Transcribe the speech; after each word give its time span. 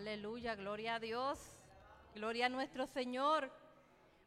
Aleluya, 0.00 0.54
gloria 0.54 0.94
a 0.94 0.98
Dios, 0.98 1.38
gloria 2.14 2.46
a 2.46 2.48
nuestro 2.48 2.86
Señor. 2.86 3.52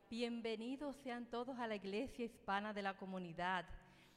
Bienvenidos 0.07 0.95
sean 0.97 1.25
todos 1.25 1.57
a 1.57 1.65
la 1.65 1.73
iglesia 1.73 2.25
hispana 2.25 2.73
de 2.73 2.83
la 2.83 2.95
comunidad. 2.95 3.65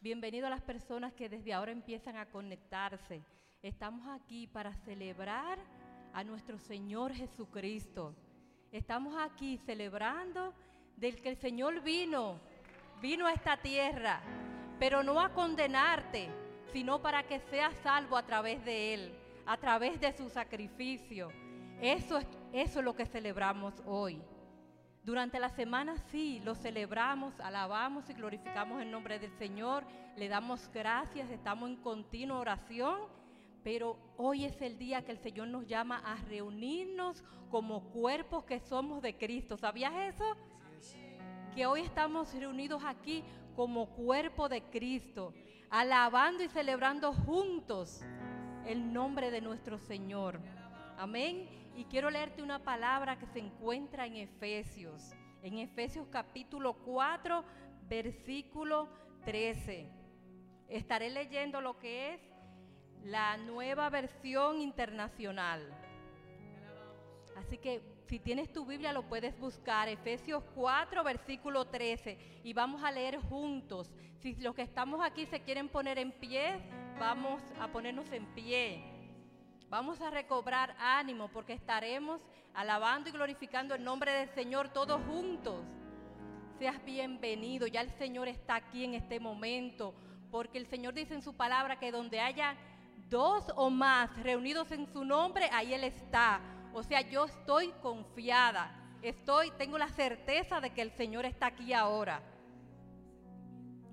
Bienvenidos 0.02 0.48
a 0.48 0.50
las 0.50 0.61
personas 0.61 1.14
que 1.14 1.30
desde 1.30 1.55
ahora 1.55 1.73
empiezan 1.73 2.19
a 2.19 2.27
conectarse. 2.27 3.23
Estamos 3.62 4.06
aquí 4.06 4.47
para 4.47 4.74
celebrar 4.84 5.59
a 6.12 6.23
nuestro 6.24 6.59
Señor 6.59 7.14
Jesucristo. 7.14 8.14
Estamos 8.70 9.16
aquí 9.19 9.56
celebrando 9.64 10.52
del 10.98 11.23
que 11.23 11.30
el 11.30 11.36
Señor 11.38 11.80
vino, 11.80 12.38
vino 13.00 13.27
a 13.27 13.33
esta 13.33 13.56
tierra, 13.56 14.20
pero 14.78 15.02
no 15.02 15.23
a 15.23 15.33
condenarte, 15.33 16.28
sino 16.70 17.00
para 17.00 17.23
que 17.23 17.41
seas 17.41 17.75
salvo 17.77 18.19
a 18.19 18.27
través 18.27 18.62
de 18.62 18.92
Él, 18.92 19.19
a 19.47 19.56
través 19.56 19.98
de 19.98 20.12
su 20.12 20.28
sacrificio. 20.28 21.33
Eso 21.80 22.18
es, 22.18 22.26
eso 22.52 22.78
es 22.78 22.84
lo 22.84 22.94
que 22.94 23.06
celebramos 23.06 23.74
hoy. 23.86 24.22
Durante 25.06 25.38
la 25.38 25.50
semana 25.50 25.96
sí, 26.10 26.40
lo 26.44 26.54
celebramos, 26.54 27.38
alabamos 27.38 28.10
y 28.10 28.14
glorificamos 28.14 28.82
el 28.82 28.90
nombre 28.90 29.20
del 29.20 29.30
Señor, 29.38 29.84
le 30.16 30.28
damos 30.28 30.68
gracias, 30.72 31.30
estamos 31.30 31.68
en 31.68 31.76
continua 31.76 32.38
oración, 32.38 33.02
pero 33.62 33.96
hoy 34.16 34.46
es 34.46 34.60
el 34.62 34.78
día 34.78 35.05
que 35.05 35.12
el 35.12 35.18
Señor 35.18 35.48
nos 35.48 35.66
llama 35.66 36.02
a 36.05 36.16
reunirnos 36.28 37.22
como 37.50 37.83
cuerpos 37.90 38.44
que 38.44 38.58
somos 38.58 39.02
de 39.02 39.16
Cristo. 39.16 39.56
¿Sabías 39.56 39.92
eso? 40.14 40.24
Que 41.55 41.66
hoy 41.66 41.83
estamos 41.83 42.34
reunidos 42.34 42.83
aquí 42.84 43.22
como 43.55 43.86
cuerpo 43.86 44.48
de 44.48 44.62
Cristo, 44.62 45.33
alabando 45.70 46.42
y 46.42 46.48
celebrando 46.48 47.12
juntos 47.12 48.02
el 48.66 48.92
nombre 48.92 49.30
de 49.30 49.40
nuestro 49.40 49.78
Señor. 49.78 50.40
Amén. 50.98 51.66
Y 51.77 51.84
quiero 51.84 52.08
leerte 52.08 52.42
una 52.42 52.58
palabra 52.58 53.19
que 53.19 53.27
se 53.27 53.38
encuentra 53.38 54.06
en 54.06 54.16
Efesios, 54.16 55.14
en 55.42 55.58
Efesios 55.58 56.06
capítulo 56.10 56.72
4, 56.72 57.44
versículo 57.86 58.88
13. 59.27 59.86
Estaré 60.70 61.10
leyendo 61.10 61.60
lo 61.60 61.78
que 61.78 62.14
es 62.14 62.20
la 63.05 63.36
nueva 63.36 63.91
versión 63.91 64.62
internacional. 64.62 65.70
Así 67.36 67.58
que 67.58 67.83
si 68.06 68.20
tienes 68.20 68.50
tu 68.50 68.64
Biblia 68.64 68.94
lo 68.94 69.02
puedes 69.02 69.38
buscar, 69.38 69.86
Efesios 69.90 70.42
4, 70.55 71.05
versículo 71.05 71.66
13, 71.66 72.40
y 72.42 72.55
vamos 72.55 72.83
a 72.83 72.90
leer 72.90 73.18
juntos. 73.18 73.92
Si 74.20 74.34
los 74.36 74.55
que 74.55 74.62
estamos 74.62 75.05
aquí 75.05 75.27
se 75.27 75.42
quieren 75.42 75.68
poner 75.68 75.98
en 75.98 76.12
pie, 76.12 76.58
vamos 76.98 77.42
a 77.61 77.68
ponernos 77.68 78.11
en 78.12 78.24
pie. 78.34 78.95
Vamos 79.69 80.00
a 80.00 80.11
recobrar 80.11 80.77
ánimo 80.78 81.27
porque 81.28 81.53
estaremos 81.53 82.20
alabando 82.55 83.09
y 83.09 83.12
glorificando 83.12 83.75
el 83.75 83.83
nombre 83.83 84.12
del 84.12 84.28
Señor 84.28 84.69
todos 84.69 85.03
juntos. 85.06 85.64
Seas 86.56 86.83
bienvenido, 86.84 87.67
ya 87.67 87.81
el 87.81 87.91
Señor 87.91 88.28
está 88.28 88.55
aquí 88.55 88.84
en 88.84 88.95
este 88.95 89.19
momento, 89.19 89.92
porque 90.31 90.58
el 90.58 90.67
Señor 90.67 90.95
dice 90.95 91.14
en 91.14 91.23
su 91.23 91.34
palabra 91.36 91.81
que 91.81 91.91
donde 91.91 92.20
haya 92.20 92.56
dos 93.11 93.53
o 93.56 93.69
más 93.69 94.17
reunidos 94.23 94.70
en 94.70 94.86
su 94.86 95.05
nombre, 95.05 95.50
ahí 95.53 95.75
Él 95.75 95.83
está. 95.83 96.41
O 96.73 96.84
sea, 96.84 97.01
yo 97.01 97.25
estoy 97.25 97.73
confiada, 97.83 98.70
estoy, 99.02 99.51
tengo 99.58 99.79
la 99.79 99.89
certeza 99.89 100.61
de 100.61 100.70
que 100.70 100.83
el 100.83 100.92
Señor 100.92 101.27
está 101.27 101.46
aquí 101.46 101.73
ahora. 101.73 102.23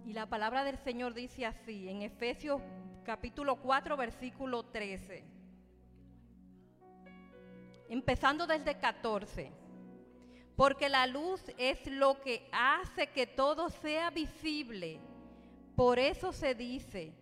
Y 0.05 0.13
la 0.13 0.27
palabra 0.27 0.63
del 0.63 0.77
Señor 0.77 1.15
dice 1.15 1.47
así, 1.47 1.89
en 1.89 2.03
Efesios 2.03 2.61
capítulo 3.03 3.55
4, 3.55 3.97
versículo 3.97 4.63
13. 4.63 5.32
Empezando 7.89 8.47
desde 8.47 8.77
14. 8.77 9.51
Porque 10.55 10.89
la 10.89 11.07
luz 11.07 11.41
es 11.57 11.85
lo 11.87 12.21
que 12.21 12.47
hace 12.51 13.07
que 13.07 13.25
todo 13.25 13.69
sea 13.69 14.09
visible. 14.09 14.99
Por 15.75 15.97
eso 15.97 16.31
se 16.31 16.53
dice, 16.53 17.13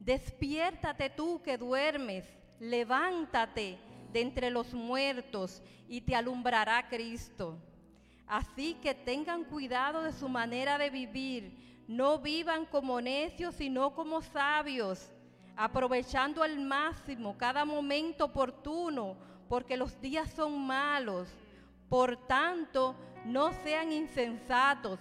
despiértate 0.00 1.10
tú 1.10 1.42
que 1.42 1.58
duermes, 1.58 2.24
levántate 2.58 3.78
de 4.12 4.20
entre 4.22 4.50
los 4.50 4.72
muertos 4.72 5.62
y 5.86 6.00
te 6.00 6.14
alumbrará 6.14 6.88
Cristo. 6.88 7.58
Así 8.26 8.74
que 8.82 8.94
tengan 8.94 9.44
cuidado 9.44 10.02
de 10.02 10.12
su 10.12 10.28
manera 10.28 10.78
de 10.78 10.90
vivir, 10.90 11.84
no 11.88 12.18
vivan 12.18 12.66
como 12.66 13.00
necios, 13.00 13.54
sino 13.54 13.94
como 13.94 14.20
sabios, 14.20 15.10
aprovechando 15.56 16.42
al 16.42 16.58
máximo 16.58 17.36
cada 17.36 17.64
momento 17.64 18.26
oportuno, 18.26 19.16
porque 19.48 19.76
los 19.76 20.00
días 20.00 20.30
son 20.30 20.66
malos. 20.66 21.28
Por 21.88 22.16
tanto, 22.26 22.94
no 23.24 23.52
sean 23.64 23.92
insensatos, 23.92 24.98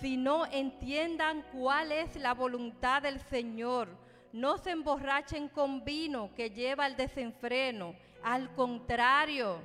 sino 0.00 0.46
entiendan 0.46 1.44
cuál 1.52 1.92
es 1.92 2.16
la 2.16 2.34
voluntad 2.34 3.02
del 3.02 3.20
Señor. 3.20 3.88
No 4.32 4.58
se 4.58 4.70
emborrachen 4.70 5.48
con 5.48 5.84
vino 5.84 6.30
que 6.34 6.50
lleva 6.50 6.86
al 6.86 6.96
desenfreno 6.96 7.94
al 8.22 8.54
contrario, 8.54 9.60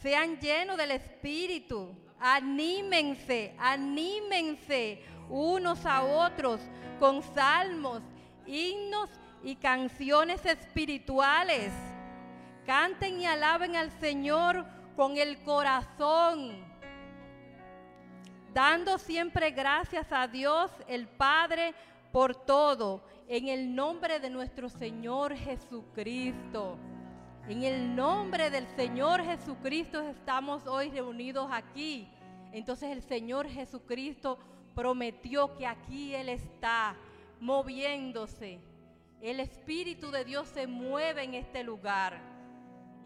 sean 0.00 0.38
llenos 0.38 0.76
del 0.76 0.92
Espíritu. 0.92 1.94
Anímense, 2.20 3.54
anímense 3.58 5.02
unos 5.28 5.84
a 5.84 6.04
otros 6.04 6.60
con 7.00 7.22
salmos, 7.22 8.00
himnos 8.46 9.10
y 9.42 9.56
canciones 9.56 10.44
espirituales. 10.46 11.72
Canten 12.66 13.20
y 13.20 13.26
alaben 13.26 13.76
al 13.76 13.90
Señor 13.90 14.64
con 14.94 15.16
el 15.16 15.42
corazón, 15.42 16.52
dando 18.54 18.98
siempre 18.98 19.50
gracias 19.50 20.06
a 20.12 20.28
Dios 20.28 20.70
el 20.86 21.08
Padre 21.08 21.74
por 22.12 22.36
todo, 22.36 23.02
en 23.26 23.48
el 23.48 23.74
nombre 23.74 24.20
de 24.20 24.30
nuestro 24.30 24.68
Señor 24.68 25.34
Jesucristo. 25.34 26.78
En 27.48 27.64
el 27.64 27.96
nombre 27.96 28.50
del 28.50 28.68
Señor 28.76 29.24
Jesucristo 29.24 30.00
estamos 30.02 30.64
hoy 30.66 30.90
reunidos 30.90 31.48
aquí. 31.50 32.08
Entonces 32.52 32.90
el 32.90 33.02
Señor 33.02 33.48
Jesucristo 33.48 34.38
prometió 34.74 35.56
que 35.56 35.66
aquí 35.66 36.14
Él 36.14 36.28
está 36.28 36.94
moviéndose. 37.40 38.60
El 39.20 39.40
Espíritu 39.40 40.10
de 40.10 40.24
Dios 40.24 40.48
se 40.48 40.68
mueve 40.68 41.24
en 41.24 41.34
este 41.34 41.64
lugar. 41.64 42.31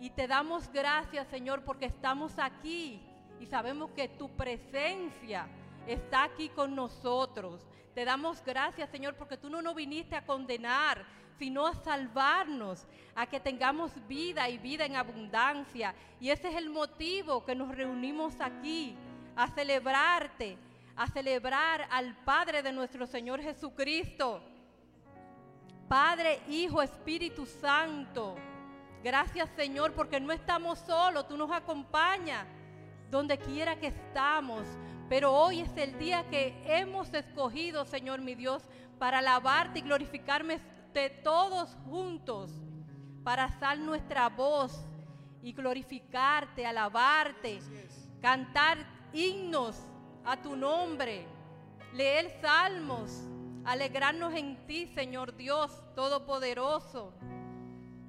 Y 0.00 0.10
te 0.10 0.26
damos 0.26 0.70
gracias, 0.72 1.26
Señor, 1.28 1.62
porque 1.64 1.86
estamos 1.86 2.38
aquí 2.38 3.00
y 3.40 3.46
sabemos 3.46 3.90
que 3.90 4.08
tu 4.08 4.28
presencia 4.30 5.46
está 5.86 6.24
aquí 6.24 6.48
con 6.50 6.74
nosotros. 6.74 7.66
Te 7.94 8.04
damos 8.04 8.42
gracias, 8.44 8.90
Señor, 8.90 9.14
porque 9.14 9.36
tú 9.36 9.48
no 9.48 9.62
nos 9.62 9.74
viniste 9.74 10.16
a 10.16 10.26
condenar, 10.26 11.04
sino 11.38 11.66
a 11.66 11.74
salvarnos, 11.74 12.86
a 13.14 13.26
que 13.26 13.40
tengamos 13.40 13.92
vida 14.06 14.48
y 14.48 14.58
vida 14.58 14.84
en 14.84 14.96
abundancia. 14.96 15.94
Y 16.20 16.30
ese 16.30 16.48
es 16.48 16.56
el 16.56 16.68
motivo 16.68 17.44
que 17.44 17.54
nos 17.54 17.74
reunimos 17.74 18.38
aquí, 18.40 18.94
a 19.34 19.48
celebrarte, 19.48 20.58
a 20.94 21.06
celebrar 21.06 21.86
al 21.90 22.14
Padre 22.24 22.62
de 22.62 22.72
nuestro 22.72 23.06
Señor 23.06 23.40
Jesucristo. 23.40 24.42
Padre, 25.88 26.40
Hijo, 26.48 26.82
Espíritu 26.82 27.46
Santo. 27.46 28.36
Gracias 29.06 29.48
Señor 29.54 29.92
porque 29.92 30.18
no 30.18 30.32
estamos 30.32 30.80
solos, 30.80 31.28
tú 31.28 31.36
nos 31.36 31.52
acompañas 31.52 32.44
donde 33.08 33.38
quiera 33.38 33.78
que 33.78 33.86
estamos. 33.86 34.66
Pero 35.08 35.32
hoy 35.32 35.60
es 35.60 35.76
el 35.76 35.96
día 35.96 36.28
que 36.28 36.60
hemos 36.66 37.14
escogido, 37.14 37.84
Señor 37.84 38.20
mi 38.20 38.34
Dios, 38.34 38.64
para 38.98 39.18
alabarte 39.18 39.78
y 39.78 39.82
glorificarme 39.82 40.58
de 40.92 41.10
todos 41.10 41.76
juntos, 41.88 42.50
para 43.22 43.44
alzar 43.44 43.78
nuestra 43.78 44.28
voz 44.28 44.84
y 45.40 45.52
glorificarte, 45.52 46.66
alabarte, 46.66 47.60
cantar 48.20 48.78
himnos 49.12 49.80
a 50.24 50.36
tu 50.36 50.56
nombre, 50.56 51.28
leer 51.92 52.40
salmos, 52.40 53.22
alegrarnos 53.64 54.34
en 54.34 54.66
ti, 54.66 54.88
Señor 54.88 55.36
Dios 55.36 55.80
Todopoderoso. 55.94 57.12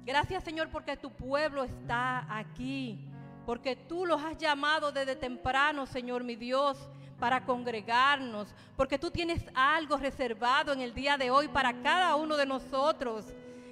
Gracias, 0.08 0.42
Señor, 0.42 0.70
porque 0.70 0.96
tu 0.96 1.12
pueblo 1.12 1.62
está 1.64 2.26
aquí 2.34 3.08
porque 3.48 3.76
tú 3.76 4.04
los 4.04 4.22
has 4.22 4.36
llamado 4.36 4.92
desde 4.92 5.16
temprano, 5.16 5.86
Señor 5.86 6.22
mi 6.22 6.36
Dios, 6.36 6.76
para 7.18 7.46
congregarnos, 7.46 8.54
porque 8.76 8.98
tú 8.98 9.10
tienes 9.10 9.42
algo 9.54 9.96
reservado 9.96 10.74
en 10.74 10.82
el 10.82 10.92
día 10.92 11.16
de 11.16 11.30
hoy 11.30 11.48
para 11.48 11.72
cada 11.80 12.14
uno 12.16 12.36
de 12.36 12.44
nosotros. 12.44 13.24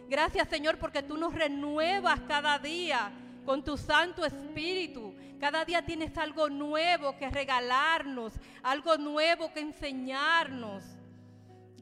Gracias, 0.08 0.48
Señor, 0.48 0.78
porque 0.78 1.02
tú 1.02 1.18
nos 1.18 1.34
renuevas 1.34 2.18
cada 2.26 2.58
día 2.58 3.12
con 3.44 3.62
tu 3.62 3.76
Santo 3.76 4.24
Espíritu. 4.24 5.14
Cada 5.38 5.62
día 5.66 5.84
tienes 5.84 6.16
algo 6.16 6.48
nuevo 6.48 7.14
que 7.18 7.28
regalarnos, 7.28 8.32
algo 8.62 8.96
nuevo 8.96 9.52
que 9.52 9.60
enseñarnos. 9.60 10.95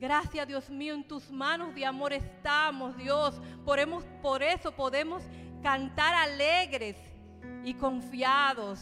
Gracias, 0.04 0.46
Dios 0.46 0.68
mío, 0.68 0.92
en 0.92 1.08
tus 1.08 1.30
manos 1.30 1.74
de 1.74 1.86
amor 1.86 2.12
estamos, 2.12 2.94
Dios. 2.94 3.40
Por, 3.64 3.80
por 4.20 4.42
eso 4.42 4.70
podemos 4.70 5.22
cantar 5.62 6.12
alegres 6.12 6.94
y 7.64 7.72
confiados, 7.72 8.80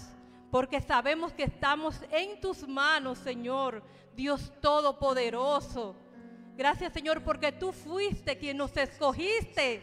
porque 0.50 0.80
sabemos 0.80 1.32
que 1.32 1.44
estamos 1.44 2.02
en 2.10 2.40
tus 2.40 2.66
manos, 2.66 3.18
Señor, 3.18 3.84
Dios 4.16 4.52
Todopoderoso. 4.60 5.94
Gracias, 6.56 6.92
Señor, 6.92 7.22
porque 7.22 7.52
tú 7.52 7.72
fuiste 7.72 8.36
quien 8.36 8.56
nos 8.56 8.76
escogiste. 8.76 9.80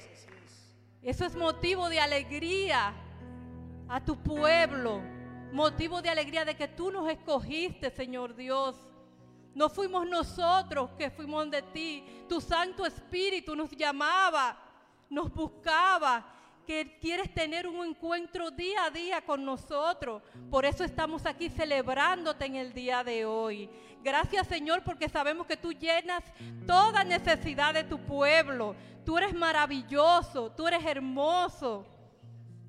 Eso 1.01 1.24
es 1.24 1.38
motivo 1.38 1.88
de 1.88 2.01
alegría 2.01 2.94
a 3.88 4.03
tu 4.03 4.21
pueblo, 4.21 5.01
motivo 5.53 6.01
de 6.01 6.09
alegría 6.09 6.44
de 6.44 6.57
que 6.57 6.68
tú 6.68 6.92
nos 6.92 7.09
escogiste, 7.09 7.92
Señor 7.92 8.35
Dios. 8.35 8.88
No 9.59 9.67
fuimos 9.67 10.07
nosotros 10.07 10.91
que 10.97 11.11
fuimos 11.11 11.51
de 11.51 11.61
ti. 11.61 12.01
Tu 12.29 12.39
Santo 12.39 12.85
Espíritu 12.85 13.57
nos 13.57 13.69
llamaba, 13.71 14.57
nos 15.09 15.29
buscaba, 15.33 16.25
que 16.65 16.97
quieres 17.01 17.33
tener 17.33 17.67
un 17.67 17.85
encuentro 17.85 18.51
día 18.51 18.85
a 18.85 18.89
día 18.89 19.21
con 19.21 19.44
nosotros. 19.44 20.23
Por 20.50 20.63
eso 20.63 20.85
estamos 20.85 21.25
aquí 21.25 21.50
celebrándote 21.50 22.45
en 22.45 22.56
el 22.56 22.71
día 22.71 23.03
de 23.03 23.25
hoy. 23.25 23.69
Gracias 24.01 24.47
Señor 24.47 24.81
porque 24.81 25.09
sabemos 25.09 25.45
que 25.45 25.57
tú 25.57 25.73
llenas 25.73 26.23
toda 26.65 27.03
necesidad 27.03 27.73
de 27.73 27.83
tu 27.83 28.00
pueblo. 28.00 28.77
Tú 29.06 29.17
eres 29.17 29.33
maravilloso, 29.33 30.53
tú 30.53 30.69
eres 30.69 30.85
hermoso. 30.85 31.85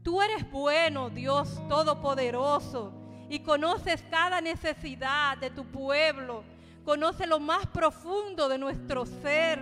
Tú 0.02 0.20
eres 0.20 0.50
bueno, 0.50 1.08
Dios 1.08 1.62
Todopoderoso, 1.68 2.92
y 3.28 3.38
conoces 3.38 4.02
cada 4.10 4.40
necesidad 4.40 5.38
de 5.38 5.50
tu 5.50 5.64
pueblo. 5.66 6.42
Conoce 6.84 7.26
lo 7.26 7.40
más 7.40 7.66
profundo 7.66 8.48
de 8.48 8.58
nuestro 8.58 9.06
ser. 9.06 9.60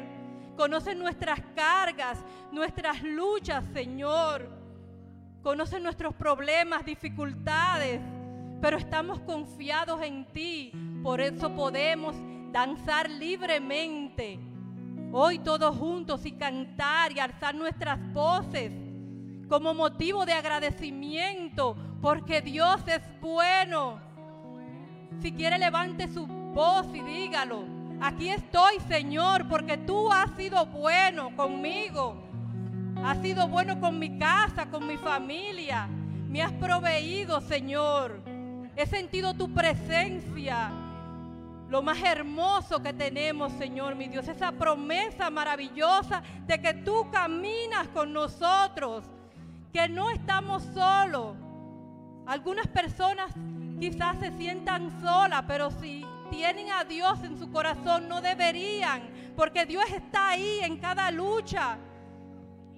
Conoce 0.57 0.95
nuestras 0.95 1.41
cargas, 1.55 2.19
nuestras 2.53 3.03
luchas, 3.03 3.65
Señor. 3.73 4.49
Conoce 5.43 5.81
nuestros 5.81 6.15
problemas, 6.15 6.85
dificultades. 6.85 8.01
Pero 8.61 8.77
estamos 8.77 9.21
confiados 9.21 10.03
en 10.03 10.27
ti. 10.33 10.73
Por 11.03 11.21
eso 11.21 11.55
podemos 11.55 12.17
danzar 12.53 13.09
libremente. 13.09 14.41
Hoy 15.13 15.39
todos 15.39 15.77
juntos 15.77 16.27
y 16.27 16.33
cantar 16.33 17.13
y 17.13 17.21
alzar 17.21 17.55
nuestras 17.55 17.99
voces 18.13 18.73
como 19.49 19.73
motivo 19.73 20.27
de 20.27 20.35
agradecimiento, 20.35 21.75
porque 22.03 22.43
Dios 22.43 22.87
es 22.87 23.03
bueno. 23.21 23.99
Si 25.21 25.33
quiere 25.33 25.59
levante 25.59 26.07
su 26.09 26.27
voz 26.55 26.87
y 26.95 27.01
dígalo. 27.01 27.65
Aquí 28.01 28.29
estoy, 28.29 28.79
Señor, 28.89 29.49
porque 29.49 29.77
tú 29.77 30.13
has 30.13 30.31
sido 30.37 30.67
bueno 30.67 31.35
conmigo. 31.37 32.17
Has 33.05 33.19
sido 33.19 33.49
bueno 33.49 33.81
con 33.81 33.99
mi 33.99 34.19
casa, 34.19 34.67
con 34.67 34.87
mi 34.87 34.97
familia. 34.97 35.89
Me 36.29 36.43
has 36.43 36.53
proveído, 36.53 37.41
Señor. 37.41 38.21
He 38.77 38.87
sentido 38.87 39.35
tu 39.35 39.53
presencia. 39.53 40.71
Lo 41.69 41.83
más 41.83 42.03
hermoso 42.03 42.83
que 42.83 42.93
tenemos, 42.93 43.53
Señor, 43.55 43.95
mi 43.95 44.09
Dios. 44.09 44.29
Esa 44.29 44.53
promesa 44.53 45.31
maravillosa 45.31 46.23
de 46.47 46.61
que 46.61 46.75
tú 46.75 47.11
caminas 47.11 47.89
con 47.89 48.13
nosotros 48.13 49.05
que 49.73 49.89
no 49.89 50.11
estamos 50.11 50.63
solos. 50.75 51.37
Algunas 52.27 52.67
personas 52.69 53.33
quizás 53.79 54.19
se 54.19 54.37
sientan 54.37 55.01
solas, 55.01 55.45
pero 55.47 55.71
si 55.71 56.05
tienen 56.31 56.71
a 56.71 56.85
Dios 56.85 57.23
en 57.23 57.39
su 57.39 57.51
corazón 57.51 58.09
no 58.09 58.21
deberían, 58.21 59.03
porque 59.37 59.67
Dios 59.67 59.85
está 59.95 60.31
ahí 60.31 60.61
en 60.63 60.79
cada 60.79 61.11
lucha, 61.11 61.79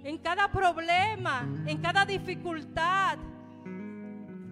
en 0.03 0.19
cada 0.19 0.51
problema, 0.51 1.47
en 1.67 1.79
cada 1.79 2.05
dificultad. 2.05 3.19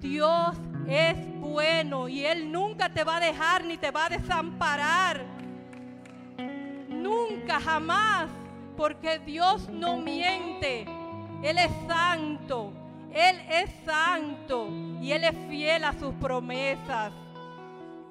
Dios 0.01 0.57
es 0.87 1.17
bueno 1.41 2.09
y 2.09 2.25
Él 2.25 2.51
nunca 2.51 2.89
te 2.89 3.05
va 3.05 3.17
a 3.17 3.21
dejar 3.21 3.65
ni 3.65 3.77
te 3.77 3.91
va 3.91 4.07
a 4.07 4.09
desamparar. 4.09 5.25
Nunca, 6.89 7.61
jamás, 7.61 8.29
porque 8.77 9.19
Dios 9.19 9.69
no 9.69 9.99
miente. 9.99 10.87
Él 11.43 11.59
es 11.59 11.71
santo, 11.87 12.73
Él 13.13 13.41
es 13.49 13.71
santo 13.85 14.69
y 15.01 15.13
Él 15.13 15.25
es 15.25 15.37
fiel 15.49 15.85
a 15.85 15.93
sus 15.93 16.15
promesas. 16.15 17.13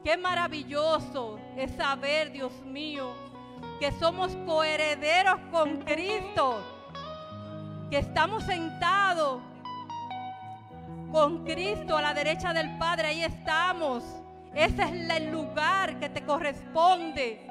Qué 0.08 0.16
maravilloso 0.16 1.38
es 1.58 1.70
saber, 1.72 2.32
Dios 2.32 2.54
mío, 2.64 3.12
que 3.78 3.92
somos 3.92 4.38
coherederos 4.46 5.38
con 5.52 5.82
Cristo, 5.82 6.62
que 7.90 7.98
estamos 7.98 8.46
sentados 8.46 9.42
con 11.12 11.44
Cristo 11.44 11.98
a 11.98 12.02
la 12.02 12.14
derecha 12.14 12.54
del 12.54 12.78
Padre, 12.78 13.08
ahí 13.08 13.22
estamos. 13.22 14.02
Ese 14.56 14.82
es 14.82 14.92
el 15.12 15.30
lugar 15.30 16.00
que 16.00 16.08
te 16.08 16.22
corresponde. 16.22 17.46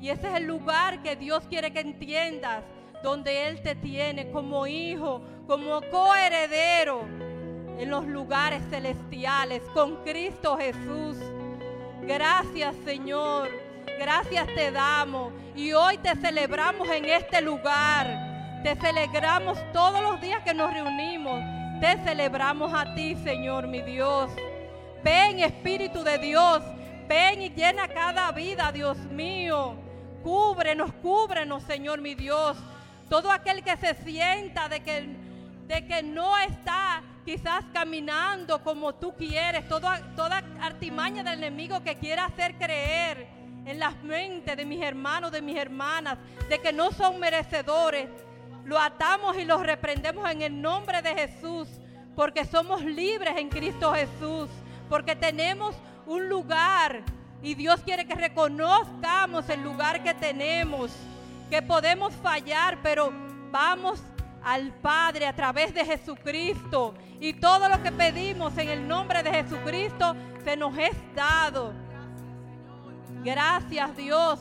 Y 0.00 0.10
ese 0.10 0.28
es 0.28 0.34
el 0.34 0.44
lugar 0.44 1.02
que 1.02 1.16
Dios 1.16 1.42
quiere 1.48 1.72
que 1.72 1.80
entiendas 1.80 2.62
donde 3.02 3.48
Él 3.48 3.62
te 3.62 3.74
tiene 3.74 4.30
como 4.30 4.64
hijo, 4.68 5.22
como 5.48 5.80
coheredero 5.90 7.00
en 7.80 7.90
los 7.90 8.06
lugares 8.06 8.62
celestiales 8.70 9.60
con 9.74 9.96
Cristo 10.04 10.56
Jesús. 10.56 11.16
Gracias 12.02 12.74
Señor, 12.84 13.50
gracias 13.98 14.46
te 14.54 14.70
damos 14.70 15.32
y 15.54 15.72
hoy 15.72 15.98
te 15.98 16.14
celebramos 16.16 16.88
en 16.88 17.04
este 17.04 17.40
lugar. 17.40 18.62
Te 18.62 18.74
celebramos 18.76 19.58
todos 19.72 20.02
los 20.02 20.20
días 20.20 20.42
que 20.42 20.54
nos 20.54 20.72
reunimos. 20.72 21.42
Te 21.80 21.96
celebramos 22.04 22.72
a 22.74 22.94
ti, 22.94 23.16
Señor, 23.24 23.66
mi 23.66 23.80
Dios. 23.82 24.30
Ven, 25.02 25.40
Espíritu 25.40 26.02
de 26.02 26.18
Dios. 26.18 26.62
Ven 27.08 27.42
y 27.42 27.48
llena 27.50 27.88
cada 27.88 28.30
vida, 28.32 28.70
Dios 28.70 28.98
mío. 28.98 29.74
Cúbrenos, 30.22 30.92
cúbrenos, 31.02 31.62
Señor, 31.62 32.00
mi 32.00 32.14
Dios. 32.14 32.56
Todo 33.08 33.30
aquel 33.30 33.62
que 33.64 33.76
se 33.78 33.94
sienta 33.94 34.68
de 34.68 34.80
que, 34.80 35.08
de 35.66 35.86
que 35.86 36.02
no 36.02 36.38
está 36.38 37.02
quizás 37.30 37.64
caminando 37.72 38.60
como 38.64 38.92
tú 38.92 39.14
quieres, 39.16 39.68
toda, 39.68 40.00
toda 40.16 40.42
artimaña 40.60 41.22
del 41.22 41.44
enemigo 41.44 41.80
que 41.80 41.94
quiera 41.94 42.24
hacer 42.24 42.56
creer 42.56 43.28
en 43.66 43.78
las 43.78 44.02
mentes 44.02 44.56
de 44.56 44.66
mis 44.66 44.82
hermanos, 44.82 45.30
de 45.30 45.40
mis 45.40 45.56
hermanas, 45.56 46.18
de 46.48 46.58
que 46.58 46.72
no 46.72 46.90
son 46.90 47.20
merecedores, 47.20 48.08
lo 48.64 48.80
atamos 48.80 49.36
y 49.36 49.44
los 49.44 49.64
reprendemos 49.64 50.28
en 50.28 50.42
el 50.42 50.60
nombre 50.60 51.02
de 51.02 51.14
Jesús, 51.14 51.68
porque 52.16 52.44
somos 52.44 52.82
libres 52.82 53.36
en 53.36 53.48
Cristo 53.48 53.94
Jesús, 53.94 54.48
porque 54.88 55.14
tenemos 55.14 55.76
un 56.06 56.28
lugar 56.28 57.04
y 57.44 57.54
Dios 57.54 57.80
quiere 57.84 58.08
que 58.08 58.16
reconozcamos 58.16 59.48
el 59.50 59.62
lugar 59.62 60.02
que 60.02 60.14
tenemos 60.14 60.90
que 61.48 61.62
podemos 61.62 62.12
fallar, 62.14 62.78
pero 62.82 63.12
vamos 63.52 64.00
al 64.44 64.72
Padre 64.74 65.26
a 65.26 65.34
través 65.34 65.74
de 65.74 65.84
Jesucristo. 65.84 66.94
Y 67.20 67.34
todo 67.34 67.68
lo 67.68 67.82
que 67.82 67.92
pedimos 67.92 68.56
en 68.58 68.68
el 68.68 68.88
nombre 68.88 69.22
de 69.22 69.30
Jesucristo 69.30 70.16
se 70.44 70.56
nos 70.56 70.76
es 70.78 70.96
dado. 71.14 71.72
Gracias 73.22 73.96
Dios 73.96 74.40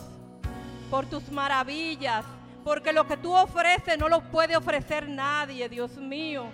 por 0.89 1.06
tus 1.06 1.29
maravillas, 1.32 2.25
porque 2.63 2.94
lo 2.94 3.06
que 3.06 3.18
tú 3.18 3.36
ofreces 3.36 3.98
no 3.98 4.10
lo 4.10 4.22
puede 4.32 4.56
ofrecer 4.56 5.08
nadie, 5.08 5.70
Dios 5.70 5.98
mío. 5.98 6.46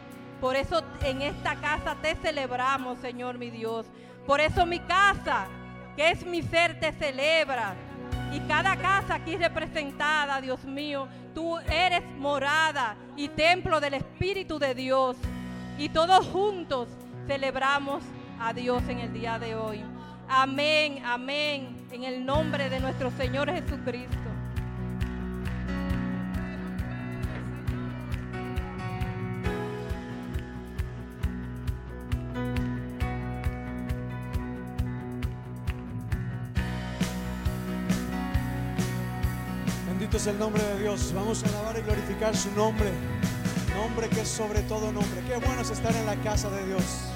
Por 0.42 0.56
eso 0.56 0.84
en 1.04 1.22
esta 1.22 1.56
casa 1.56 1.96
te 2.02 2.16
celebramos, 2.16 3.00
Señor 3.00 3.38
mi 3.38 3.50
Dios. 3.50 3.86
Por 4.25 4.42
eso 4.42 4.66
mi 4.66 4.80
casa, 4.80 5.48
que 5.96 6.10
es 6.10 6.25
mi 6.25 6.42
ser, 6.42 6.80
te 6.80 6.92
celebra. 6.94 7.75
Y 8.36 8.42
cada 8.42 8.75
casa 8.75 9.15
aquí 9.15 9.38
representada, 9.38 10.42
Dios 10.42 10.65
mío, 10.65 11.08
tú 11.34 11.58
eres 11.60 12.04
morada 12.18 12.98
y 13.15 13.30
templo 13.30 13.80
del 13.80 13.94
Espíritu 13.94 14.60
de 14.60 14.75
Dios. 14.75 15.15
Y 15.77 15.88
todos 15.88 16.27
juntos 16.27 16.89
celebramos 17.27 18.04
a 18.38 18.51
Dios 18.51 18.84
en 18.89 19.00
el 19.00 19.13
día 19.13 19.39
de 19.39 19.56
hoy. 19.56 19.82
Amén, 20.27 21.01
amén, 21.06 21.88
en 21.92 22.04
el 22.04 22.25
nombre 22.25 22.70
de 22.70 22.82
nuestro 22.82 23.10
Señor 23.12 23.50
Jesucristo. 23.50 24.35
Es 40.13 40.27
el 40.27 40.38
nombre 40.38 40.63
de 40.63 40.81
Dios. 40.81 41.12
Vamos 41.15 41.43
a 41.43 41.50
alabar 41.50 41.77
y 41.77 41.81
glorificar 41.81 42.35
su 42.35 42.51
nombre. 42.51 42.91
Nombre 43.75 44.07
que 44.09 44.21
es 44.21 44.27
sobre 44.27 44.62
todo 44.62 44.91
nombre. 44.91 45.21
Qué 45.27 45.35
bueno 45.38 45.62
es 45.62 45.71
estar 45.71 45.93
en 45.95 46.05
la 46.05 46.15
casa 46.17 46.50
de 46.50 46.65
Dios. 46.65 47.14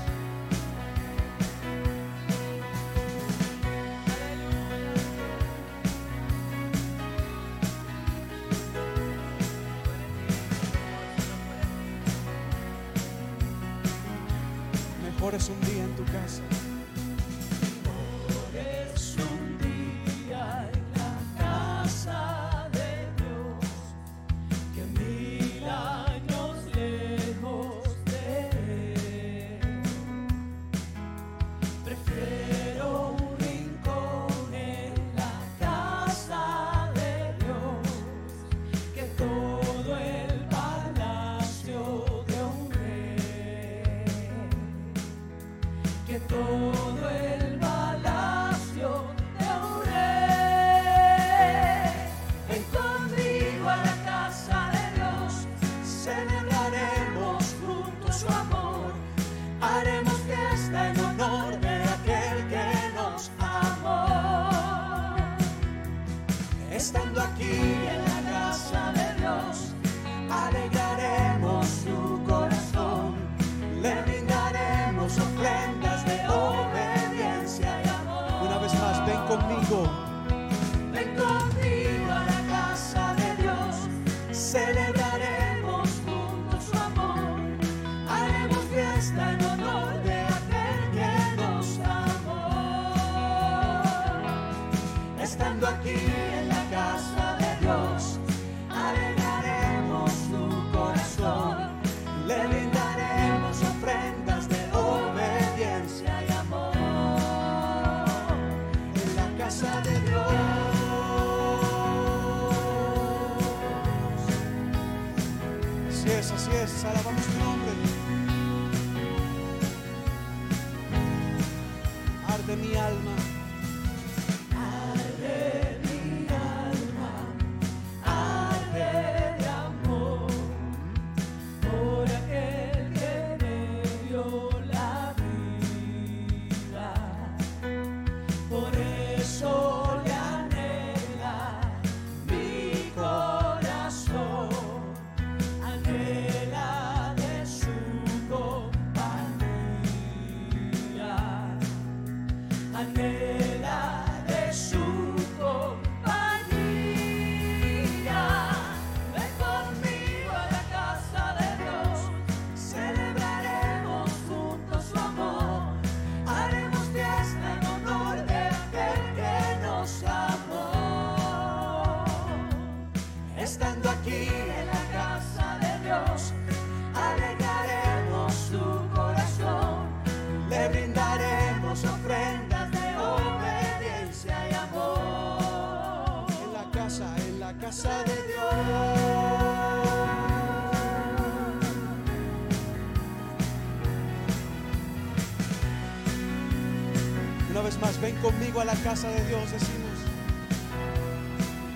más, 197.80 198.00
ven 198.02 198.16
conmigo 198.18 198.62
a 198.62 198.66
la 198.66 198.76
casa 198.76 199.10
de 199.10 199.26
Dios, 199.26 199.52
decimos. 199.52 199.90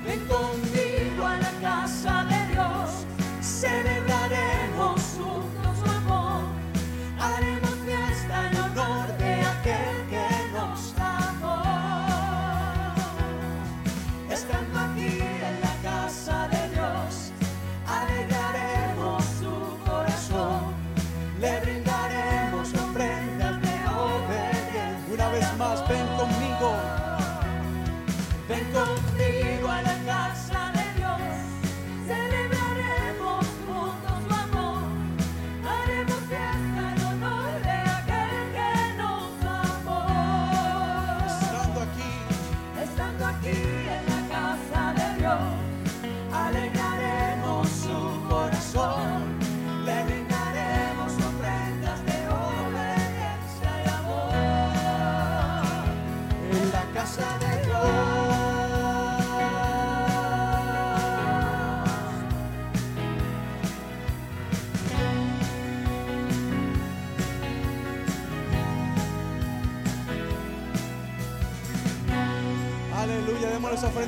Ven 0.05 0.19
conmigo 0.25 1.25
a 1.25 1.37
la 1.37 1.51
casa 1.61 2.22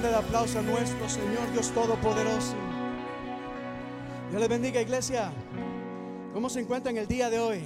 de 0.09 0.15
aplauso 0.15 0.59
a 0.59 0.61
nuestro 0.61 1.09
Señor 1.09 1.51
Dios 1.51 1.71
Todopoderoso. 1.71 2.53
Dios 4.29 4.39
les 4.39 4.49
bendiga, 4.49 4.81
iglesia. 4.81 5.31
¿Cómo 6.33 6.49
se 6.49 6.59
encuentra 6.59 6.91
en 6.91 6.97
el 6.97 7.07
día 7.07 7.29
de 7.29 7.39
hoy? 7.39 7.63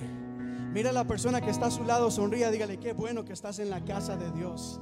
Mira 0.73 0.91
a 0.91 0.93
la 0.93 1.05
persona 1.05 1.41
que 1.41 1.49
está 1.49 1.65
a 1.65 1.71
su 1.71 1.83
lado, 1.83 2.09
sonría, 2.11 2.51
dígale, 2.51 2.77
qué 2.77 2.93
bueno 2.93 3.25
que 3.25 3.33
estás 3.33 3.59
en 3.59 3.69
la 3.69 3.83
casa 3.83 4.15
de 4.15 4.31
Dios. 4.31 4.79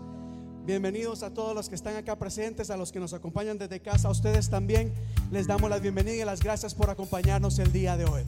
Bienvenidos 0.65 1.23
a 1.23 1.33
todos 1.33 1.55
los 1.55 1.69
que 1.69 1.75
están 1.75 1.95
acá 1.95 2.17
presentes, 2.17 2.69
a 2.69 2.77
los 2.77 2.91
que 2.91 2.99
nos 2.99 3.13
acompañan 3.13 3.57
desde 3.57 3.79
casa, 3.79 4.09
a 4.09 4.11
ustedes 4.11 4.49
también 4.49 4.93
les 5.31 5.47
damos 5.47 5.69
la 5.69 5.79
bienvenida 5.79 6.15
y 6.15 6.25
las 6.25 6.43
gracias 6.43 6.75
por 6.75 6.89
acompañarnos 6.89 7.57
el 7.59 7.71
día 7.71 7.97
de 7.97 8.05
hoy. 8.05 8.23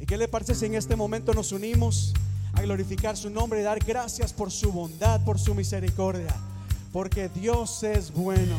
¿Y 0.00 0.06
qué 0.06 0.18
le 0.18 0.28
parece 0.28 0.54
si 0.54 0.66
en 0.66 0.74
este 0.74 0.96
momento 0.96 1.32
nos 1.32 1.52
unimos 1.52 2.12
a 2.52 2.62
glorificar 2.62 3.16
su 3.16 3.30
nombre 3.30 3.60
y 3.60 3.62
dar 3.62 3.78
gracias 3.78 4.32
por 4.32 4.50
su 4.50 4.72
bondad, 4.72 5.24
por 5.24 5.38
su 5.38 5.54
misericordia? 5.54 6.34
porque 6.96 7.28
Dios 7.28 7.82
es 7.82 8.10
bueno. 8.10 8.56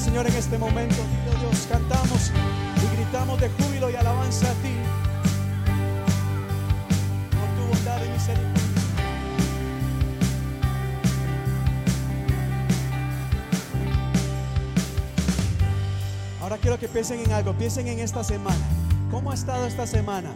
Señor 0.00 0.26
en 0.26 0.34
este 0.34 0.58
momento? 0.58 0.96
Dios, 1.40 1.66
cantamos 1.70 2.32
y 2.82 2.96
gritamos 2.96 3.40
de 3.40 3.48
júbilo 3.50 3.90
y 3.90 3.94
alabanza 3.94 4.50
a 4.50 4.54
ti. 4.54 4.74
Por 7.30 7.48
tu 7.56 7.76
bondad 7.76 8.04
y 8.04 8.08
misericordia. 8.10 8.54
Ahora 16.42 16.58
quiero 16.58 16.78
que 16.78 16.88
piensen 16.88 17.20
en 17.20 17.32
algo, 17.32 17.56
piensen 17.56 17.86
en 17.88 18.00
esta 18.00 18.24
semana. 18.24 18.66
¿Cómo 19.10 19.30
ha 19.30 19.34
estado 19.34 19.66
esta 19.66 19.86
semana? 19.86 20.34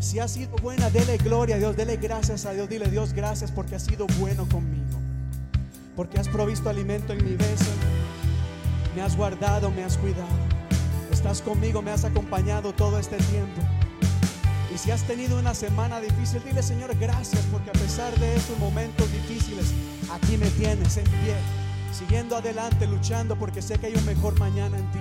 Si 0.00 0.18
ha 0.18 0.28
sido 0.28 0.54
buena, 0.58 0.90
dele 0.90 1.16
gloria 1.16 1.56
a 1.56 1.58
Dios, 1.58 1.76
dele 1.76 1.96
gracias 1.96 2.44
a 2.44 2.52
Dios, 2.52 2.68
dile 2.68 2.90
Dios 2.90 3.12
gracias 3.12 3.50
porque 3.50 3.74
has 3.74 3.84
sido 3.84 4.06
bueno 4.18 4.46
conmigo. 4.48 4.98
Porque 5.96 6.20
has 6.20 6.28
provisto 6.28 6.68
alimento 6.68 7.12
en 7.12 7.24
mi 7.24 7.36
mesa, 7.36 7.66
me 9.02 9.06
has 9.06 9.16
guardado, 9.16 9.68
me 9.72 9.82
has 9.82 9.98
cuidado. 9.98 10.28
Estás 11.10 11.42
conmigo, 11.42 11.82
me 11.82 11.90
has 11.90 12.04
acompañado 12.04 12.72
todo 12.72 13.00
este 13.00 13.16
tiempo. 13.16 13.60
Y 14.72 14.78
si 14.78 14.92
has 14.92 15.02
tenido 15.02 15.40
una 15.40 15.54
semana 15.54 16.00
difícil, 16.00 16.40
dile 16.44 16.62
Señor 16.62 16.96
gracias 17.00 17.44
porque 17.50 17.70
a 17.70 17.72
pesar 17.72 18.16
de 18.20 18.36
esos 18.36 18.56
momentos 18.60 19.10
difíciles, 19.10 19.72
aquí 20.12 20.36
me 20.36 20.46
tienes 20.50 20.98
en 20.98 21.04
pie, 21.04 21.34
siguiendo 21.92 22.36
adelante, 22.36 22.86
luchando 22.86 23.34
porque 23.34 23.60
sé 23.60 23.76
que 23.76 23.86
hay 23.86 23.94
un 23.96 24.06
mejor 24.06 24.38
mañana 24.38 24.78
en 24.78 24.88
ti. 24.92 25.00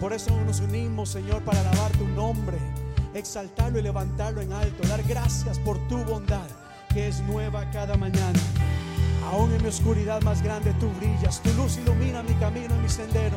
Por 0.00 0.14
eso 0.14 0.34
nos 0.46 0.60
unimos, 0.60 1.10
Señor, 1.10 1.42
para 1.42 1.60
alabar 1.60 1.92
tu 1.98 2.08
nombre, 2.08 2.56
exaltarlo 3.12 3.78
y 3.78 3.82
levantarlo 3.82 4.40
en 4.40 4.54
alto, 4.54 4.88
dar 4.88 5.02
gracias 5.02 5.58
por 5.58 5.76
tu 5.88 6.02
bondad 6.04 6.48
que 6.94 7.08
es 7.08 7.20
nueva 7.20 7.70
cada 7.72 7.94
mañana. 7.98 8.40
Aún 9.30 9.52
en 9.52 9.62
mi 9.62 9.68
oscuridad 9.68 10.22
más 10.22 10.42
grande 10.42 10.72
tú 10.80 10.88
brillas, 10.98 11.42
tu 11.42 11.52
luz 11.52 11.76
ilumina 11.76 12.22
mi 12.22 12.32
camino 12.34 12.74
y 12.74 12.78
mi 12.78 12.88
sendero. 12.88 13.36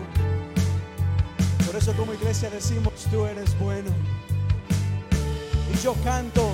Por 1.65 1.75
eso 1.75 1.93
como 1.93 2.13
iglesia 2.13 2.49
decimos, 2.49 2.93
tú 3.12 3.25
eres 3.25 3.58
bueno. 3.60 3.91
Y 5.73 5.77
yo 5.84 5.93
canto, 6.04 6.50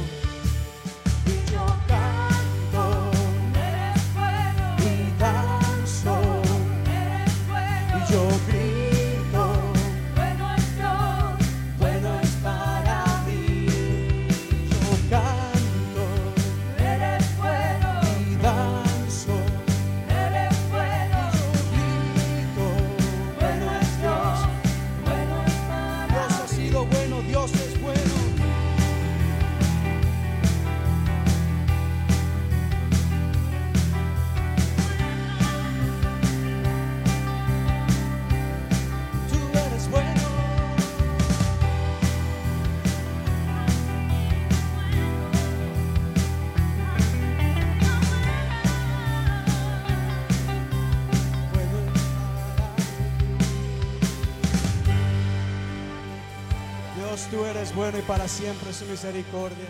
y 57.95 58.01
para 58.01 58.27
siempre 58.27 58.73
su 58.73 58.85
misericordia. 58.85 59.69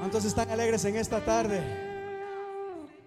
¿Cuántos 0.00 0.24
están 0.24 0.50
alegres 0.50 0.84
en 0.84 0.96
esta 0.96 1.24
tarde? 1.24 1.60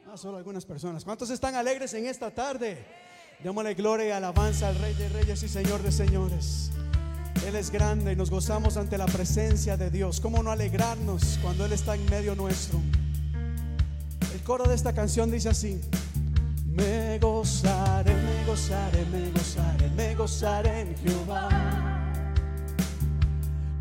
Ah, 0.07 0.15
solo 0.15 0.37
algunas 0.37 0.65
personas. 0.65 1.03
¿Cuántos 1.03 1.29
están 1.29 1.55
alegres 1.55 1.93
en 1.93 2.05
esta 2.05 2.31
tarde? 2.31 2.85
Démosle 3.43 3.73
gloria 3.73 4.07
y 4.07 4.11
alabanza 4.11 4.69
al 4.69 4.77
Rey 4.79 4.93
de 4.93 5.09
Reyes 5.09 5.43
y 5.43 5.49
Señor 5.49 5.83
de 5.83 5.91
Señores. 5.91 6.71
Él 7.45 7.57
es 7.57 7.69
grande 7.69 8.13
y 8.13 8.15
nos 8.15 8.31
gozamos 8.31 8.77
ante 8.77 8.97
la 8.97 9.07
presencia 9.07 9.75
de 9.75 9.91
Dios. 9.91 10.21
¿Cómo 10.21 10.41
no 10.41 10.51
alegrarnos 10.51 11.37
cuando 11.41 11.65
Él 11.65 11.73
está 11.73 11.95
en 11.95 12.05
medio 12.09 12.33
nuestro? 12.33 12.79
El 14.33 14.41
coro 14.43 14.63
de 14.63 14.75
esta 14.75 14.93
canción 14.93 15.29
dice 15.29 15.49
así. 15.49 15.81
Me 16.65 17.19
gozaré, 17.19 18.13
me 18.13 18.45
gozaré, 18.45 19.05
me 19.07 19.31
gozaré, 19.31 19.89
me 19.89 20.15
gozaré 20.15 20.81
en 20.81 20.97
Jehová. 20.97 21.94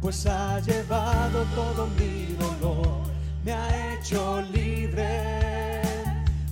Pues 0.04 0.26
ha 0.26 0.60
llevado 0.60 1.44
todo 1.54 1.86
mi 1.98 2.36
dolor, 2.38 3.04
me 3.42 3.54
ha 3.54 3.94
hecho 3.94 4.42
libre. 4.52 5.80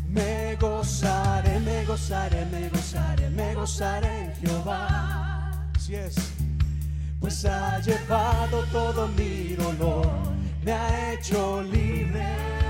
Me 0.08 0.56
gozaré, 0.56 1.60
me 1.60 1.84
gozaré, 1.84 2.46
me 2.46 2.70
gozaré, 2.70 3.28
me 3.28 3.54
gozaré 3.54 4.24
en 4.24 4.34
Jehová. 4.36 5.50
Así 5.76 5.96
es. 5.96 6.14
Pues 7.20 7.44
ha 7.44 7.78
llevado 7.80 8.64
todo 8.72 9.06
mi 9.08 9.54
dolor, 9.54 10.08
me 10.64 10.72
ha 10.72 11.12
hecho 11.12 11.60
libre. 11.60 12.61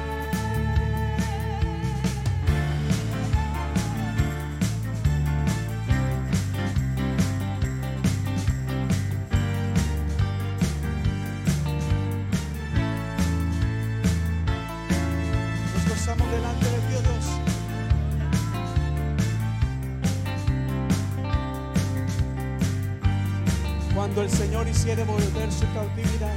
Cuando 24.15 24.31
el 24.31 24.39
Señor 24.39 24.69
hiciere 24.69 25.05
volver 25.05 25.51
su 25.51 25.65
cautividad. 25.73 26.37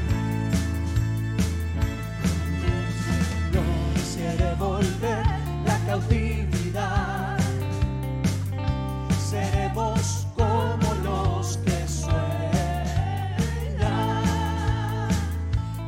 Señor 3.52 3.98
hiciere 3.98 4.56
volver 4.56 5.26
la 5.66 5.78
cautividad. 5.86 7.38
Seremos 9.30 10.26
como 10.36 10.94
los 11.04 11.58
que 11.58 11.86
sueñan. 11.86 12.14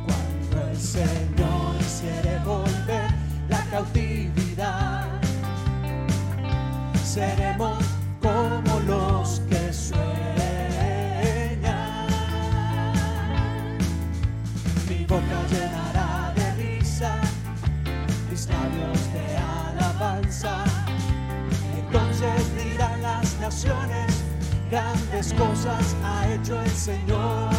Cuando 0.04 0.68
el 0.68 0.76
Señor 0.76 1.74
hiciere 1.80 2.38
volver 2.44 3.10
la 3.48 3.64
cautividad, 3.70 5.06
seremos 7.02 7.77
grandes 24.70 25.32
cosas 25.32 25.96
ha 26.04 26.28
hecho 26.28 26.60
el 26.60 26.70
Señor. 26.70 27.50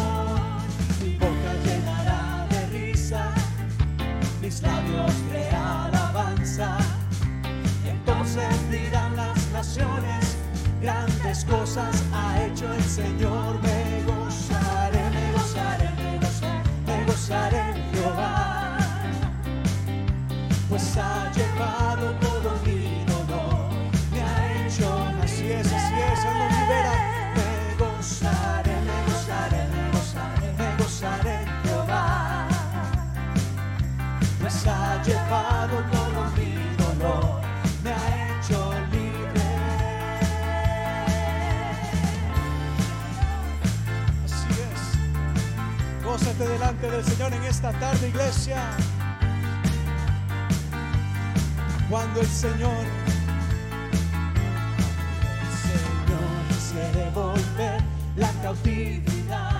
Mi 1.02 1.16
boca 1.16 1.52
llenará 1.64 2.46
de 2.48 2.66
risa, 2.66 3.34
mis 4.40 4.62
labios 4.62 5.12
de 5.32 5.48
alabanza. 5.48 6.78
Entonces 7.84 8.70
dirán 8.70 9.16
las 9.16 9.50
naciones, 9.52 10.36
grandes 10.80 11.44
cosas 11.44 12.04
ha 12.12 12.40
hecho 12.44 12.72
el 12.72 12.84
Señor. 12.84 13.60
Me 13.60 14.04
gozaré, 14.04 15.10
me 15.10 15.32
gozaré, 15.32 15.90
me 15.96 16.18
gozaré, 16.18 16.62
me 16.86 17.04
gozaré 17.04 17.58
en 17.58 17.94
Jehová. 17.94 18.78
Pues 20.68 20.96
ha 20.96 21.32
llevado 21.32 22.29
Gózate 46.20 46.48
delante 46.48 46.90
del 46.90 47.04
Señor 47.04 47.32
en 47.32 47.42
esta 47.44 47.72
tarde, 47.80 48.08
iglesia. 48.08 48.62
Cuando 51.88 52.20
el 52.20 52.26
Señor, 52.26 52.84
el 55.40 55.54
Señor 55.64 56.46
quisiere 56.48 57.10
volver 57.10 57.82
la 58.16 58.30
cautividad 58.42 59.50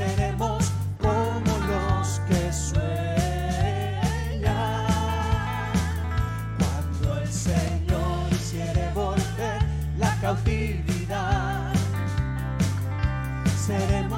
seremos 0.00 0.72
como 0.98 1.58
los 1.66 2.20
que 2.28 2.52
sueñan. 2.52 2.86
Cuando 6.58 7.20
el 7.20 7.28
Señor 7.28 8.32
hiciere 8.32 8.90
volver 8.94 9.60
la 9.98 10.16
cautividad, 10.20 11.72
seremos 13.66 14.09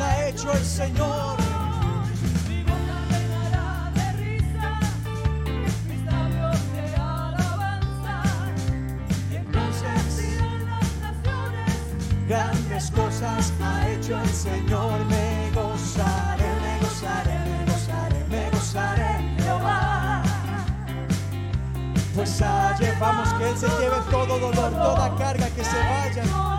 ha 0.00 0.28
hecho 0.28 0.52
el 0.52 0.64
Señor. 0.64 1.36
Grandes 12.28 12.90
cosas 12.90 13.52
ha 13.62 13.88
hecho 13.88 14.20
el 14.20 14.28
Señor. 14.28 15.04
Me 15.06 15.50
gozaré, 15.54 16.48
me 16.62 16.80
gozaré, 16.80 17.38
me 17.38 17.72
gozaré, 17.72 18.24
me 18.28 18.50
gozaré 18.50 19.36
Jehová. 19.38 20.22
Pues 22.14 22.42
ha 22.42 22.76
llevamos 22.78 23.32
que 23.34 23.50
Él 23.50 23.56
se 23.56 23.68
lleve 23.68 23.96
todo 24.10 24.38
dolor, 24.38 24.72
toda 24.72 25.16
carga 25.16 25.48
que 25.50 25.64
se 25.64 25.78
vaya. 25.78 26.55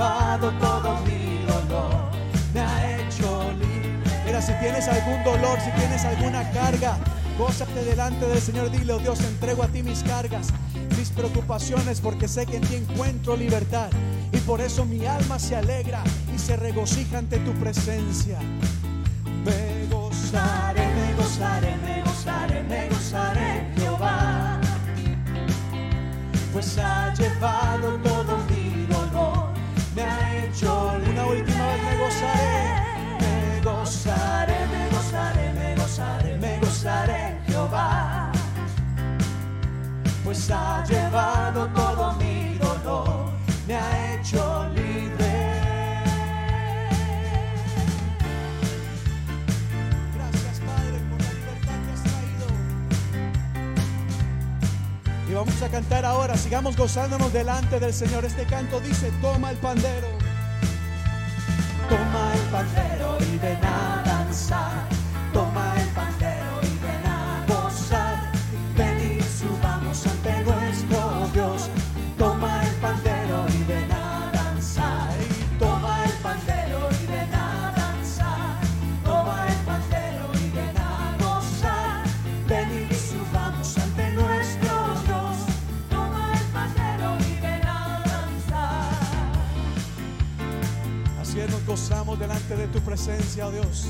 Llevado 0.00 0.50
todo 0.52 0.98
mi 1.04 1.44
dolor, 1.44 2.10
me 2.54 2.60
ha 2.60 2.96
hecho 2.96 3.52
libre. 3.52 4.22
Mira, 4.24 4.40
si 4.40 4.52
tienes 4.54 4.88
algún 4.88 5.22
dolor, 5.24 5.58
si 5.60 5.70
tienes 5.72 6.04
alguna 6.06 6.50
carga, 6.52 6.96
gózate 7.38 7.84
delante 7.84 8.26
del 8.26 8.40
Señor. 8.40 8.70
Dile, 8.70 8.94
oh 8.94 8.98
Dios, 8.98 9.20
entrego 9.20 9.62
a 9.62 9.68
ti 9.68 9.82
mis 9.82 10.02
cargas, 10.02 10.48
mis 10.96 11.10
preocupaciones, 11.10 12.00
porque 12.00 12.28
sé 12.28 12.46
que 12.46 12.56
en 12.56 12.62
ti 12.62 12.76
encuentro 12.76 13.36
libertad. 13.36 13.90
Y 14.32 14.38
por 14.38 14.62
eso 14.62 14.86
mi 14.86 15.04
alma 15.04 15.38
se 15.38 15.56
alegra 15.56 16.02
y 16.34 16.38
se 16.38 16.56
regocija 16.56 17.18
ante 17.18 17.36
tu 17.40 17.52
presencia. 17.54 18.38
Me 19.44 19.86
gozaré, 19.94 20.94
me 20.94 21.14
gozaré, 21.14 21.76
me 21.84 22.02
gozaré, 22.02 22.62
me 22.62 22.88
gozaré 22.88 23.66
Jehová. 23.76 24.58
Pues 26.54 26.78
ha 26.78 27.12
llevado 27.14 27.96
todo 28.02 28.19
gozaré, 32.20 33.16
me 33.20 33.60
gozaré, 33.64 34.66
me 34.66 34.88
gozaré, 34.90 35.52
me 35.54 35.74
gozaré, 35.76 36.36
me 36.36 36.58
gozaré 36.58 37.40
Jehová. 37.46 38.32
Pues 40.24 40.50
ha 40.50 40.84
llevado 40.84 41.66
todo 41.68 42.12
mi 42.14 42.58
dolor, 42.58 43.30
me 43.66 43.74
ha 43.74 44.14
hecho 44.14 44.68
libre. 44.74 45.60
Gracias 50.14 50.60
Padre 50.60 51.00
por 51.08 51.20
la 51.22 51.32
libertad 51.32 51.78
que 51.84 51.92
has 51.92 52.02
traído. 52.02 52.46
Y 55.30 55.32
vamos 55.34 55.62
a 55.62 55.68
cantar 55.68 56.04
ahora, 56.04 56.36
sigamos 56.36 56.76
gozándonos 56.76 57.32
delante 57.32 57.80
del 57.80 57.94
Señor. 57.94 58.24
Este 58.24 58.44
canto 58.44 58.78
dice, 58.80 59.10
toma 59.22 59.50
el 59.50 59.56
pandero. 59.56 60.19
Toma 61.90 62.34
el 62.34 62.40
pandero 62.52 63.18
y 63.18 63.38
ven 63.38 63.64
a 63.64 64.02
danzar. 64.06 64.89
Gozamos 91.70 92.18
delante 92.18 92.56
de 92.56 92.66
tu 92.66 92.80
presencia, 92.80 93.46
oh 93.46 93.52
Dios. 93.52 93.86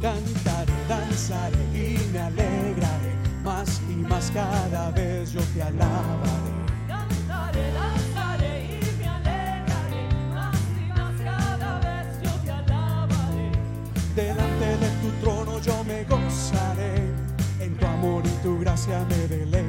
Cantaré, 0.00 0.72
danzaré 0.88 1.62
y 1.72 1.96
me 2.12 2.18
alegraré 2.18 3.12
más 3.44 3.80
y 3.88 3.94
más 3.94 4.28
cada 4.32 4.90
vez 4.90 5.32
yo 5.32 5.40
te 5.54 5.62
alabaré. 5.62 6.50
Cantaré, 6.88 7.72
danzaré 7.72 8.52
y 8.66 8.98
me 8.98 9.06
alegraré, 9.06 10.02
más 10.34 10.56
y 10.76 10.88
más 10.88 11.14
cada 11.22 11.78
vez 11.86 12.06
yo 12.24 12.32
te 12.44 12.50
alabaré. 12.50 13.52
Delante 14.16 14.68
de 14.82 14.90
tu 15.00 15.10
trono 15.20 15.60
yo 15.60 15.84
me 15.84 16.02
gozaré, 16.02 16.94
en 17.60 17.76
tu 17.78 17.86
amor 17.86 18.24
y 18.26 18.42
tu 18.42 18.58
gracia 18.58 19.06
me 19.08 19.28
deleitaré. 19.28 19.67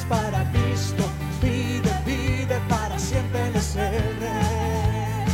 Para 0.00 0.50
Cristo. 0.52 1.04
Pide, 1.40 1.90
pide 2.06 2.58
para 2.68 2.98
siempre 2.98 3.48
Él 3.48 3.56
es 3.56 3.76
el 3.76 4.16
Rey. 4.20 5.26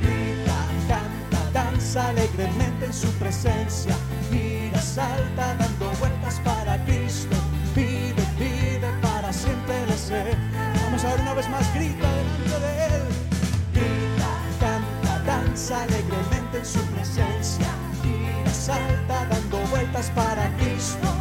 Grita, 0.00 0.58
canta, 0.88 1.50
danza 1.52 2.08
alegremente 2.08 2.86
en 2.86 2.92
su 2.92 3.08
presencia. 3.14 3.96
Gira, 4.30 4.80
salta, 4.80 5.56
dando 5.56 5.90
vueltas 5.98 6.40
para 6.44 6.82
Cristo. 6.84 7.36
Pide, 7.74 8.22
pide 8.38 8.88
para 9.02 9.32
siempre 9.32 9.82
Él 9.82 9.90
es 9.90 10.10
Rey. 10.10 10.36
Vamos 10.84 11.04
a 11.04 11.10
ver 11.10 11.20
una 11.22 11.34
vez 11.34 11.48
más, 11.48 11.74
grita 11.74 12.08
delante 12.08 12.60
de 12.66 12.86
Él. 12.86 13.02
Grita, 13.74 14.30
canta, 14.60 15.18
danza 15.26 15.82
alegremente 15.82 16.58
en 16.58 16.66
su 16.66 16.80
presencia. 16.94 17.66
Gira, 18.00 18.54
salta, 18.54 19.26
dando 19.26 19.58
vueltas 19.72 20.08
para 20.14 20.48
Cristo. 20.58 21.13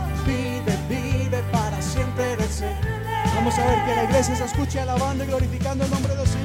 Ver 3.55 3.85
que 3.85 3.95
la 3.95 4.03
iglesia 4.05 4.35
se 4.35 4.45
escuche 4.45 4.79
alabando 4.79 5.23
y 5.23 5.27
glorificando 5.27 5.83
el 5.85 5.91
nombre 5.91 6.15
del 6.15 6.25
Señor. 6.25 6.42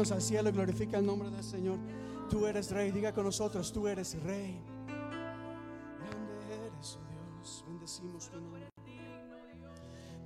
Manos 0.00 0.12
al 0.12 0.22
cielo 0.22 0.50
glorifica 0.50 0.96
el 0.96 1.04
nombre 1.04 1.28
del 1.30 1.44
Señor. 1.44 1.78
Tú 2.30 2.46
eres 2.46 2.70
Rey, 2.70 2.90
diga 2.90 3.12
con 3.12 3.24
nosotros, 3.24 3.70
tú 3.70 3.86
eres 3.86 4.18
Rey. 4.22 4.58
Grande 5.98 6.54
eres, 6.54 6.96
oh 6.96 7.36
Dios, 7.36 7.64
bendecimos 7.68 8.30
tu 8.30 8.40
nombre. 8.40 8.62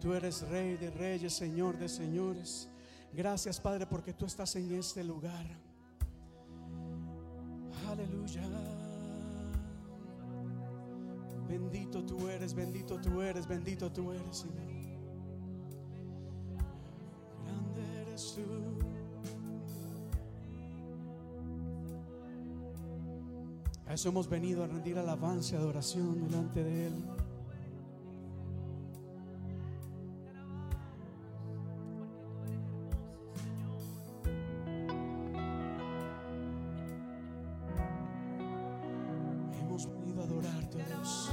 Tú 0.00 0.12
eres 0.12 0.42
Rey 0.48 0.76
de 0.76 0.90
reyes, 0.90 1.32
Señor 1.32 1.76
de 1.76 1.88
señores. 1.88 2.68
Gracias, 3.12 3.58
Padre, 3.58 3.84
porque 3.87 4.12
tú 4.12 4.26
estás 4.26 4.54
en 4.54 4.72
este 4.74 5.02
lugar. 5.02 5.44
Aleluya. 7.90 8.42
Bendito 11.48 12.04
tú 12.04 12.28
eres, 12.28 12.54
bendito 12.54 13.00
tú 13.00 13.20
eres, 13.22 13.48
bendito 13.48 13.90
tú 13.90 14.12
eres, 14.12 14.37
Señor. 14.37 14.72
Grande 17.42 18.02
eres 18.02 18.34
tú. 18.37 18.73
A 23.86 23.92
eso 23.92 24.08
hemos 24.08 24.28
venido 24.28 24.64
a 24.64 24.66
rendir 24.66 24.98
alabanza 24.98 25.56
adoración 25.56 26.26
delante 26.26 26.64
de 26.64 26.86
Él. 26.86 26.94
Hemos 39.60 39.86
venido 39.86 40.22
a 40.22 40.24
adorarte, 40.24 40.78
Dios. 40.78 41.30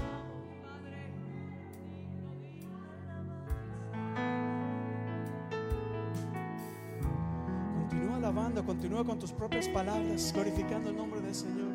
Continúa 7.75 8.15
alabando, 8.17 8.65
continúa 8.65 9.05
con 9.05 9.19
tus 9.19 9.31
propias 9.31 9.69
palabras, 9.69 10.33
glorificando 10.33 10.89
el 10.89 10.97
nombre 10.97 11.21
del 11.21 11.33
Señor. 11.33 11.70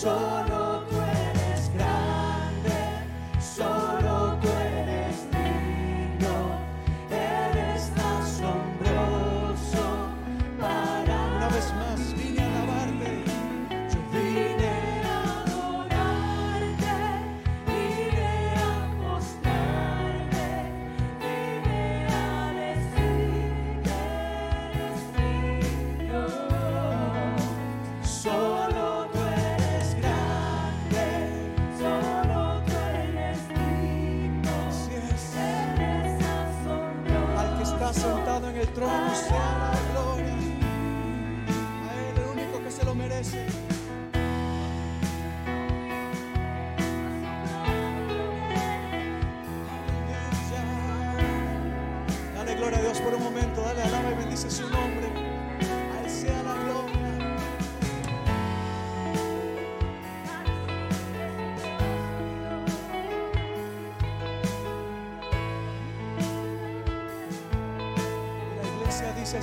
Dios. 0.00 0.37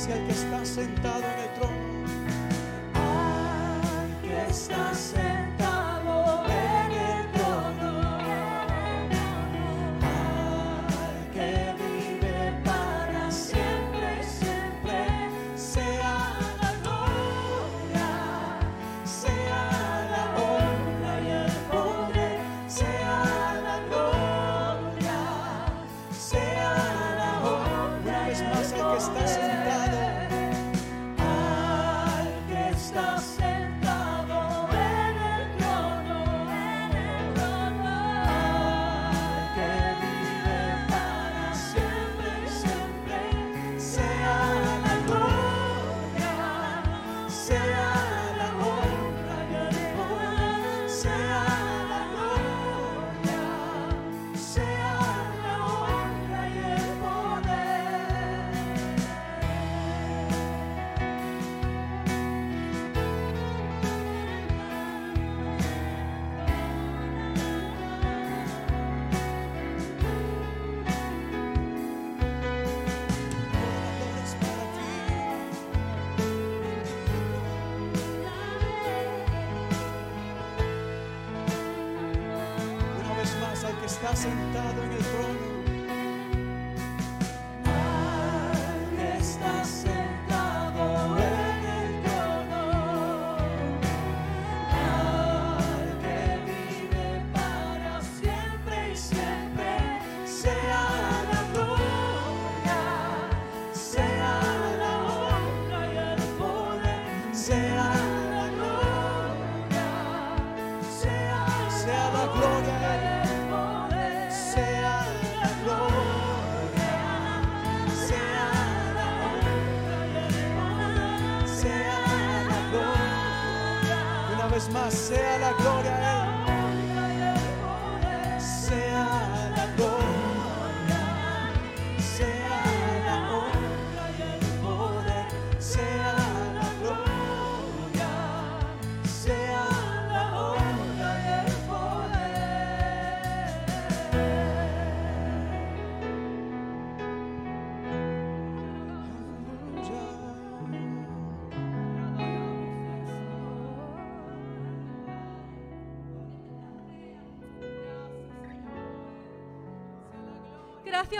Si 0.06 0.12
el 0.12 0.24
que 0.28 0.34
está 0.34 0.64
sentado 0.64 1.35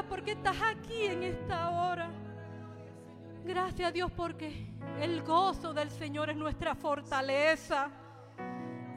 Porque 0.04 0.32
estás 0.32 0.58
aquí 0.62 1.06
en 1.06 1.24
esta 1.24 1.70
hora. 1.70 2.10
Gracias 3.46 3.94
Dios 3.94 4.12
porque 4.12 4.68
el 5.00 5.22
gozo 5.24 5.74
del 5.74 5.90
Señor 5.90 6.30
es 6.30 6.36
nuestra 6.36 6.76
fortaleza. 6.76 7.90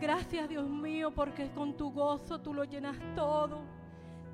Gracias 0.01 0.49
Dios 0.49 0.69
mío 0.69 1.13
porque 1.13 1.51
con 1.51 1.77
tu 1.77 1.93
gozo 1.93 2.41
tú 2.41 2.53
lo 2.53 2.65
llenas 2.65 2.97
todo. 3.15 3.61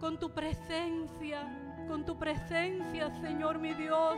Con 0.01 0.19
tu 0.19 0.33
presencia, 0.33 1.87
con 1.89 2.05
tu 2.05 2.19
presencia 2.19 3.11
Señor 3.21 3.59
mi 3.59 3.75
Dios. 3.75 4.17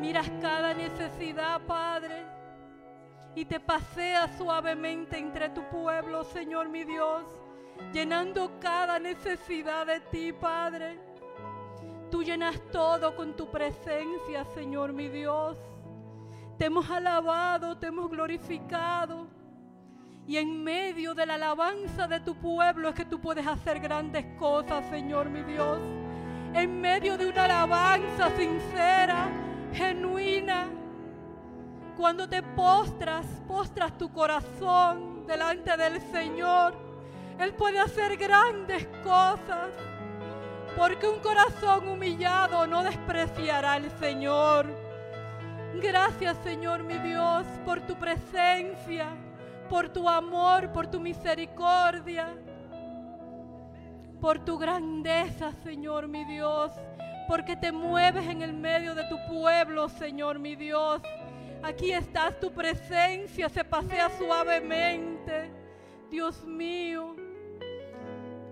Miras 0.00 0.30
cada 0.40 0.72
necesidad 0.72 1.60
Padre 1.66 2.24
y 3.34 3.44
te 3.44 3.60
paseas 3.60 4.36
suavemente 4.38 5.18
entre 5.18 5.50
tu 5.50 5.62
pueblo 5.68 6.24
Señor 6.24 6.68
mi 6.68 6.84
Dios 6.84 7.24
llenando 7.92 8.58
cada 8.60 8.98
necesidad 8.98 9.86
de 9.86 10.00
ti, 10.00 10.32
Padre. 10.32 10.98
Tú 12.14 12.22
llenas 12.22 12.54
todo 12.70 13.16
con 13.16 13.34
tu 13.34 13.50
presencia, 13.50 14.44
Señor 14.54 14.92
mi 14.92 15.08
Dios. 15.08 15.58
Te 16.56 16.66
hemos 16.66 16.88
alabado, 16.88 17.76
te 17.76 17.88
hemos 17.88 18.08
glorificado. 18.08 19.26
Y 20.24 20.36
en 20.36 20.62
medio 20.62 21.12
de 21.14 21.26
la 21.26 21.34
alabanza 21.34 22.06
de 22.06 22.20
tu 22.20 22.36
pueblo 22.36 22.90
es 22.90 22.94
que 22.94 23.04
tú 23.04 23.20
puedes 23.20 23.44
hacer 23.44 23.80
grandes 23.80 24.24
cosas, 24.38 24.88
Señor 24.90 25.28
mi 25.28 25.42
Dios. 25.42 25.80
En 26.54 26.80
medio 26.80 27.18
de 27.18 27.26
una 27.26 27.46
alabanza 27.46 28.30
sincera, 28.36 29.26
genuina. 29.72 30.68
Cuando 31.96 32.28
te 32.28 32.44
postras, 32.44 33.26
postras 33.48 33.98
tu 33.98 34.12
corazón 34.12 35.26
delante 35.26 35.76
del 35.76 36.00
Señor. 36.12 36.76
Él 37.40 37.54
puede 37.54 37.80
hacer 37.80 38.16
grandes 38.16 38.86
cosas. 39.02 39.72
Porque 40.76 41.06
un 41.06 41.20
corazón 41.20 41.88
humillado 41.88 42.66
no 42.66 42.82
despreciará 42.82 43.74
al 43.74 43.90
Señor. 43.98 44.66
Gracias 45.80 46.36
Señor 46.42 46.82
mi 46.82 46.98
Dios 46.98 47.46
por 47.64 47.80
tu 47.80 47.94
presencia, 47.96 49.08
por 49.68 49.88
tu 49.88 50.08
amor, 50.08 50.72
por 50.72 50.86
tu 50.86 51.00
misericordia, 51.00 52.34
por 54.20 54.44
tu 54.44 54.58
grandeza 54.58 55.52
Señor 55.64 56.08
mi 56.08 56.24
Dios, 56.24 56.72
porque 57.28 57.56
te 57.56 57.72
mueves 57.72 58.26
en 58.28 58.42
el 58.42 58.52
medio 58.52 58.94
de 58.94 59.04
tu 59.04 59.16
pueblo 59.28 59.88
Señor 59.88 60.38
mi 60.38 60.56
Dios. 60.56 61.02
Aquí 61.62 61.92
estás, 61.92 62.38
tu 62.40 62.52
presencia 62.52 63.48
se 63.48 63.64
pasea 63.64 64.10
suavemente. 64.18 65.50
Dios 66.10 66.44
mío, 66.44 67.16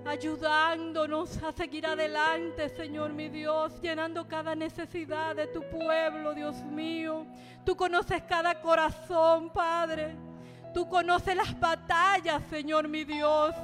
ayudándonos 0.07 1.43
a 1.43 1.53
seguir 1.53 1.87
adelante, 1.87 2.69
Señor 2.71 3.13
mi 3.13 3.29
Dios, 3.29 3.81
llenando 3.81 4.27
cada 4.27 4.55
necesidad 4.55 5.37
de 5.37 5.47
tu 5.47 5.63
pueblo, 5.69 6.35
Dios 6.35 6.57
mío. 6.65 7.27
Tú 7.65 7.77
conoces 7.77 8.23
cada 8.23 8.61
corazón, 8.61 9.51
Padre. 9.51 10.15
Tú 10.75 10.89
conoces 10.89 11.37
las 11.37 11.59
batallas, 11.59 12.43
Señor 12.51 12.89
mi 12.89 13.05
Dios, 13.05 13.55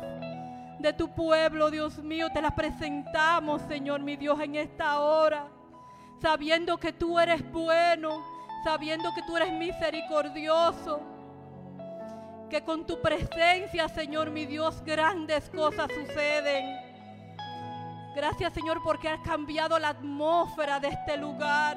de 0.79 0.93
tu 0.93 1.09
pueblo, 1.11 1.71
Dios 1.71 1.99
mío. 1.99 2.29
Te 2.33 2.43
las 2.43 2.53
presentamos, 2.53 3.63
Señor 3.63 4.01
mi 4.01 4.17
Dios, 4.17 4.39
en 4.41 4.55
esta 4.57 5.01
hora, 5.01 5.47
sabiendo 6.21 6.79
que 6.79 6.93
tú 6.93 7.19
eres 7.19 7.43
bueno, 7.51 8.25
sabiendo 8.63 9.11
que 9.15 9.23
tú 9.23 9.37
eres 9.37 9.53
misericordioso 9.53 11.18
que 12.49 12.63
con 12.63 12.87
tu 12.87 13.01
presencia, 13.01 13.89
Señor 13.89 14.31
mi 14.31 14.47
Dios, 14.47 14.83
grandes 14.85 15.49
cosas 15.51 15.89
suceden. 15.93 16.89
Gracias, 18.15 18.53
Señor, 18.53 18.83
porque 18.83 19.09
has 19.09 19.21
cambiado 19.21 19.79
la 19.79 19.91
atmósfera 19.91 20.81
de 20.81 20.89
este 20.89 21.17
lugar. 21.17 21.77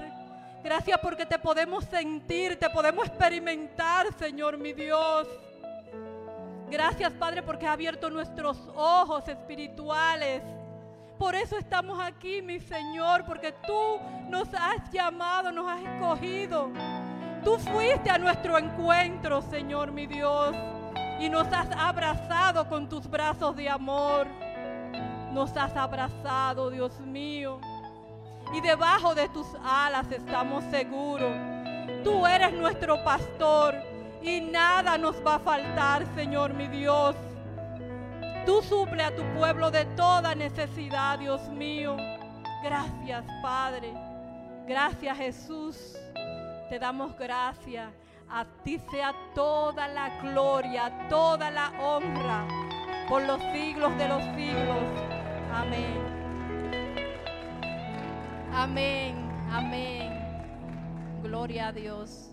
Gracias 0.63 0.99
porque 0.99 1.25
te 1.25 1.39
podemos 1.39 1.85
sentir, 1.85 2.57
te 2.57 2.69
podemos 2.69 3.07
experimentar, 3.07 4.11
Señor 4.17 4.57
mi 4.57 4.73
Dios. 4.73 5.27
Gracias, 6.69 7.11
Padre, 7.13 7.43
porque 7.43 7.67
has 7.67 7.73
abierto 7.73 8.09
nuestros 8.09 8.57
ojos 8.75 9.27
espirituales. 9.27 10.41
Por 11.17 11.35
eso 11.35 11.57
estamos 11.57 11.99
aquí, 11.99 12.41
mi 12.41 12.59
Señor, 12.59 13.25
porque 13.25 13.51
tú 13.67 13.99
nos 14.29 14.47
has 14.53 14.89
llamado, 14.91 15.51
nos 15.51 15.69
has 15.69 15.81
escogido. 15.81 16.71
Tú 17.43 17.57
fuiste 17.57 18.09
a 18.09 18.17
nuestro 18.17 18.57
encuentro, 18.57 19.41
Señor 19.41 19.91
mi 19.91 20.05
Dios, 20.05 20.55
y 21.19 21.27
nos 21.29 21.47
has 21.51 21.67
abrazado 21.75 22.67
con 22.69 22.87
tus 22.87 23.09
brazos 23.09 23.55
de 23.55 23.67
amor. 23.67 24.27
Nos 25.31 25.55
has 25.57 25.75
abrazado, 25.75 26.69
Dios 26.69 26.99
mío. 26.99 27.59
Y 28.53 28.61
debajo 28.61 29.15
de 29.15 29.27
tus 29.29 29.47
alas 29.63 30.11
estamos 30.11 30.63
seguros. 30.65 31.35
Tú 32.03 32.27
eres 32.27 32.53
nuestro 32.53 33.03
pastor 33.03 33.75
y 34.21 34.41
nada 34.41 34.97
nos 34.97 35.15
va 35.25 35.35
a 35.35 35.39
faltar, 35.39 36.05
Señor 36.15 36.53
mi 36.53 36.67
Dios. 36.67 37.15
Tú 38.45 38.61
suple 38.61 39.03
a 39.03 39.15
tu 39.15 39.23
pueblo 39.37 39.71
de 39.71 39.85
toda 39.85 40.35
necesidad, 40.35 41.17
Dios 41.17 41.47
mío. 41.49 41.95
Gracias, 42.63 43.23
Padre. 43.41 43.93
Gracias, 44.67 45.17
Jesús. 45.17 45.95
Te 46.71 46.79
damos 46.79 47.17
gracias. 47.17 47.91
A 48.29 48.45
ti 48.63 48.79
sea 48.89 49.13
toda 49.35 49.89
la 49.89 50.21
gloria, 50.21 51.09
toda 51.09 51.51
la 51.51 51.69
honra 51.81 52.47
por 53.09 53.23
los 53.23 53.41
siglos 53.51 53.97
de 53.97 54.07
los 54.07 54.23
siglos. 54.37 54.77
Amén. 55.51 55.97
Amén, 58.53 59.15
amén. 59.51 61.21
Gloria 61.21 61.67
a 61.67 61.71
Dios. 61.73 62.31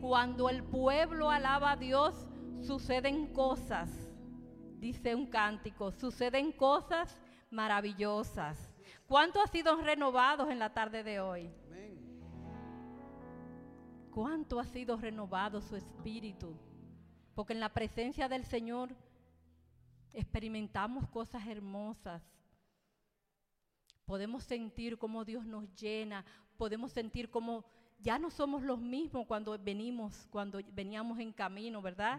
Cuando 0.00 0.50
el 0.50 0.64
pueblo 0.64 1.30
alaba 1.30 1.70
a 1.70 1.76
Dios, 1.76 2.28
suceden 2.62 3.32
cosas, 3.32 3.88
dice 4.80 5.14
un 5.14 5.26
cántico, 5.26 5.92
suceden 5.92 6.50
cosas 6.50 7.22
maravillosas. 7.52 8.74
¿Cuántos 9.06 9.44
han 9.44 9.52
sido 9.52 9.76
renovados 9.76 10.50
en 10.50 10.58
la 10.58 10.74
tarde 10.74 11.04
de 11.04 11.20
hoy? 11.20 11.52
¿Cuánto 14.16 14.58
ha 14.58 14.64
sido 14.64 14.96
renovado 14.96 15.60
su 15.60 15.76
espíritu? 15.76 16.56
Porque 17.34 17.52
en 17.52 17.60
la 17.60 17.68
presencia 17.68 18.30
del 18.30 18.46
Señor 18.46 18.96
experimentamos 20.14 21.06
cosas 21.08 21.46
hermosas. 21.46 22.22
Podemos 24.06 24.42
sentir 24.42 24.96
cómo 24.96 25.22
Dios 25.26 25.44
nos 25.44 25.70
llena, 25.74 26.24
podemos 26.56 26.92
sentir 26.92 27.28
cómo 27.28 27.66
ya 28.00 28.18
no 28.18 28.30
somos 28.30 28.62
los 28.62 28.80
mismos 28.80 29.26
cuando 29.26 29.58
venimos, 29.58 30.26
cuando 30.30 30.60
veníamos 30.72 31.18
en 31.18 31.30
camino, 31.30 31.82
¿verdad? 31.82 32.18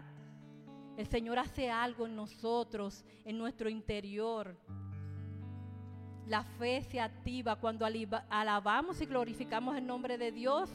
El 0.96 1.08
Señor 1.08 1.40
hace 1.40 1.68
algo 1.68 2.06
en 2.06 2.14
nosotros, 2.14 3.04
en 3.24 3.36
nuestro 3.36 3.68
interior. 3.68 4.56
La 6.28 6.44
fe 6.44 6.80
se 6.80 7.00
activa 7.00 7.56
cuando 7.56 7.84
alabamos 7.84 9.00
y 9.00 9.06
glorificamos 9.06 9.76
el 9.76 9.84
nombre 9.84 10.16
de 10.16 10.30
Dios. 10.30 10.70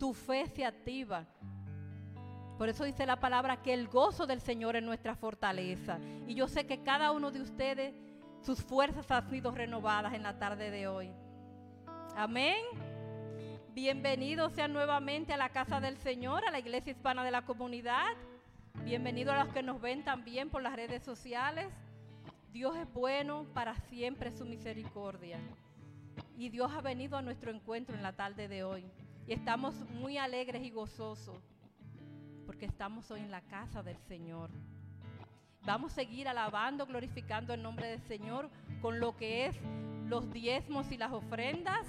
Tu 0.00 0.14
fe 0.14 0.46
se 0.46 0.64
activa. 0.64 1.26
Por 2.56 2.70
eso 2.70 2.84
dice 2.84 3.04
la 3.04 3.20
palabra 3.20 3.60
que 3.60 3.74
el 3.74 3.86
gozo 3.86 4.26
del 4.26 4.40
Señor 4.40 4.74
es 4.74 4.82
nuestra 4.82 5.14
fortaleza. 5.14 5.98
Y 6.26 6.34
yo 6.34 6.48
sé 6.48 6.66
que 6.66 6.82
cada 6.82 7.12
uno 7.12 7.30
de 7.30 7.42
ustedes, 7.42 7.94
sus 8.40 8.62
fuerzas 8.62 9.10
han 9.10 9.28
sido 9.28 9.50
renovadas 9.50 10.14
en 10.14 10.22
la 10.22 10.38
tarde 10.38 10.70
de 10.70 10.88
hoy. 10.88 11.10
Amén. 12.16 12.64
Bienvenidos 13.74 14.54
sean 14.54 14.72
nuevamente 14.72 15.34
a 15.34 15.36
la 15.36 15.50
casa 15.50 15.80
del 15.80 15.98
Señor, 15.98 16.46
a 16.46 16.50
la 16.50 16.60
iglesia 16.60 16.92
hispana 16.92 17.22
de 17.22 17.30
la 17.30 17.42
comunidad. 17.42 18.08
Bienvenidos 18.84 19.34
a 19.34 19.44
los 19.44 19.52
que 19.52 19.62
nos 19.62 19.82
ven 19.82 20.02
también 20.02 20.48
por 20.48 20.62
las 20.62 20.76
redes 20.76 21.02
sociales. 21.02 21.66
Dios 22.54 22.74
es 22.74 22.90
bueno, 22.94 23.44
para 23.52 23.76
siempre 23.90 24.32
su 24.32 24.46
misericordia. 24.46 25.38
Y 26.38 26.48
Dios 26.48 26.72
ha 26.74 26.80
venido 26.80 27.18
a 27.18 27.22
nuestro 27.22 27.50
encuentro 27.50 27.94
en 27.94 28.02
la 28.02 28.14
tarde 28.14 28.48
de 28.48 28.64
hoy. 28.64 28.90
Y 29.30 29.34
estamos 29.34 29.76
muy 29.90 30.18
alegres 30.18 30.60
y 30.64 30.70
gozosos 30.70 31.40
porque 32.46 32.66
estamos 32.66 33.08
hoy 33.12 33.20
en 33.20 33.30
la 33.30 33.40
casa 33.42 33.80
del 33.80 33.96
Señor. 34.08 34.50
Vamos 35.64 35.92
a 35.92 35.94
seguir 35.94 36.26
alabando, 36.26 36.84
glorificando 36.84 37.54
el 37.54 37.62
nombre 37.62 37.86
del 37.86 38.02
Señor 38.08 38.50
con 38.82 38.98
lo 38.98 39.16
que 39.16 39.46
es 39.46 39.56
los 40.08 40.32
diezmos 40.32 40.90
y 40.90 40.96
las 40.96 41.12
ofrendas. 41.12 41.86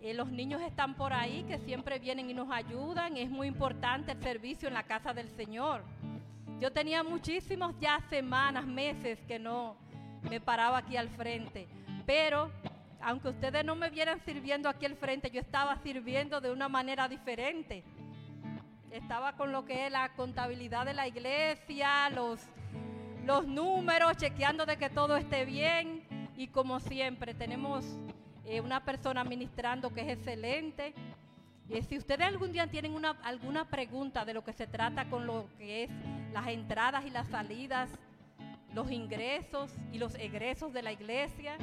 Eh, 0.00 0.12
los 0.12 0.28
niños 0.32 0.60
están 0.60 0.96
por 0.96 1.12
ahí 1.12 1.44
que 1.44 1.58
siempre 1.58 2.00
vienen 2.00 2.28
y 2.30 2.34
nos 2.34 2.50
ayudan. 2.50 3.16
Es 3.16 3.30
muy 3.30 3.46
importante 3.46 4.10
el 4.10 4.20
servicio 4.20 4.66
en 4.66 4.74
la 4.74 4.82
casa 4.82 5.14
del 5.14 5.28
Señor. 5.36 5.84
Yo 6.58 6.72
tenía 6.72 7.04
muchísimos 7.04 7.76
ya 7.80 8.00
semanas, 8.10 8.66
meses 8.66 9.20
que 9.28 9.38
no 9.38 9.76
me 10.28 10.40
paraba 10.40 10.78
aquí 10.78 10.96
al 10.96 11.10
frente. 11.10 11.68
Pero 12.04 12.50
aunque 13.06 13.28
ustedes 13.28 13.64
no 13.64 13.76
me 13.76 13.88
vieran 13.88 14.20
sirviendo 14.24 14.68
aquí 14.68 14.84
al 14.84 14.96
frente, 14.96 15.30
yo 15.30 15.40
estaba 15.40 15.76
sirviendo 15.76 16.40
de 16.40 16.50
una 16.50 16.68
manera 16.68 17.08
diferente. 17.08 17.84
Estaba 18.90 19.36
con 19.36 19.52
lo 19.52 19.64
que 19.64 19.86
es 19.86 19.92
la 19.92 20.12
contabilidad 20.14 20.84
de 20.84 20.92
la 20.92 21.06
iglesia, 21.06 22.10
los, 22.10 22.40
los 23.24 23.46
números, 23.46 24.16
chequeando 24.16 24.66
de 24.66 24.76
que 24.76 24.90
todo 24.90 25.16
esté 25.16 25.44
bien. 25.44 26.02
Y 26.36 26.48
como 26.48 26.80
siempre, 26.80 27.32
tenemos 27.32 27.84
eh, 28.44 28.60
una 28.60 28.84
persona 28.84 29.20
administrando 29.20 29.94
que 29.94 30.00
es 30.00 30.08
excelente. 30.08 30.92
Y 31.68 31.80
si 31.82 31.98
ustedes 31.98 32.26
algún 32.26 32.50
día 32.50 32.66
tienen 32.66 32.92
una, 32.92 33.10
alguna 33.22 33.68
pregunta 33.68 34.24
de 34.24 34.34
lo 34.34 34.42
que 34.42 34.52
se 34.52 34.66
trata 34.66 35.08
con 35.08 35.28
lo 35.28 35.46
que 35.58 35.84
es 35.84 35.90
las 36.32 36.48
entradas 36.48 37.06
y 37.06 37.10
las 37.10 37.28
salidas, 37.28 37.88
los 38.74 38.90
ingresos 38.90 39.72
y 39.92 39.98
los 39.98 40.16
egresos 40.16 40.72
de 40.72 40.82
la 40.82 40.90
iglesia, 40.90 41.56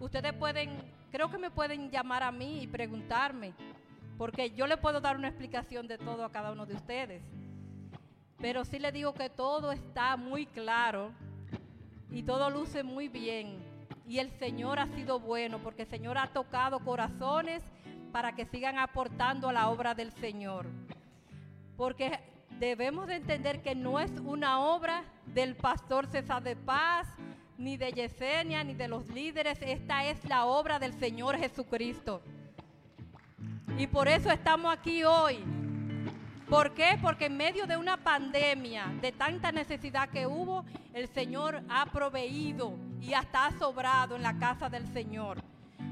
ustedes 0.00 0.32
pueden, 0.32 0.70
creo 1.12 1.30
que 1.30 1.38
me 1.38 1.50
pueden 1.50 1.90
llamar 1.90 2.22
a 2.22 2.32
mí 2.32 2.62
y 2.62 2.66
preguntarme, 2.66 3.52
porque 4.18 4.50
yo 4.50 4.66
le 4.66 4.76
puedo 4.76 5.00
dar 5.00 5.16
una 5.16 5.28
explicación 5.28 5.86
de 5.86 5.98
todo 5.98 6.24
a 6.24 6.32
cada 6.32 6.50
uno 6.52 6.66
de 6.66 6.74
ustedes. 6.74 7.22
Pero 8.38 8.64
sí 8.64 8.78
le 8.78 8.90
digo 8.90 9.12
que 9.14 9.28
todo 9.28 9.70
está 9.70 10.16
muy 10.16 10.46
claro 10.46 11.12
y 12.10 12.22
todo 12.22 12.50
luce 12.50 12.82
muy 12.82 13.08
bien. 13.08 13.58
Y 14.06 14.18
el 14.18 14.30
Señor 14.30 14.78
ha 14.78 14.86
sido 14.88 15.20
bueno 15.20 15.58
porque 15.58 15.82
el 15.82 15.88
Señor 15.88 16.18
ha 16.18 16.26
tocado 16.26 16.80
corazones 16.80 17.62
para 18.12 18.34
que 18.34 18.46
sigan 18.46 18.78
aportando 18.78 19.48
a 19.48 19.52
la 19.52 19.68
obra 19.68 19.94
del 19.94 20.10
Señor. 20.12 20.66
Porque 21.76 22.18
debemos 22.58 23.06
de 23.06 23.16
entender 23.16 23.62
que 23.62 23.74
no 23.74 24.00
es 24.00 24.10
una 24.20 24.60
obra 24.60 25.04
del 25.26 25.54
pastor 25.54 26.06
César 26.06 26.42
de 26.42 26.56
Paz, 26.56 27.08
ni 27.60 27.76
de 27.76 27.92
Yesenia, 27.92 28.64
ni 28.64 28.74
de 28.74 28.88
los 28.88 29.06
líderes. 29.08 29.58
Esta 29.60 30.06
es 30.06 30.24
la 30.24 30.46
obra 30.46 30.78
del 30.78 30.94
Señor 30.94 31.36
Jesucristo. 31.36 32.22
Y 33.76 33.86
por 33.86 34.08
eso 34.08 34.30
estamos 34.30 34.72
aquí 34.72 35.04
hoy. 35.04 35.44
¿Por 36.48 36.72
qué? 36.74 36.98
Porque 37.00 37.26
en 37.26 37.36
medio 37.36 37.66
de 37.66 37.76
una 37.76 37.98
pandemia, 37.98 38.86
de 39.02 39.12
tanta 39.12 39.52
necesidad 39.52 40.08
que 40.08 40.26
hubo, 40.26 40.64
el 40.94 41.06
Señor 41.08 41.62
ha 41.68 41.86
proveído 41.86 42.76
y 43.00 43.12
hasta 43.12 43.46
ha 43.46 43.58
sobrado 43.58 44.16
en 44.16 44.22
la 44.22 44.36
casa 44.38 44.70
del 44.70 44.90
Señor. 44.92 45.42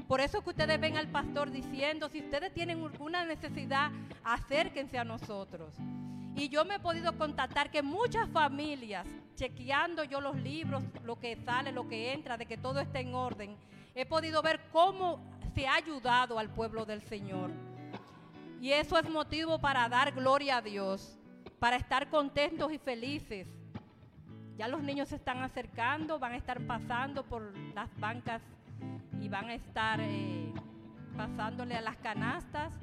Por 0.07 0.21
eso 0.21 0.41
que 0.41 0.49
ustedes 0.49 0.81
ven 0.81 0.97
al 0.97 1.07
pastor 1.07 1.51
diciendo, 1.51 2.09
si 2.09 2.19
ustedes 2.19 2.51
tienen 2.51 2.83
alguna 2.83 3.25
necesidad, 3.25 3.91
acérquense 4.23 4.97
a 4.97 5.03
nosotros. 5.03 5.75
Y 6.35 6.49
yo 6.49 6.65
me 6.65 6.75
he 6.75 6.79
podido 6.79 7.15
contactar 7.15 7.69
que 7.69 7.83
muchas 7.83 8.27
familias, 8.29 9.05
chequeando 9.39 10.03
yo 10.03 10.19
los 10.19 10.35
libros, 10.35 10.83
lo 11.05 11.17
que 11.17 11.37
sale, 11.37 11.71
lo 11.71 11.87
que 11.87 12.11
entra, 12.11 12.35
de 12.35 12.45
que 12.45 12.57
todo 12.57 12.81
esté 12.81 12.99
en 12.99 13.15
orden, 13.15 13.55
he 13.95 14.05
podido 14.05 14.41
ver 14.41 14.59
cómo 14.73 15.21
se 15.55 15.65
ha 15.65 15.75
ayudado 15.75 16.37
al 16.37 16.49
pueblo 16.49 16.85
del 16.85 17.01
Señor. 17.01 17.49
Y 18.59 18.73
eso 18.73 18.97
es 18.97 19.09
motivo 19.09 19.57
para 19.59 19.87
dar 19.87 20.11
gloria 20.11 20.57
a 20.57 20.61
Dios, 20.61 21.17
para 21.57 21.77
estar 21.77 22.09
contentos 22.09 22.73
y 22.73 22.77
felices. 22.79 23.47
Ya 24.57 24.67
los 24.67 24.83
niños 24.83 25.07
se 25.07 25.15
están 25.15 25.41
acercando, 25.41 26.19
van 26.19 26.33
a 26.33 26.37
estar 26.37 26.59
pasando 26.67 27.23
por 27.23 27.57
las 27.73 27.89
bancas 27.97 28.41
y 29.21 29.29
van 29.29 29.45
a 29.45 29.53
estar 29.53 30.01
eh, 30.01 30.51
pasándole 31.15 31.77
a 31.77 31.81
las 31.81 31.95
canastas 31.95 32.73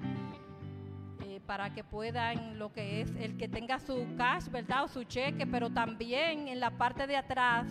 eh, 1.36 1.40
para 1.46 1.72
que 1.72 1.84
puedan 1.84 2.58
lo 2.58 2.72
que 2.72 3.02
es 3.02 3.10
el 3.16 3.36
que 3.36 3.48
tenga 3.48 3.78
su 3.78 4.06
cash, 4.16 4.48
¿verdad? 4.48 4.84
O 4.84 4.88
su 4.88 5.04
cheque, 5.04 5.46
pero 5.46 5.70
también 5.70 6.48
en 6.48 6.60
la 6.60 6.70
parte 6.70 7.06
de 7.06 7.16
atrás 7.16 7.66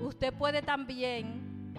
usted 0.00 0.32
puede 0.32 0.62
también 0.62 1.74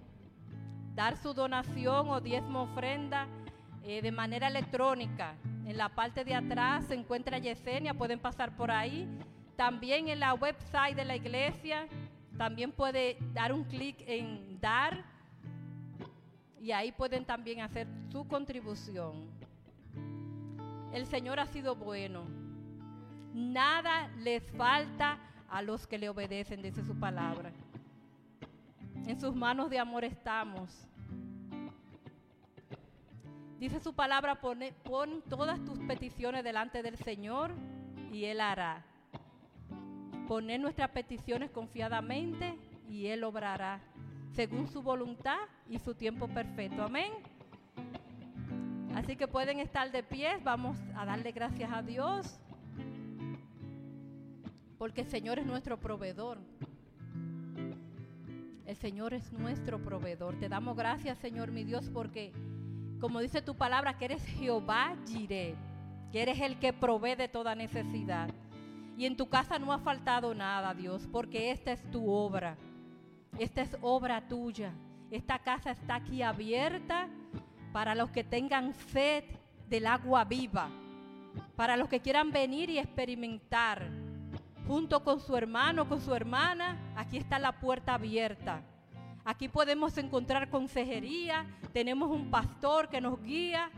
dar 0.96 1.16
su 1.18 1.34
donación 1.34 2.10
o 2.10 2.20
diezmo 2.20 2.64
ofrenda 2.64 3.28
eh, 3.84 4.02
de 4.02 4.12
manera 4.12 4.48
electrónica. 4.48 5.36
En 5.66 5.78
la 5.78 5.90
parte 5.90 6.26
de 6.26 6.36
atrás 6.36 6.86
se 6.86 6.96
encuentra 6.96 7.38
Yesenia, 7.38 7.94
pueden 7.94 8.20
pasar 8.20 8.56
por 8.56 8.70
ahí. 8.70 9.08
También 9.56 10.10
en 10.10 10.20
la 10.20 10.34
website 10.34 10.96
de 10.96 11.06
la 11.06 11.16
iglesia, 11.16 11.88
también 12.38 12.72
puede 12.72 13.18
dar 13.34 13.54
un 13.54 13.64
clic 13.64 13.96
en 14.06 14.60
dar 14.60 15.06
y 16.62 16.72
ahí 16.72 16.92
pueden 16.92 17.24
también 17.24 17.62
hacer 17.62 17.88
su 18.12 18.28
contribución. 18.28 19.39
El 20.94 21.06
Señor 21.06 21.40
ha 21.40 21.46
sido 21.46 21.76
bueno. 21.76 22.26
Nada 23.34 24.08
les 24.18 24.44
falta 24.52 25.20
a 25.50 25.62
los 25.62 25.88
que 25.88 25.98
le 25.98 26.10
obedecen, 26.10 26.62
dice 26.62 26.84
su 26.84 27.00
palabra. 27.00 27.52
En 29.06 29.20
sus 29.20 29.36
manos 29.36 29.70
de 29.70 29.80
amor 29.80 30.04
estamos. 30.04 30.88
Dice 33.60 33.80
su 33.80 33.94
palabra, 33.94 34.40
pon, 34.40 34.60
pon 34.84 35.22
todas 35.30 35.64
tus 35.66 35.80
peticiones 35.80 36.44
delante 36.44 36.82
del 36.82 36.98
Señor 36.98 37.52
y 38.12 38.26
Él 38.26 38.42
hará. 38.42 38.86
Poner 40.28 40.60
nuestras 40.60 40.90
peticiones 40.92 41.52
confiadamente 41.52 42.58
y 42.88 43.08
Él 43.08 43.24
obrará 43.24 43.82
según 44.32 44.68
su 44.68 44.82
voluntad 44.82 45.40
y 45.68 45.80
su 45.80 45.94
tiempo 45.94 46.28
perfecto. 46.28 46.84
Amén. 46.84 47.12
Así 49.00 49.16
que 49.16 49.30
pueden 49.30 49.62
estar 49.62 49.90
de 49.94 50.04
pie, 50.04 50.40
vamos 50.44 50.78
a 50.94 51.06
darle 51.06 51.32
gracias 51.32 51.72
a 51.72 51.82
Dios, 51.82 52.38
porque 54.78 55.00
el 55.00 55.08
Señor 55.08 55.40
es 55.40 55.46
nuestro 55.46 55.80
proveedor. 55.80 56.38
El 58.66 58.76
Señor 58.76 59.14
es 59.14 59.32
nuestro 59.32 59.82
proveedor. 59.82 60.38
Te 60.38 60.50
damos 60.50 60.76
gracias, 60.76 61.18
Señor 61.20 61.50
mi 61.50 61.64
Dios, 61.64 61.90
porque 61.94 62.34
como 63.00 63.22
dice 63.22 63.42
tu 63.42 63.56
palabra, 63.56 63.98
que 63.98 64.04
eres 64.04 64.26
Jehová 64.26 64.98
Jireh, 65.08 65.56
que 66.12 66.22
eres 66.22 66.42
el 66.42 66.60
que 66.60 66.74
provee 66.74 67.16
de 67.16 67.30
toda 67.30 67.56
necesidad. 67.56 68.30
Y 68.98 69.06
en 69.06 69.16
tu 69.16 69.30
casa 69.30 69.60
no 69.60 69.72
ha 69.72 69.80
faltado 69.80 70.36
nada, 70.36 70.74
Dios, 70.74 71.08
porque 71.10 71.52
esta 71.52 71.72
es 71.72 71.90
tu 71.90 72.12
obra. 72.12 72.58
Esta 73.38 73.62
es 73.62 73.78
obra 73.80 74.28
tuya. 74.28 74.74
Esta 75.10 75.40
casa 75.40 75.72
está 75.72 75.96
aquí 75.96 76.22
abierta 76.22 77.08
para 77.72 77.96
los 77.96 78.10
que 78.10 78.24
tengan 78.24 78.74
sed 78.74 79.24
del 79.70 79.88
agua 79.88 80.24
viva, 80.26 80.70
para 81.56 81.78
los 81.78 81.88
que 81.88 82.00
quieran 82.00 82.32
venir 82.32 82.70
y 82.70 82.80
experimentar 82.80 83.90
junto 84.68 85.04
con 85.04 85.20
su 85.20 85.36
hermano, 85.36 85.90
con 85.90 86.00
su 86.00 86.14
hermana, 86.14 86.94
aquí 86.96 87.18
está 87.18 87.40
la 87.40 87.60
puerta 87.60 87.96
abierta. 87.96 88.62
Aquí 89.26 89.50
podemos 89.50 89.98
encontrar 89.98 90.50
consejería, 90.50 91.46
tenemos 91.74 92.10
un 92.10 92.30
pastor 92.30 92.88
que 92.88 93.02
nos 93.02 93.22
guía, 93.22 93.72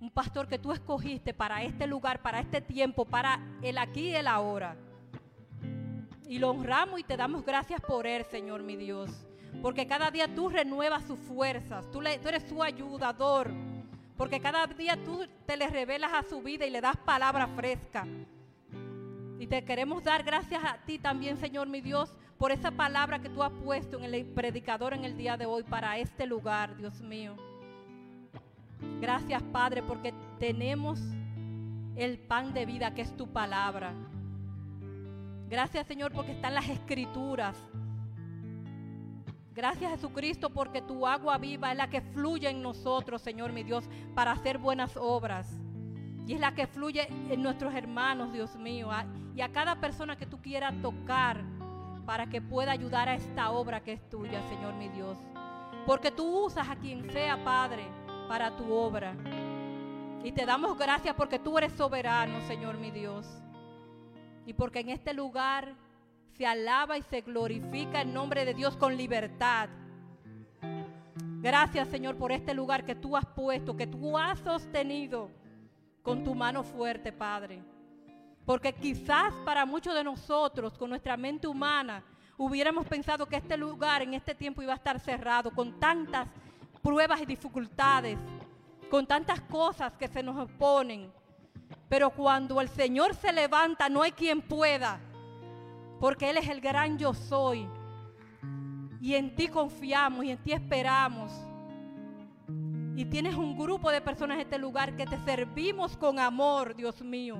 un 0.00 0.10
pastor 0.10 0.48
que 0.48 0.58
tú 0.58 0.72
escogiste 0.72 1.32
para 1.32 1.62
este 1.62 1.86
lugar, 1.86 2.20
para 2.20 2.40
este 2.40 2.60
tiempo, 2.60 3.04
para 3.04 3.40
el 3.62 3.78
aquí 3.78 4.08
y 4.08 4.14
el 4.14 4.26
ahora. 4.26 4.76
Y 6.28 6.38
lo 6.38 6.50
honramos 6.50 7.00
y 7.00 7.04
te 7.04 7.16
damos 7.16 7.44
gracias 7.44 7.80
por 7.80 8.06
él, 8.06 8.24
Señor 8.24 8.62
mi 8.62 8.76
Dios. 8.76 9.26
Porque 9.62 9.86
cada 9.86 10.10
día 10.10 10.32
tú 10.34 10.48
renuevas 10.48 11.04
sus 11.04 11.18
fuerzas. 11.18 11.90
Tú, 11.90 12.00
eres 12.02 12.44
su 12.48 12.62
ayudador. 12.62 13.50
Porque 14.16 14.40
cada 14.40 14.66
día 14.66 14.96
tú 15.04 15.26
te 15.46 15.56
le 15.56 15.68
revelas 15.68 16.12
a 16.12 16.22
su 16.22 16.40
vida 16.40 16.66
y 16.66 16.70
le 16.70 16.80
das 16.80 16.96
palabra 16.96 17.46
fresca. 17.48 18.06
Y 19.38 19.46
te 19.46 19.64
queremos 19.64 20.02
dar 20.02 20.22
gracias 20.22 20.64
a 20.64 20.78
ti 20.86 20.98
también, 20.98 21.36
Señor 21.36 21.68
mi 21.68 21.80
Dios, 21.80 22.14
por 22.38 22.52
esa 22.52 22.70
palabra 22.70 23.18
que 23.18 23.28
tú 23.28 23.42
has 23.42 23.52
puesto 23.52 23.98
en 23.98 24.04
el 24.14 24.24
predicador 24.24 24.94
en 24.94 25.04
el 25.04 25.16
día 25.16 25.36
de 25.36 25.46
hoy 25.46 25.62
para 25.62 25.98
este 25.98 26.26
lugar, 26.26 26.76
Dios 26.76 27.00
mío. 27.02 27.36
Gracias, 29.00 29.42
Padre, 29.42 29.82
porque 29.82 30.14
tenemos 30.38 31.00
el 31.96 32.18
pan 32.18 32.52
de 32.54 32.66
vida 32.66 32.94
que 32.94 33.02
es 33.02 33.16
tu 33.16 33.26
palabra. 33.26 33.92
Gracias, 35.48 35.86
Señor, 35.86 36.12
porque 36.12 36.32
están 36.32 36.54
las 36.54 36.68
escrituras 36.68 37.56
Gracias 39.56 39.90
Jesucristo 39.90 40.50
porque 40.50 40.82
tu 40.82 41.06
agua 41.06 41.38
viva 41.38 41.72
es 41.72 41.78
la 41.78 41.88
que 41.88 42.02
fluye 42.02 42.50
en 42.50 42.60
nosotros, 42.60 43.22
Señor 43.22 43.54
mi 43.54 43.62
Dios, 43.62 43.88
para 44.14 44.32
hacer 44.32 44.58
buenas 44.58 44.98
obras. 44.98 45.58
Y 46.26 46.34
es 46.34 46.40
la 46.40 46.54
que 46.54 46.66
fluye 46.66 47.08
en 47.30 47.42
nuestros 47.42 47.74
hermanos, 47.74 48.34
Dios 48.34 48.54
mío. 48.56 48.90
Y 49.34 49.40
a 49.40 49.50
cada 49.52 49.80
persona 49.80 50.14
que 50.16 50.26
tú 50.26 50.42
quieras 50.42 50.74
tocar 50.82 51.42
para 52.04 52.26
que 52.26 52.42
pueda 52.42 52.70
ayudar 52.72 53.08
a 53.08 53.14
esta 53.14 53.50
obra 53.50 53.82
que 53.82 53.94
es 53.94 54.08
tuya, 54.10 54.42
Señor 54.50 54.74
mi 54.74 54.90
Dios. 54.90 55.16
Porque 55.86 56.10
tú 56.10 56.44
usas 56.44 56.68
a 56.68 56.76
quien 56.76 57.10
sea, 57.10 57.42
Padre, 57.42 57.86
para 58.28 58.54
tu 58.58 58.70
obra. 58.74 59.14
Y 60.22 60.32
te 60.32 60.44
damos 60.44 60.76
gracias 60.76 61.14
porque 61.14 61.38
tú 61.38 61.56
eres 61.56 61.72
soberano, 61.72 62.42
Señor 62.42 62.76
mi 62.76 62.90
Dios. 62.90 63.26
Y 64.44 64.52
porque 64.52 64.80
en 64.80 64.90
este 64.90 65.14
lugar 65.14 65.74
se 66.36 66.46
alaba 66.46 66.98
y 66.98 67.02
se 67.02 67.22
glorifica 67.22 68.02
el 68.02 68.12
nombre 68.12 68.44
de 68.44 68.54
Dios 68.54 68.76
con 68.76 68.96
libertad. 68.96 69.68
Gracias, 71.40 71.88
Señor, 71.88 72.16
por 72.16 72.32
este 72.32 72.52
lugar 72.54 72.84
que 72.84 72.94
tú 72.94 73.16
has 73.16 73.24
puesto, 73.24 73.76
que 73.76 73.86
tú 73.86 74.18
has 74.18 74.38
sostenido 74.40 75.30
con 76.02 76.24
tu 76.24 76.34
mano 76.34 76.62
fuerte, 76.62 77.12
Padre. 77.12 77.62
Porque 78.44 78.74
quizás 78.74 79.32
para 79.44 79.64
muchos 79.64 79.94
de 79.94 80.04
nosotros, 80.04 80.76
con 80.76 80.90
nuestra 80.90 81.16
mente 81.16 81.46
humana, 81.46 82.02
hubiéramos 82.36 82.86
pensado 82.86 83.26
que 83.26 83.36
este 83.36 83.56
lugar 83.56 84.02
en 84.02 84.14
este 84.14 84.34
tiempo 84.34 84.62
iba 84.62 84.72
a 84.72 84.76
estar 84.76 85.00
cerrado 85.00 85.50
con 85.50 85.80
tantas 85.80 86.28
pruebas 86.82 87.20
y 87.22 87.26
dificultades, 87.26 88.18
con 88.90 89.06
tantas 89.06 89.40
cosas 89.42 89.96
que 89.96 90.08
se 90.08 90.22
nos 90.22 90.36
oponen. 90.36 91.10
Pero 91.88 92.10
cuando 92.10 92.60
el 92.60 92.68
Señor 92.68 93.14
se 93.14 93.32
levanta, 93.32 93.88
no 93.88 94.02
hay 94.02 94.12
quien 94.12 94.42
pueda, 94.42 95.00
porque 96.00 96.30
Él 96.30 96.36
es 96.36 96.48
el 96.48 96.60
gran 96.60 96.98
yo 96.98 97.14
soy. 97.14 97.68
Y 99.00 99.14
en 99.14 99.34
ti 99.34 99.48
confiamos 99.48 100.24
y 100.24 100.30
en 100.30 100.38
ti 100.38 100.52
esperamos. 100.52 101.32
Y 102.96 103.04
tienes 103.04 103.34
un 103.34 103.58
grupo 103.58 103.90
de 103.90 104.00
personas 104.00 104.36
en 104.36 104.42
este 104.42 104.58
lugar 104.58 104.96
que 104.96 105.06
te 105.06 105.18
servimos 105.18 105.96
con 105.96 106.18
amor, 106.18 106.74
Dios 106.74 107.02
mío. 107.02 107.36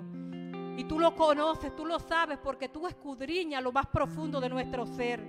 Y 0.76 0.84
tú 0.84 1.00
lo 1.00 1.14
conoces, 1.14 1.74
tú 1.74 1.86
lo 1.86 1.98
sabes, 1.98 2.38
porque 2.38 2.68
tú 2.68 2.86
escudriñas 2.86 3.62
lo 3.62 3.72
más 3.72 3.86
profundo 3.86 4.40
de 4.40 4.50
nuestro 4.50 4.84
ser. 4.84 5.24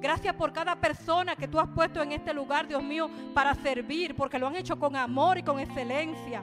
Gracias 0.00 0.34
por 0.34 0.52
cada 0.52 0.76
persona 0.76 1.36
que 1.36 1.46
tú 1.46 1.58
has 1.58 1.68
puesto 1.68 2.02
en 2.02 2.12
este 2.12 2.34
lugar, 2.34 2.66
Dios 2.66 2.82
mío, 2.82 3.08
para 3.34 3.54
servir, 3.54 4.16
porque 4.16 4.38
lo 4.38 4.48
han 4.48 4.56
hecho 4.56 4.78
con 4.78 4.96
amor 4.96 5.38
y 5.38 5.42
con 5.42 5.60
excelencia. 5.60 6.42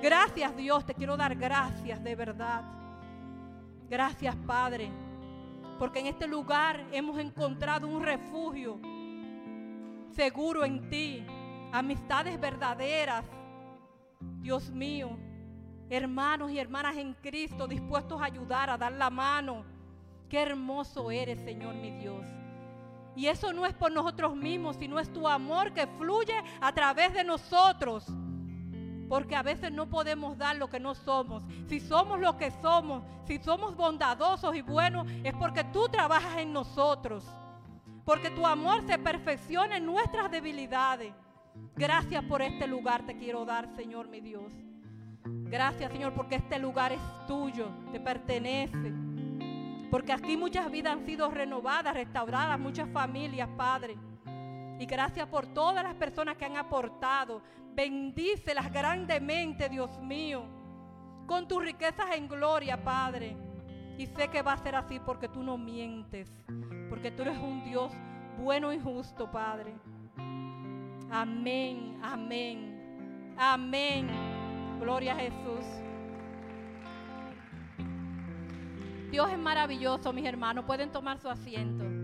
Gracias, 0.00 0.56
Dios, 0.56 0.84
te 0.84 0.94
quiero 0.94 1.16
dar 1.16 1.34
gracias 1.34 2.02
de 2.02 2.14
verdad. 2.14 2.62
Gracias, 3.88 4.34
Padre, 4.46 4.90
porque 5.78 6.00
en 6.00 6.06
este 6.06 6.26
lugar 6.26 6.86
hemos 6.92 7.18
encontrado 7.18 7.86
un 7.88 8.02
refugio 8.02 8.78
seguro 10.14 10.64
en 10.64 10.88
ti, 10.88 11.24
amistades 11.72 12.40
verdaderas. 12.40 13.24
Dios 14.40 14.70
mío, 14.70 15.16
hermanos 15.90 16.50
y 16.50 16.58
hermanas 16.58 16.96
en 16.96 17.14
Cristo 17.14 17.66
dispuestos 17.66 18.20
a 18.20 18.26
ayudar, 18.26 18.70
a 18.70 18.78
dar 18.78 18.92
la 18.92 19.10
mano. 19.10 19.64
Qué 20.28 20.40
hermoso 20.40 21.10
eres, 21.10 21.40
Señor 21.40 21.74
mi 21.74 21.90
Dios. 21.90 22.24
Y 23.16 23.26
eso 23.26 23.52
no 23.52 23.64
es 23.64 23.74
por 23.74 23.92
nosotros 23.92 24.34
mismos, 24.34 24.76
sino 24.76 24.98
es 24.98 25.12
tu 25.12 25.28
amor 25.28 25.72
que 25.72 25.86
fluye 25.86 26.34
a 26.60 26.72
través 26.72 27.12
de 27.12 27.24
nosotros. 27.24 28.06
Porque 29.14 29.36
a 29.36 29.44
veces 29.44 29.70
no 29.70 29.88
podemos 29.88 30.36
dar 30.36 30.56
lo 30.56 30.68
que 30.68 30.80
no 30.80 30.92
somos. 30.92 31.44
Si 31.68 31.78
somos 31.78 32.18
lo 32.18 32.36
que 32.36 32.50
somos, 32.50 33.04
si 33.28 33.38
somos 33.38 33.76
bondadosos 33.76 34.56
y 34.56 34.60
buenos, 34.60 35.06
es 35.22 35.32
porque 35.34 35.62
tú 35.62 35.88
trabajas 35.88 36.38
en 36.38 36.52
nosotros. 36.52 37.24
Porque 38.04 38.30
tu 38.30 38.44
amor 38.44 38.84
se 38.88 38.98
perfecciona 38.98 39.76
en 39.76 39.86
nuestras 39.86 40.32
debilidades. 40.32 41.14
Gracias 41.76 42.24
por 42.24 42.42
este 42.42 42.66
lugar 42.66 43.06
te 43.06 43.16
quiero 43.16 43.44
dar, 43.44 43.68
Señor 43.76 44.08
mi 44.08 44.20
Dios. 44.20 44.52
Gracias, 45.24 45.92
Señor, 45.92 46.12
porque 46.14 46.34
este 46.34 46.58
lugar 46.58 46.90
es 46.90 47.00
tuyo, 47.28 47.68
te 47.92 48.00
pertenece. 48.00 48.92
Porque 49.92 50.12
aquí 50.12 50.36
muchas 50.36 50.68
vidas 50.72 50.92
han 50.92 51.06
sido 51.06 51.30
renovadas, 51.30 51.94
restauradas, 51.94 52.58
muchas 52.58 52.88
familias, 52.90 53.48
Padre. 53.56 53.96
Y 54.80 54.86
gracias 54.86 55.28
por 55.28 55.46
todas 55.46 55.84
las 55.84 55.94
personas 55.94 56.36
que 56.36 56.46
han 56.46 56.56
aportado. 56.56 57.42
Bendícelas 57.74 58.72
grandemente, 58.72 59.68
Dios 59.68 59.98
mío, 60.00 60.44
con 61.26 61.48
tus 61.48 61.62
riquezas 61.62 62.14
en 62.14 62.28
gloria, 62.28 62.82
Padre. 62.82 63.36
Y 63.98 64.06
sé 64.06 64.28
que 64.28 64.42
va 64.42 64.52
a 64.52 64.62
ser 64.62 64.76
así 64.76 65.00
porque 65.00 65.28
tú 65.28 65.42
no 65.42 65.58
mientes, 65.58 66.30
porque 66.88 67.10
tú 67.10 67.22
eres 67.22 67.38
un 67.38 67.64
Dios 67.64 67.92
bueno 68.38 68.72
y 68.72 68.78
justo, 68.78 69.30
Padre. 69.30 69.74
Amén, 71.10 71.98
amén, 72.02 73.34
amén. 73.36 74.08
Gloria 74.80 75.14
a 75.14 75.16
Jesús. 75.16 75.64
Dios 79.10 79.30
es 79.30 79.38
maravilloso, 79.38 80.12
mis 80.12 80.26
hermanos. 80.26 80.64
Pueden 80.64 80.90
tomar 80.90 81.18
su 81.18 81.28
asiento. 81.28 82.03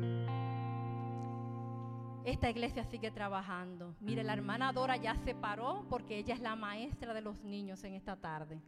Esta 2.31 2.49
iglesia 2.49 2.85
sigue 2.85 3.11
trabajando. 3.11 3.97
Mire, 3.99 4.23
la 4.23 4.35
hermana 4.35 4.73
Dora 4.73 4.97
ya 4.97 5.17
se 5.17 5.35
paró 5.35 5.85
porque 5.89 6.17
ella 6.17 6.33
es 6.33 6.41
la 6.41 6.55
maestra 6.55 7.13
de 7.13 7.23
los 7.23 7.43
niños 7.43 7.83
en 7.83 7.95
esta 7.95 8.15
tarde. 8.15 8.63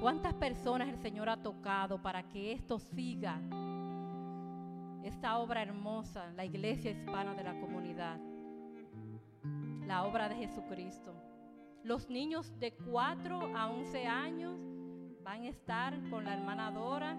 ¿Cuántas 0.00 0.32
personas 0.32 0.88
el 0.88 0.96
Señor 0.96 1.28
ha 1.28 1.42
tocado 1.42 2.00
para 2.00 2.26
que 2.26 2.52
esto 2.52 2.78
siga? 2.78 3.38
Esta 5.04 5.36
obra 5.40 5.60
hermosa, 5.60 6.32
la 6.32 6.46
iglesia 6.46 6.90
hispana 6.90 7.34
de 7.34 7.44
la 7.44 7.60
comunidad. 7.60 8.18
La 9.86 10.04
obra 10.04 10.30
de 10.30 10.36
Jesucristo. 10.36 11.12
Los 11.84 12.08
niños 12.08 12.58
de 12.58 12.72
4 12.72 13.54
a 13.54 13.68
11 13.68 14.06
años 14.06 14.58
van 15.22 15.42
a 15.42 15.48
estar 15.48 16.00
con 16.08 16.24
la 16.24 16.32
hermana 16.32 16.70
Dora. 16.70 17.14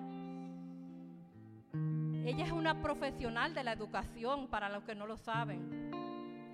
Ella 2.23 2.45
es 2.45 2.51
una 2.51 2.81
profesional 2.81 3.53
de 3.55 3.63
la 3.63 3.73
educación, 3.73 4.47
para 4.47 4.69
los 4.69 4.83
que 4.83 4.93
no 4.93 5.07
lo 5.07 5.17
saben. 5.17 5.91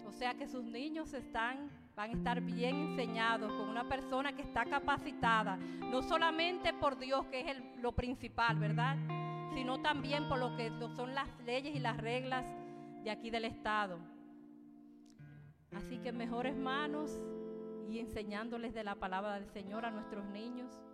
O 0.07 0.11
sea 0.13 0.33
que 0.33 0.47
sus 0.47 0.63
niños 0.63 1.13
están, 1.13 1.69
van 1.95 2.11
a 2.11 2.13
estar 2.13 2.39
bien 2.39 2.75
enseñados 2.75 3.51
con 3.51 3.67
una 3.67 3.87
persona 3.87 4.33
que 4.33 4.43
está 4.43 4.65
capacitada, 4.65 5.57
no 5.57 6.01
solamente 6.01 6.73
por 6.73 6.97
Dios, 6.97 7.25
que 7.27 7.51
es 7.51 7.57
lo 7.81 7.91
principal, 7.91 8.57
¿verdad? 8.57 8.95
Sino 9.53 9.81
también 9.81 10.29
por 10.29 10.39
lo 10.39 10.55
que 10.55 10.71
son 10.95 11.13
las 11.13 11.27
leyes 11.45 11.75
y 11.75 11.79
las 11.79 11.97
reglas 11.97 12.45
de 13.03 13.11
aquí 13.11 13.29
del 13.29 13.45
Estado. 13.45 13.99
Así 15.75 15.99
que 15.99 16.13
mejores 16.13 16.55
manos 16.55 17.19
y 17.89 17.99
enseñándoles 17.99 18.73
de 18.73 18.85
la 18.85 18.95
palabra 18.95 19.33
del 19.33 19.47
Señor 19.47 19.85
a 19.85 19.91
nuestros 19.91 20.25
niños. 20.27 20.86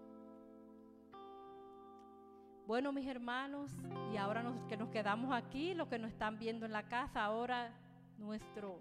Bueno, 2.65 2.93
mis 2.93 3.07
hermanos, 3.07 3.71
y 4.13 4.17
ahora 4.17 4.43
que 4.69 4.77
nos 4.77 4.89
quedamos 4.89 5.33
aquí, 5.33 5.73
los 5.73 5.89
que 5.89 5.99
nos 5.99 6.11
están 6.11 6.39
viendo 6.39 6.65
en 6.65 6.71
la 6.71 6.87
casa, 6.87 7.25
ahora 7.25 7.73
nuestro 8.17 8.79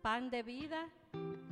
pan 0.00 0.30
de 0.30 0.42
vida 0.42 0.88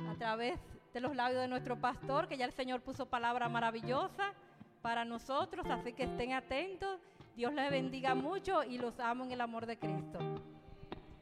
a 0.09 0.15
través 0.15 0.59
de 0.91 0.99
los 0.99 1.15
labios 1.15 1.41
de 1.41 1.47
nuestro 1.47 1.79
pastor, 1.79 2.27
que 2.27 2.35
ya 2.35 2.45
el 2.45 2.51
Señor 2.51 2.81
puso 2.81 3.05
palabra 3.05 3.47
maravillosa 3.47 4.33
para 4.81 5.05
nosotros, 5.05 5.67
así 5.69 5.93
que 5.93 6.03
estén 6.03 6.33
atentos. 6.33 6.99
Dios 7.35 7.53
les 7.53 7.69
bendiga 7.69 8.15
mucho 8.15 8.63
y 8.63 8.79
los 8.79 8.99
amo 8.99 9.25
en 9.25 9.31
el 9.33 9.41
amor 9.41 9.67
de 9.67 9.77
Cristo. 9.77 10.17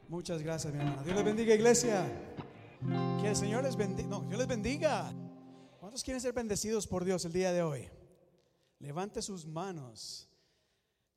Muchas 0.08 0.40
gracias, 0.42 0.72
mi 0.72 0.80
hermana. 0.80 1.02
Dios 1.02 1.16
les 1.16 1.24
bendiga, 1.24 1.54
iglesia. 1.54 2.06
Que 3.20 3.28
el 3.28 3.36
Señor 3.36 3.62
les 3.64 3.76
bendiga. 3.76 4.08
No, 4.08 4.20
Dios 4.20 4.38
les 4.38 4.48
bendiga. 4.48 5.12
¿Cuántos 5.78 6.02
quieren 6.02 6.20
ser 6.20 6.32
bendecidos 6.32 6.86
por 6.86 7.04
Dios 7.04 7.26
el 7.26 7.32
día 7.34 7.52
de 7.52 7.62
hoy? 7.62 7.90
Levante 8.78 9.20
sus 9.20 9.46
manos. 9.46 10.30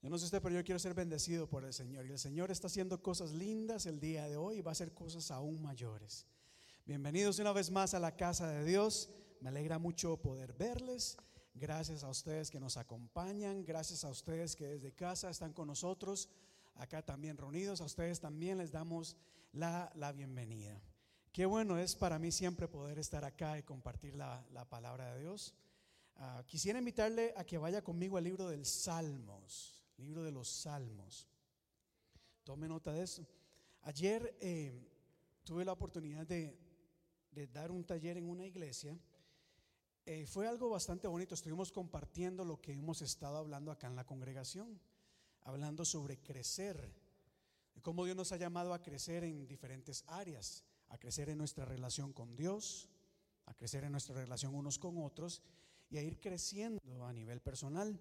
Yo 0.02 0.10
no 0.10 0.18
sé 0.18 0.26
usted, 0.26 0.42
pero 0.42 0.56
yo 0.56 0.64
quiero 0.64 0.80
ser 0.80 0.94
bendecido 0.94 1.46
por 1.50 1.66
el 1.66 1.74
Señor. 1.74 2.06
Y 2.06 2.12
el 2.12 2.20
Señor 2.20 2.52
está 2.52 2.68
haciendo 2.68 3.04
cosas 3.04 3.34
lindas 3.34 3.86
el 3.86 4.00
día 4.00 4.30
de 4.30 4.38
hoy 4.38 4.58
y 4.58 4.62
va 4.62 4.72
a 4.72 4.74
hacer 4.74 4.94
cosas 4.94 5.30
aún 5.30 5.62
mayores. 5.62 6.26
Bienvenidos 6.86 7.38
una 7.40 7.52
vez 7.52 7.70
más 7.70 7.94
a 7.94 8.00
la 8.00 8.16
casa 8.16 8.48
de 8.48 8.64
Dios. 8.64 9.10
Me 9.42 9.50
alegra 9.50 9.78
mucho 9.78 10.16
poder 10.16 10.54
verles. 10.54 11.18
Gracias 11.54 12.06
a 12.06 12.10
ustedes 12.10 12.50
que 12.50 12.62
nos 12.62 12.78
acompañan. 12.78 13.66
Gracias 13.66 14.06
a 14.06 14.10
ustedes 14.10 14.56
que 14.56 14.68
desde 14.68 14.94
casa 14.94 15.30
están 15.30 15.52
con 15.52 15.68
nosotros. 15.68 16.30
Acá 16.76 17.02
también 17.02 17.36
reunidos. 17.36 17.82
A 17.82 17.86
ustedes 17.86 18.22
también 18.22 18.58
les 18.58 18.72
damos 18.72 19.18
la, 19.52 19.92
bienvenida. 20.16 20.82
Qué 21.34 21.46
bueno 21.46 21.78
es 21.78 21.98
para 21.98 22.20
mí 22.20 22.32
siempre 22.32 22.70
poder 22.70 23.00
estar 23.00 23.26
acá 23.26 23.60
y 23.60 23.64
compartir 23.64 24.16
la, 24.16 24.66
palabra 24.70 25.14
de 25.14 25.20
Dios. 25.20 25.54
Ah, 26.16 26.42
quisiera 26.48 26.80
invitarle 26.80 27.34
a 27.36 27.44
que 27.44 27.58
vaya 27.58 27.82
conmigo 27.82 28.16
al 28.16 28.24
libro 28.24 28.48
del 28.48 28.66
Salmos 28.66 29.79
libro 30.00 30.24
de 30.24 30.32
los 30.32 30.48
Salmos. 30.48 31.28
Tome 32.44 32.68
nota 32.68 32.92
de 32.92 33.04
eso. 33.04 33.28
Ayer 33.84 34.36
eh, 34.42 34.88
tuve 35.44 35.64
la 35.66 35.74
oportunidad 35.74 36.26
de, 36.28 36.58
dar 37.54 37.72
un 37.72 37.86
taller 37.86 38.18
en 38.18 38.30
una 38.30 38.46
iglesia. 38.46 38.98
Eh, 40.06 40.26
fue 40.26 40.48
algo 40.48 40.70
bastante 40.70 41.08
bonito. 41.08 41.36
Estuvimos 41.36 41.72
compartiendo 41.72 42.44
lo 42.44 42.60
que 42.62 42.74
hemos 42.74 43.02
estado 43.02 43.38
hablando 43.38 43.72
acá 43.72 43.88
en 43.88 43.96
la 43.96 44.06
congregación, 44.06 44.80
hablando 45.42 45.86
sobre 45.86 46.18
crecer, 46.18 46.94
cómo 47.82 48.06
Dios 48.06 48.18
nos 48.18 48.32
ha 48.32 48.38
llamado 48.38 48.74
a 48.74 48.82
crecer 48.82 49.24
en 49.24 49.48
diferentes 49.48 50.04
áreas, 50.08 50.66
a 50.90 50.98
crecer 50.98 51.30
en 51.30 51.38
nuestra 51.38 51.66
relación 51.66 52.12
con 52.12 52.36
Dios, 52.36 52.90
a 53.46 53.54
crecer 53.54 53.84
en 53.84 53.92
nuestra 53.92 54.16
relación 54.16 54.54
unos 54.54 54.78
con 54.78 54.98
otros 54.98 55.42
y 55.90 55.98
a 55.98 56.04
ir 56.04 56.20
creciendo 56.20 57.06
a 57.06 57.14
nivel 57.14 57.42
personal. 57.42 58.00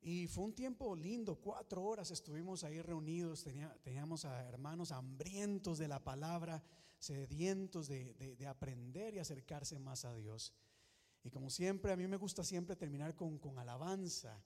Y 0.00 0.26
fue 0.28 0.44
un 0.44 0.54
tiempo 0.54 0.94
lindo, 0.94 1.36
cuatro 1.36 1.82
horas 1.84 2.10
estuvimos 2.10 2.62
ahí 2.64 2.80
reunidos, 2.80 3.44
teníamos 3.82 4.24
a 4.24 4.44
hermanos 4.48 4.92
hambrientos 4.92 5.78
de 5.78 5.88
la 5.88 6.02
palabra, 6.02 6.62
sedientos 6.98 7.88
de, 7.88 8.14
de 8.14 8.46
aprender 8.46 9.14
y 9.14 9.18
acercarse 9.18 9.78
más 9.78 10.04
a 10.04 10.14
Dios. 10.14 10.52
Y 11.24 11.30
como 11.30 11.50
siempre, 11.50 11.92
a 11.92 11.96
mí 11.96 12.06
me 12.06 12.16
gusta 12.16 12.44
siempre 12.44 12.76
terminar 12.76 13.14
con, 13.14 13.38
con 13.38 13.58
alabanza. 13.58 14.40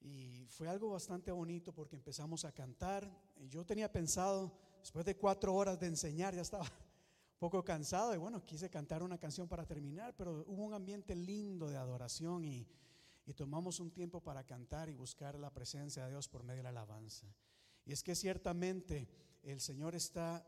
Y 0.00 0.46
fue 0.48 0.68
algo 0.68 0.90
bastante 0.90 1.30
bonito 1.30 1.72
porque 1.72 1.96
empezamos 1.96 2.44
a 2.44 2.52
cantar. 2.52 3.08
Yo 3.48 3.64
tenía 3.64 3.92
pensado, 3.92 4.52
después 4.80 5.04
de 5.04 5.16
cuatro 5.16 5.54
horas 5.54 5.78
de 5.78 5.86
enseñar, 5.86 6.34
ya 6.34 6.40
estaba 6.40 6.64
un 6.64 6.70
poco 7.38 7.62
cansado. 7.62 8.14
Y 8.14 8.18
bueno, 8.18 8.44
quise 8.44 8.70
cantar 8.70 9.02
una 9.02 9.18
canción 9.18 9.46
para 9.46 9.66
terminar, 9.66 10.14
pero 10.16 10.44
hubo 10.48 10.64
un 10.64 10.74
ambiente 10.74 11.14
lindo 11.14 11.68
de 11.68 11.76
adoración 11.76 12.44
y, 12.44 12.66
y 13.24 13.34
tomamos 13.34 13.80
un 13.80 13.90
tiempo 13.90 14.20
para 14.20 14.44
cantar 14.44 14.88
y 14.88 14.94
buscar 14.94 15.38
la 15.38 15.52
presencia 15.52 16.04
de 16.04 16.10
Dios 16.10 16.28
por 16.28 16.42
medio 16.42 16.58
de 16.58 16.64
la 16.64 16.68
alabanza. 16.70 17.26
Y 17.84 17.92
es 17.92 18.02
que 18.02 18.14
ciertamente 18.14 19.08
el 19.42 19.60
Señor 19.60 19.94
está 19.94 20.46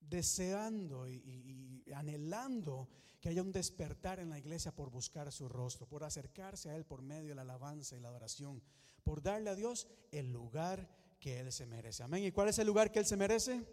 deseando 0.00 1.08
y, 1.08 1.84
anhelando 1.94 2.88
que 3.20 3.28
haya 3.28 3.42
un 3.42 3.52
despertar 3.52 4.20
en 4.20 4.30
la 4.30 4.38
iglesia 4.38 4.74
por 4.74 4.90
buscar 4.90 5.30
su 5.32 5.48
rostro, 5.48 5.86
por 5.86 6.04
acercarse 6.04 6.70
a 6.70 6.76
Él 6.76 6.84
por 6.84 7.02
medio 7.02 7.30
de 7.30 7.34
la 7.34 7.42
alabanza 7.42 7.96
y 7.96 8.00
la 8.00 8.08
adoración, 8.08 8.62
por 9.02 9.22
darle 9.22 9.50
a 9.50 9.54
Dios 9.54 9.88
el 10.12 10.32
lugar 10.32 10.88
que 11.18 11.40
Él 11.40 11.52
se 11.52 11.66
merece. 11.66 12.02
Amén. 12.02 12.24
¿Y 12.24 12.32
cuál 12.32 12.48
es 12.48 12.58
el 12.58 12.66
lugar 12.66 12.92
que 12.92 13.00
Él 13.00 13.06
se 13.06 13.16
merece? 13.16 13.66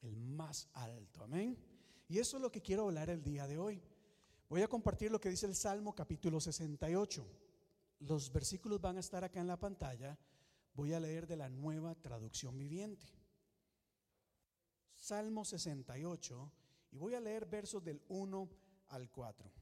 El 0.00 0.16
más 0.16 0.68
alto. 0.72 1.22
Amén. 1.22 1.58
Y 2.08 2.18
eso 2.18 2.36
es 2.36 2.42
lo 2.42 2.50
que 2.50 2.62
quiero 2.62 2.84
hablar 2.84 3.10
el 3.10 3.22
día 3.22 3.46
de 3.46 3.58
hoy. 3.58 3.82
Voy 4.48 4.62
a 4.62 4.68
compartir 4.68 5.10
lo 5.10 5.20
que 5.20 5.28
dice 5.28 5.46
el 5.46 5.56
Salmo 5.56 5.92
capítulo 5.92 6.40
68. 6.40 7.26
Los 7.98 8.32
versículos 8.32 8.80
van 8.80 8.96
a 8.96 9.00
estar 9.00 9.24
acá 9.24 9.40
en 9.40 9.48
la 9.48 9.58
pantalla. 9.58 10.16
Voy 10.72 10.92
a 10.92 11.00
leer 11.00 11.26
de 11.26 11.36
la 11.36 11.48
nueva 11.48 11.96
traducción 11.96 12.56
viviente. 12.56 13.08
Salmo 14.94 15.44
68 15.44 16.52
y 16.92 16.96
voy 16.96 17.14
a 17.14 17.20
leer 17.20 17.46
versos 17.46 17.82
del 17.82 18.00
1 18.08 18.48
al 18.88 19.10
4. 19.10 19.52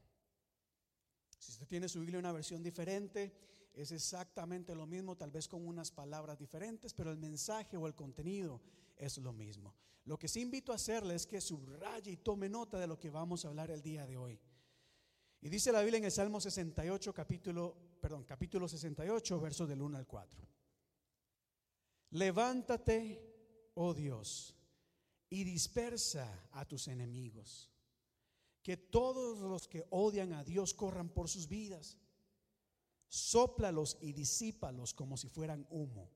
Si 1.39 1.51
usted 1.51 1.67
tiene 1.67 1.89
su 1.89 1.99
Biblia 1.99 2.19
una 2.19 2.31
versión 2.31 2.61
diferente, 2.61 3.33
es 3.73 3.91
exactamente 3.91 4.75
lo 4.75 4.85
mismo, 4.85 5.17
tal 5.17 5.31
vez 5.31 5.47
con 5.47 5.67
unas 5.67 5.89
palabras 5.89 6.37
diferentes, 6.37 6.93
pero 6.93 7.09
el 7.11 7.17
mensaje 7.17 7.75
o 7.75 7.87
el 7.87 7.95
contenido 7.95 8.61
es 8.95 9.17
lo 9.17 9.33
mismo. 9.33 9.73
Lo 10.03 10.19
que 10.19 10.27
sí 10.27 10.41
invito 10.41 10.71
a 10.71 10.75
hacerle 10.75 11.15
es 11.15 11.25
que 11.25 11.41
subraye 11.41 12.11
y 12.11 12.17
tome 12.17 12.49
nota 12.49 12.77
de 12.77 12.85
lo 12.85 12.99
que 12.99 13.09
vamos 13.09 13.43
a 13.43 13.47
hablar 13.47 13.71
el 13.71 13.81
día 13.81 14.05
de 14.05 14.17
hoy. 14.17 14.39
Y 15.45 15.49
dice 15.49 15.71
la 15.71 15.81
Biblia 15.81 15.99
en 15.99 16.05
el 16.05 16.11
Salmo 16.11 16.41
68, 16.41 17.13
capítulo, 17.13 17.77
perdón, 18.01 18.23
capítulo 18.23 18.67
68, 18.67 19.39
versos 19.39 19.69
del 19.69 19.79
1 19.79 19.95
al 19.95 20.07
4. 20.07 20.47
Levántate, 22.09 23.71
oh 23.75 23.93
Dios 23.93 24.55
y 25.29 25.43
dispersa 25.43 26.49
a 26.53 26.65
tus 26.65 26.87
enemigos. 26.87 27.69
Que 28.63 28.75
todos 28.75 29.37
los 29.37 29.67
que 29.67 29.85
odian 29.91 30.33
a 30.33 30.43
Dios 30.43 30.73
corran 30.73 31.09
por 31.09 31.29
sus 31.29 31.47
vidas. 31.47 31.99
Sóplalos 33.07 33.99
y 34.01 34.13
disípalos 34.13 34.95
como 34.95 35.15
si 35.15 35.29
fueran 35.29 35.67
humo. 35.69 36.09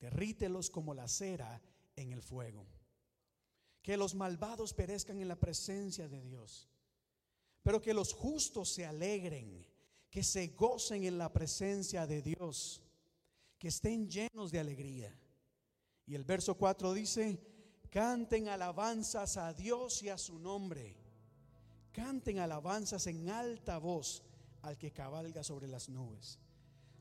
Derrítelos 0.00 0.70
como 0.70 0.94
la 0.94 1.08
cera 1.08 1.60
en 1.94 2.12
el 2.12 2.22
fuego. 2.22 2.66
Que 3.82 3.98
los 3.98 4.14
malvados 4.14 4.72
perezcan 4.72 5.20
en 5.20 5.28
la 5.28 5.36
presencia 5.36 6.08
de 6.08 6.22
Dios. 6.22 6.70
Pero 7.68 7.82
que 7.82 7.92
los 7.92 8.14
justos 8.14 8.70
se 8.70 8.86
alegren, 8.86 9.62
que 10.08 10.22
se 10.22 10.46
gocen 10.56 11.04
en 11.04 11.18
la 11.18 11.30
presencia 11.30 12.06
de 12.06 12.22
Dios, 12.22 12.80
que 13.58 13.68
estén 13.68 14.08
llenos 14.08 14.50
de 14.50 14.58
alegría. 14.58 15.14
Y 16.06 16.14
el 16.14 16.24
verso 16.24 16.54
4 16.54 16.94
dice, 16.94 17.38
Canten 17.90 18.48
alabanzas 18.48 19.36
a 19.36 19.52
Dios 19.52 20.02
y 20.02 20.08
a 20.08 20.16
su 20.16 20.38
nombre. 20.38 20.96
Canten 21.92 22.38
alabanzas 22.38 23.06
en 23.06 23.28
alta 23.28 23.76
voz 23.76 24.22
al 24.62 24.78
que 24.78 24.90
cabalga 24.90 25.44
sobre 25.44 25.68
las 25.68 25.90
nubes. 25.90 26.38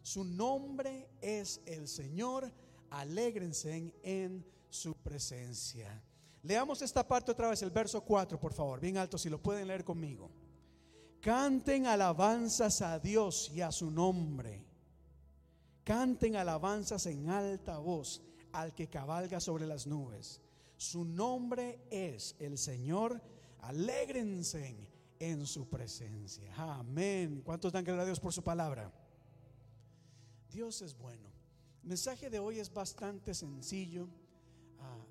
Su 0.02 0.26
nombre 0.26 1.08
es 1.22 1.62
el 1.66 1.88
Señor. 1.88 2.52
Alégrense 2.90 3.94
en, 4.04 4.46
su 4.70 4.94
presencia. 4.96 6.04
Leamos 6.44 6.82
esta 6.82 7.08
parte 7.08 7.32
otra 7.32 7.52
vez, 7.52 7.62
el 7.62 7.72
verso 7.72 8.02
4, 8.02 8.38
por 8.38 8.52
favor, 8.52 8.82
bien 8.82 8.98
alto, 8.98 9.18
si 9.18 9.30
lo 9.30 9.42
pueden 9.42 9.66
leer 9.66 9.86
conmigo. 9.86 10.30
Canten 11.22 11.88
alabanzas 11.88 12.82
a 12.82 13.00
Dios 13.00 13.52
y 13.54 13.62
a 13.62 13.72
su 13.72 13.92
nombre. 13.92 14.64
Canten 15.84 16.36
alabanzas 16.36 17.06
en 17.08 17.30
alta 17.30 17.78
voz 17.80 18.22
al 18.52 18.74
que 18.74 18.88
cabalga 18.88 19.40
sobre 19.40 19.66
las 19.66 19.88
nubes. 19.88 20.42
Su 20.78 21.06
nombre 21.06 21.80
es 21.90 22.36
el 22.40 22.58
Señor. 22.58 23.22
Alégrense 23.62 24.76
en 25.20 25.46
su 25.46 25.68
presencia. 25.68 26.54
Amén. 26.56 27.42
¿Cuántos 27.44 27.72
dan 27.72 27.84
gracias 27.84 28.04
a 28.04 28.06
Dios 28.06 28.20
por 28.20 28.34
su 28.34 28.44
palabra? 28.44 28.92
Dios 30.52 30.82
es 30.82 30.98
bueno. 30.98 31.30
El 31.84 31.90
mensaje 31.90 32.30
de 32.30 32.40
hoy 32.40 32.60
es 32.60 32.72
bastante 32.72 33.34
sencillo 33.34 34.08
ah, 34.80 35.06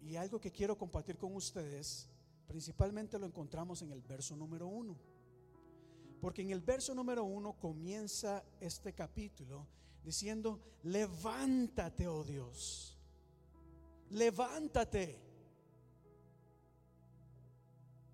y 0.00 0.16
algo 0.16 0.40
que 0.40 0.52
quiero 0.52 0.78
compartir 0.78 1.18
con 1.18 1.34
ustedes, 1.34 2.08
principalmente 2.46 3.18
lo 3.18 3.26
encontramos 3.26 3.82
en 3.82 3.92
el 3.92 4.00
verso 4.00 4.36
número 4.36 4.66
uno. 4.66 4.96
Porque 6.20 6.42
en 6.42 6.50
el 6.50 6.60
verso 6.60 6.94
número 6.94 7.24
uno 7.24 7.54
comienza 7.54 8.44
este 8.60 8.92
capítulo 8.92 9.66
diciendo, 10.02 10.60
levántate, 10.82 12.08
oh 12.08 12.24
Dios 12.24 12.98
levántate. 14.10 15.18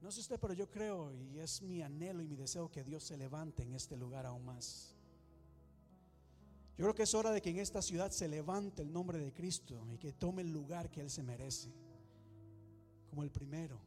No 0.01 0.11
sé 0.11 0.21
usted, 0.21 0.39
pero 0.39 0.53
yo 0.53 0.71
creo 0.71 1.13
y 1.13 1.39
es 1.39 1.63
mi 1.63 1.81
anhelo 1.83 2.23
y 2.23 2.27
mi 2.27 2.37
deseo 2.37 2.71
que 2.71 2.85
Dios 2.85 3.05
se 3.05 3.17
levante 3.17 3.63
en 3.63 3.75
este 3.75 3.97
lugar 3.97 4.27
aún 4.27 4.45
más. 4.45 4.95
Yo 6.77 6.85
creo 6.85 6.95
que 6.95 7.05
es 7.05 7.15
hora 7.15 7.31
de 7.31 7.41
que 7.41 7.51
en 7.51 7.59
esta 7.59 7.81
ciudad 7.81 8.11
se 8.11 8.29
levante 8.29 8.83
el 8.83 8.93
nombre 8.93 9.19
de 9.19 9.33
Cristo 9.33 9.87
y 9.93 9.99
que 9.99 10.13
tome 10.13 10.43
el 10.43 10.53
lugar 10.53 10.91
que 10.91 11.01
Él 11.01 11.09
se 11.09 11.23
merece. 11.23 11.73
Como 13.09 13.23
el 13.23 13.31
primero, 13.31 13.79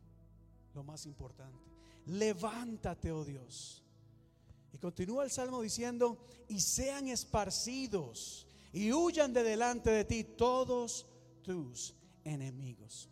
lo 0.73 0.83
más 0.83 1.05
importante. 1.05 1.59
Levántate, 2.05 3.11
oh 3.11 3.25
Dios. 3.25 3.83
Y 4.77 4.79
continúa 4.79 5.23
el 5.23 5.31
salmo 5.31 5.59
diciendo, 5.59 6.19
y 6.47 6.59
sean 6.59 7.07
esparcidos 7.07 8.45
y 8.71 8.93
huyan 8.93 9.33
de 9.33 9.41
delante 9.41 9.89
de 9.89 10.05
ti 10.05 10.23
todos 10.23 11.07
tus 11.41 11.95
enemigos. 12.23 13.09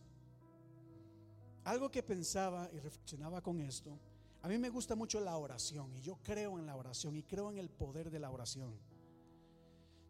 Algo 1.63 1.89
que 1.89 2.03
pensaba 2.03 2.69
y 2.71 2.77
reflexionaba 2.77 3.41
con 3.41 3.61
esto, 3.61 3.97
a 4.43 4.47
mí 4.47 4.59
me 4.59 4.69
gusta 4.69 4.95
mucho 4.95 5.19
la 5.19 5.35
oración 5.37 5.91
y 5.95 6.01
yo 6.01 6.19
creo 6.21 6.59
en 6.59 6.67
la 6.67 6.75
oración 6.75 7.15
y 7.15 7.23
creo 7.23 7.49
en 7.49 7.57
el 7.57 7.71
poder 7.71 8.11
de 8.11 8.19
la 8.19 8.29
oración. 8.29 8.77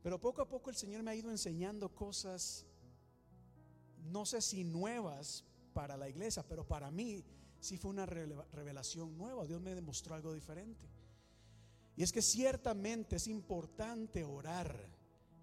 Pero 0.04 0.20
poco 0.20 0.42
a 0.42 0.50
poco 0.50 0.70
el 0.70 0.76
Señor 0.76 1.04
me 1.04 1.12
ha 1.12 1.16
ido 1.16 1.32
enseñando 1.32 1.88
cosas, 1.88 2.66
no 4.12 4.26
sé 4.26 4.42
si 4.42 4.66
nuevas 4.66 5.46
para 5.72 5.96
la 5.96 6.10
iglesia, 6.10 6.44
pero 6.46 6.68
para 6.68 6.92
mí 6.92 7.24
sí 7.62 7.78
fue 7.78 7.92
una 7.92 8.06
revelación 8.06 9.18
nueva. 9.18 9.46
Dios 9.46 9.62
me 9.62 9.74
demostró 9.74 10.16
algo 10.16 10.34
diferente. 10.34 10.95
Y 11.96 12.04
es 12.04 12.12
que 12.12 12.22
ciertamente 12.22 13.16
es 13.16 13.28
importante 13.28 14.24
orar 14.24 14.96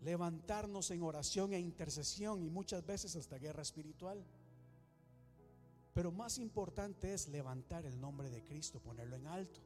levantarnos 0.03 0.91
en 0.91 1.03
oración 1.03 1.53
e 1.53 1.61
intercesión 1.61 2.43
y 2.43 2.51
muchas 2.51 2.85
veces 2.85 3.15
hasta 3.17 3.39
guerra 3.39 3.63
espiritual. 3.63 4.23
Pero 5.95 6.11
más 6.11 6.39
importante 6.39 7.13
es 7.15 7.29
levantar 7.29 7.87
el 7.87 8.01
nombre 8.01 8.31
de 8.31 8.43
Cristo, 8.43 8.81
ponerlo 8.81 9.17
en 9.17 9.27
alto. 9.27 9.61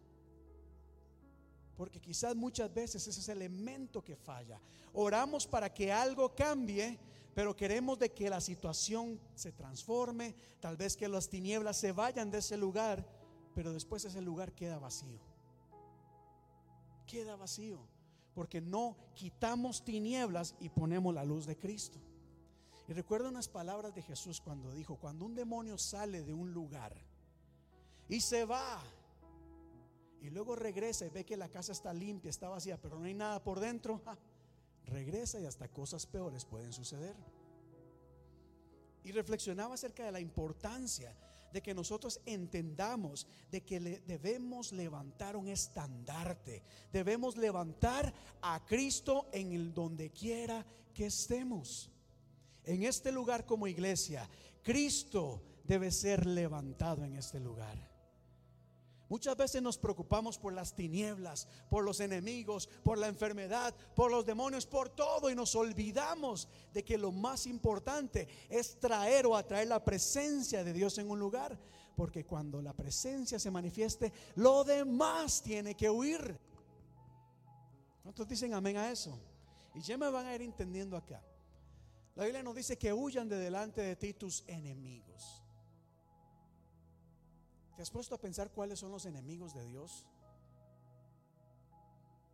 Porque 1.76 2.00
quizás 2.00 2.34
muchas 2.34 2.72
veces 2.72 3.06
ese 3.06 3.20
es 3.20 3.28
el 3.28 3.38
elemento 3.38 4.02
que 4.02 4.16
falla. 4.16 4.60
Oramos 4.92 5.46
para 5.46 5.72
que 5.72 5.92
algo 5.92 6.34
cambie, 6.34 6.98
pero 7.34 7.54
queremos 7.54 7.98
de 7.98 8.12
que 8.12 8.30
la 8.30 8.40
situación 8.40 9.20
se 9.34 9.52
transforme, 9.52 10.34
tal 10.60 10.76
vez 10.76 10.96
que 10.96 11.08
las 11.08 11.28
tinieblas 11.28 11.76
se 11.76 11.92
vayan 11.92 12.30
de 12.30 12.38
ese 12.38 12.56
lugar, 12.56 13.06
pero 13.54 13.72
después 13.72 14.04
ese 14.04 14.20
lugar 14.20 14.52
queda 14.52 14.78
vacío. 14.78 15.35
Queda 17.06 17.36
vacío 17.36 17.78
porque 18.36 18.60
no 18.60 18.96
quitamos 19.14 19.82
tinieblas 19.82 20.56
y 20.60 20.68
ponemos 20.68 21.14
la 21.14 21.24
luz 21.24 21.46
de 21.46 21.56
Cristo. 21.56 21.98
Y 22.86 22.92
recuerdo 22.92 23.30
unas 23.30 23.48
palabras 23.48 23.94
de 23.94 24.02
Jesús 24.02 24.42
cuando 24.42 24.74
dijo, 24.74 24.96
cuando 24.96 25.24
un 25.24 25.34
demonio 25.34 25.78
sale 25.78 26.22
de 26.22 26.34
un 26.34 26.52
lugar 26.52 26.94
y 28.08 28.20
se 28.20 28.44
va, 28.44 28.82
y 30.20 30.28
luego 30.28 30.54
regresa 30.54 31.06
y 31.06 31.08
ve 31.08 31.24
que 31.24 31.38
la 31.38 31.48
casa 31.48 31.72
está 31.72 31.94
limpia, 31.94 32.28
está 32.28 32.50
vacía, 32.50 32.80
pero 32.80 32.98
no 32.98 33.06
hay 33.06 33.14
nada 33.14 33.42
por 33.42 33.58
dentro, 33.58 34.02
regresa 34.84 35.40
y 35.40 35.46
hasta 35.46 35.68
cosas 35.68 36.04
peores 36.04 36.44
pueden 36.44 36.74
suceder. 36.74 37.16
Y 39.02 39.12
reflexionaba 39.12 39.74
acerca 39.74 40.04
de 40.04 40.12
la 40.12 40.20
importancia 40.20 41.16
de 41.52 41.62
que 41.62 41.74
nosotros 41.74 42.20
entendamos 42.26 43.26
de 43.50 43.62
que 43.62 43.80
le 43.80 44.00
debemos 44.00 44.72
levantar 44.72 45.36
un 45.36 45.48
estandarte, 45.48 46.62
debemos 46.92 47.36
levantar 47.36 48.12
a 48.42 48.64
Cristo 48.66 49.28
en 49.32 49.52
el 49.52 49.72
donde 49.72 50.10
quiera 50.10 50.64
que 50.94 51.06
estemos. 51.06 51.90
en 52.64 52.82
este 52.82 53.12
lugar 53.12 53.46
como 53.46 53.68
iglesia, 53.68 54.28
Cristo 54.62 55.42
debe 55.62 55.92
ser 55.92 56.26
levantado 56.26 57.04
en 57.04 57.14
este 57.14 57.38
lugar. 57.38 57.95
Muchas 59.08 59.36
veces 59.36 59.62
nos 59.62 59.78
preocupamos 59.78 60.36
por 60.36 60.52
las 60.52 60.74
tinieblas, 60.74 61.46
por 61.70 61.84
los 61.84 62.00
enemigos, 62.00 62.68
por 62.82 62.98
la 62.98 63.06
enfermedad, 63.06 63.72
por 63.94 64.10
los 64.10 64.26
demonios, 64.26 64.66
por 64.66 64.88
todo 64.88 65.30
y 65.30 65.34
nos 65.36 65.54
olvidamos 65.54 66.48
de 66.72 66.84
que 66.84 66.98
lo 66.98 67.12
más 67.12 67.46
importante 67.46 68.26
es 68.48 68.80
traer 68.80 69.26
o 69.26 69.36
atraer 69.36 69.68
la 69.68 69.84
presencia 69.84 70.64
de 70.64 70.72
Dios 70.72 70.98
en 70.98 71.08
un 71.08 71.20
lugar, 71.20 71.56
porque 71.94 72.24
cuando 72.24 72.60
la 72.60 72.72
presencia 72.72 73.38
se 73.38 73.50
manifieste, 73.50 74.12
lo 74.34 74.64
demás 74.64 75.40
tiene 75.40 75.76
que 75.76 75.88
huir. 75.88 76.36
¿Cuántos 78.02 78.26
dicen 78.26 78.54
amén 78.54 78.76
a 78.76 78.90
eso? 78.90 79.16
Y 79.72 79.82
ya 79.82 79.96
me 79.96 80.10
van 80.10 80.26
a 80.26 80.34
ir 80.34 80.42
entendiendo 80.42 80.96
acá. 80.96 81.22
La 82.16 82.24
Biblia 82.24 82.42
nos 82.42 82.56
dice 82.56 82.76
que 82.76 82.92
huyan 82.92 83.28
de 83.28 83.36
delante 83.36 83.82
de 83.82 83.94
ti 83.94 84.14
tus 84.14 84.42
enemigos. 84.48 85.45
¿Te 87.76 87.82
has 87.82 87.90
puesto 87.90 88.14
a 88.14 88.18
pensar 88.18 88.50
cuáles 88.50 88.78
son 88.78 88.90
los 88.90 89.04
enemigos 89.04 89.52
de 89.52 89.62
Dios? 89.66 90.06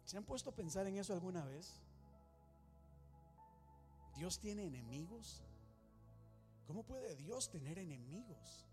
¿Se 0.04 0.16
han 0.16 0.24
puesto 0.24 0.50
a 0.50 0.54
pensar 0.54 0.86
en 0.86 0.96
eso 0.96 1.12
alguna 1.12 1.44
vez? 1.44 1.80
¿Dios 4.14 4.38
tiene 4.38 4.64
enemigos? 4.64 5.42
¿Cómo 6.68 6.84
puede 6.84 7.16
Dios 7.16 7.50
tener 7.50 7.80
enemigos? 7.80 8.68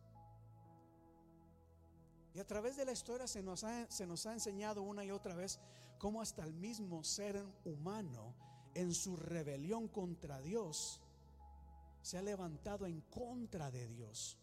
Y 2.36 2.40
a 2.40 2.46
través 2.46 2.78
de 2.78 2.86
la 2.86 2.92
historia 2.92 3.26
se 3.26 3.42
nos, 3.42 3.64
ha, 3.64 3.90
se 3.90 4.06
nos 4.06 4.28
ha 4.28 4.34
enseñado 4.34 4.84
una 4.84 5.04
y 5.04 5.10
otra 5.10 5.34
vez 5.34 5.60
cómo 5.98 6.22
hasta 6.22 6.44
el 6.44 6.54
mismo 6.54 7.04
ser 7.04 7.44
humano 7.66 8.36
en 8.76 8.94
su 8.94 9.16
rebelión 9.16 9.88
contra 9.88 10.40
Dios 10.40 11.02
se 12.04 12.20
ha 12.20 12.22
levantado 12.22 12.86
en 12.86 13.02
contra 13.02 13.72
de 13.72 13.88
Dios 13.88 14.38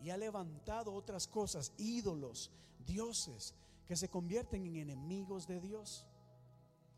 y 0.00 0.10
ha 0.10 0.16
levantado 0.16 0.92
otras 0.92 1.26
cosas, 1.26 1.72
ídolos, 1.78 2.50
dioses, 2.86 3.54
que 3.86 3.96
se 3.96 4.08
convierten 4.08 4.64
en 4.66 4.76
enemigos 4.76 5.46
de 5.46 5.60
Dios. 5.60 6.06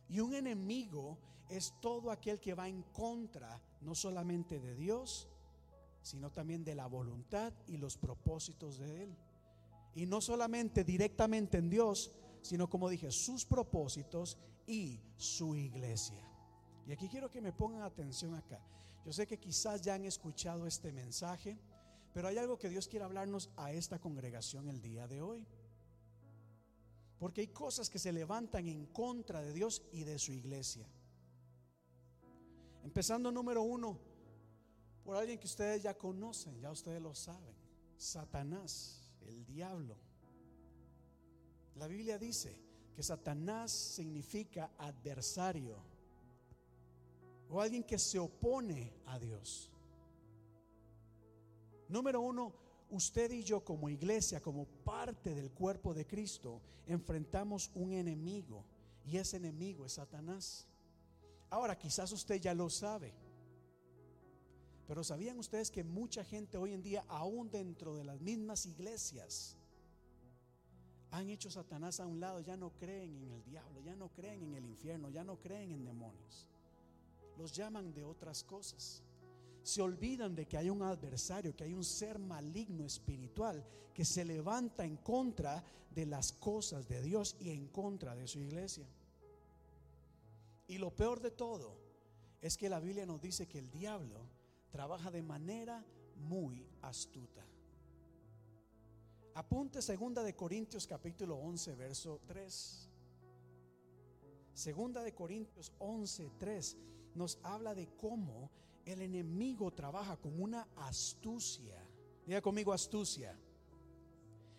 Y 0.08 0.20
un 0.20 0.34
enemigo 0.34 1.18
es 1.48 1.74
todo 1.80 2.10
aquel 2.10 2.40
que 2.40 2.54
va 2.54 2.68
en 2.68 2.82
contra 2.82 3.60
no 3.80 3.94
solamente 3.94 4.60
de 4.60 4.74
Dios, 4.74 5.28
sino 6.02 6.30
también 6.30 6.64
de 6.64 6.74
la 6.74 6.86
voluntad 6.86 7.52
y 7.66 7.76
los 7.76 7.96
propósitos 7.96 8.78
de 8.78 9.04
Él. 9.04 9.16
Y 9.94 10.06
no 10.06 10.20
solamente 10.20 10.84
directamente 10.84 11.58
en 11.58 11.70
Dios, 11.70 12.12
sino 12.42 12.68
como 12.68 12.88
dije, 12.88 13.10
sus 13.10 13.44
propósitos 13.44 14.38
y 14.66 15.00
su 15.16 15.56
iglesia. 15.56 16.22
Y 16.86 16.92
aquí 16.92 17.08
quiero 17.08 17.30
que 17.30 17.40
me 17.40 17.52
pongan 17.52 17.82
atención 17.82 18.34
acá. 18.34 18.60
Yo 19.04 19.12
sé 19.12 19.26
que 19.26 19.38
quizás 19.38 19.82
ya 19.82 19.94
han 19.94 20.04
escuchado 20.04 20.66
este 20.66 20.92
mensaje 20.92 21.58
pero 22.16 22.28
hay 22.28 22.38
algo 22.38 22.58
que 22.58 22.70
Dios 22.70 22.88
quiere 22.88 23.04
hablarnos 23.04 23.50
a 23.56 23.72
esta 23.72 23.98
congregación 23.98 24.68
el 24.68 24.80
día 24.80 25.06
de 25.06 25.20
hoy. 25.20 25.46
Porque 27.18 27.42
hay 27.42 27.48
cosas 27.48 27.90
que 27.90 27.98
se 27.98 28.10
levantan 28.10 28.68
en 28.68 28.86
contra 28.86 29.42
de 29.42 29.52
Dios 29.52 29.82
y 29.92 30.04
de 30.04 30.18
su 30.18 30.32
iglesia. 30.32 30.88
Empezando 32.82 33.30
número 33.30 33.60
uno, 33.60 33.98
por 35.04 35.14
alguien 35.14 35.38
que 35.38 35.44
ustedes 35.44 35.82
ya 35.82 35.92
conocen, 35.92 36.58
ya 36.58 36.70
ustedes 36.70 37.02
lo 37.02 37.14
saben, 37.14 37.54
Satanás, 37.98 39.12
el 39.26 39.44
diablo. 39.44 39.98
La 41.74 41.86
Biblia 41.86 42.18
dice 42.18 42.58
que 42.94 43.02
Satanás 43.02 43.70
significa 43.70 44.70
adversario 44.78 45.76
o 47.50 47.60
alguien 47.60 47.84
que 47.84 47.98
se 47.98 48.18
opone 48.18 48.94
a 49.04 49.18
Dios. 49.18 49.70
Número 51.88 52.20
uno, 52.20 52.52
usted 52.90 53.30
y 53.30 53.42
yo 53.42 53.64
como 53.64 53.88
iglesia, 53.88 54.40
como 54.40 54.66
parte 54.66 55.34
del 55.34 55.50
cuerpo 55.52 55.94
de 55.94 56.06
Cristo, 56.06 56.60
enfrentamos 56.86 57.70
un 57.74 57.92
enemigo 57.92 58.64
y 59.04 59.16
ese 59.18 59.36
enemigo 59.36 59.86
es 59.86 59.92
Satanás. 59.92 60.66
Ahora, 61.50 61.78
quizás 61.78 62.10
usted 62.12 62.40
ya 62.40 62.54
lo 62.54 62.68
sabe, 62.68 63.14
pero 64.86 65.04
¿sabían 65.04 65.38
ustedes 65.38 65.70
que 65.70 65.84
mucha 65.84 66.24
gente 66.24 66.58
hoy 66.58 66.72
en 66.72 66.82
día, 66.82 67.04
aún 67.08 67.50
dentro 67.50 67.94
de 67.94 68.04
las 68.04 68.20
mismas 68.20 68.66
iglesias, 68.66 69.56
han 71.10 71.30
hecho 71.30 71.50
Satanás 71.50 72.00
a 72.00 72.06
un 72.06 72.20
lado, 72.20 72.40
ya 72.40 72.56
no 72.56 72.70
creen 72.70 73.14
en 73.16 73.30
el 73.30 73.44
diablo, 73.44 73.80
ya 73.80 73.94
no 73.94 74.08
creen 74.08 74.42
en 74.42 74.54
el 74.54 74.66
infierno, 74.66 75.08
ya 75.08 75.24
no 75.24 75.36
creen 75.40 75.70
en 75.70 75.84
demonios. 75.84 76.48
Los 77.38 77.52
llaman 77.52 77.94
de 77.94 78.04
otras 78.04 78.42
cosas 78.42 79.02
se 79.66 79.82
olvidan 79.82 80.36
de 80.36 80.46
que 80.46 80.56
hay 80.56 80.70
un 80.70 80.80
adversario, 80.82 81.56
que 81.56 81.64
hay 81.64 81.74
un 81.74 81.82
ser 81.82 82.20
maligno 82.20 82.84
espiritual 82.84 83.64
que 83.92 84.04
se 84.04 84.24
levanta 84.24 84.84
en 84.84 84.96
contra 84.98 85.64
de 85.90 86.06
las 86.06 86.30
cosas 86.30 86.86
de 86.86 87.02
Dios 87.02 87.34
y 87.40 87.50
en 87.50 87.66
contra 87.66 88.14
de 88.14 88.28
su 88.28 88.38
iglesia. 88.38 88.86
Y 90.68 90.78
lo 90.78 90.94
peor 90.94 91.20
de 91.20 91.32
todo 91.32 91.76
es 92.40 92.56
que 92.56 92.68
la 92.68 92.78
Biblia 92.78 93.06
nos 93.06 93.20
dice 93.20 93.48
que 93.48 93.58
el 93.58 93.68
diablo 93.72 94.20
trabaja 94.70 95.10
de 95.10 95.22
manera 95.22 95.84
muy 96.14 96.64
astuta. 96.82 97.44
Apunte 99.34 99.82
segunda 99.82 100.22
de 100.22 100.36
Corintios 100.36 100.86
capítulo 100.86 101.38
11 101.38 101.74
verso 101.74 102.20
3. 102.24 102.88
Segunda 104.54 105.02
de 105.02 105.12
Corintios 105.12 105.72
11 105.80 106.30
3 106.38 106.76
nos 107.16 107.40
habla 107.42 107.74
de 107.74 107.88
cómo 107.96 108.48
el 108.86 109.02
enemigo 109.02 109.72
trabaja 109.72 110.16
con 110.16 110.40
una 110.40 110.66
astucia. 110.76 111.76
Diga 112.24 112.40
conmigo 112.40 112.72
astucia. 112.72 113.36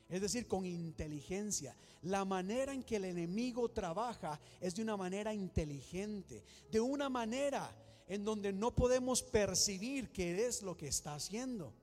Es 0.10 0.22
decir, 0.22 0.48
con 0.48 0.66
inteligencia. 0.66 1.76
La 2.04 2.26
manera 2.26 2.74
en 2.74 2.84
que 2.84 2.98
el 2.98 3.06
enemigo 3.06 3.70
trabaja 3.70 4.40
es 4.62 4.76
de 4.76 4.84
una 4.84 4.98
manera 4.98 5.34
inteligente, 5.34 6.44
de 6.70 6.80
una 6.80 7.10
manera 7.10 7.74
en 8.08 8.24
donde 8.24 8.54
no 8.54 8.76
podemos 8.76 9.24
percibir 9.24 10.12
qué 10.12 10.46
es 10.46 10.62
lo 10.62 10.78
que 10.78 10.88
está 10.88 11.16
haciendo. 11.16 11.74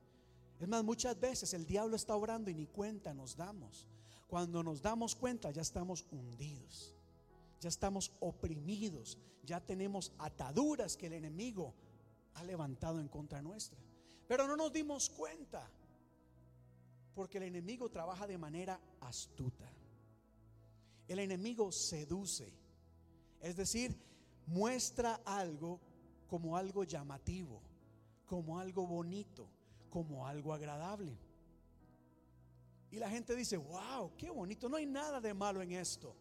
Es 0.60 0.68
más, 0.68 0.84
muchas 0.84 1.18
veces 1.18 1.52
el 1.54 1.66
diablo 1.66 1.96
está 1.96 2.14
obrando 2.14 2.50
y 2.50 2.54
ni 2.54 2.66
cuenta 2.66 3.12
nos 3.12 3.36
damos. 3.36 3.86
Cuando 4.26 4.62
nos 4.62 4.82
damos 4.82 5.14
cuenta 5.14 5.50
ya 5.50 5.62
estamos 5.62 6.06
hundidos, 6.10 6.94
ya 7.60 7.68
estamos 7.68 8.12
oprimidos, 8.20 9.18
ya 9.44 9.60
tenemos 9.60 10.12
ataduras 10.18 10.96
que 10.96 11.06
el 11.06 11.14
enemigo 11.14 11.74
ha 12.34 12.44
levantado 12.44 13.00
en 13.00 13.08
contra 13.08 13.42
nuestra. 13.42 13.78
Pero 14.26 14.46
no 14.46 14.56
nos 14.56 14.72
dimos 14.72 15.10
cuenta, 15.10 15.68
porque 17.14 17.38
el 17.38 17.44
enemigo 17.44 17.90
trabaja 17.90 18.26
de 18.26 18.38
manera 18.38 18.80
astuta. 19.00 19.70
El 21.06 21.18
enemigo 21.18 21.70
seduce, 21.70 22.52
es 23.40 23.56
decir, 23.56 23.96
muestra 24.46 25.20
algo 25.24 25.80
como 26.26 26.56
algo 26.56 26.84
llamativo, 26.84 27.60
como 28.26 28.58
algo 28.58 28.86
bonito, 28.86 29.46
como 29.90 30.26
algo 30.26 30.52
agradable. 30.52 31.18
Y 32.90 32.98
la 32.98 33.10
gente 33.10 33.34
dice, 33.34 33.56
wow, 33.56 34.16
qué 34.16 34.30
bonito, 34.30 34.68
no 34.68 34.76
hay 34.76 34.86
nada 34.86 35.20
de 35.20 35.34
malo 35.34 35.60
en 35.60 35.72
esto. 35.72 36.16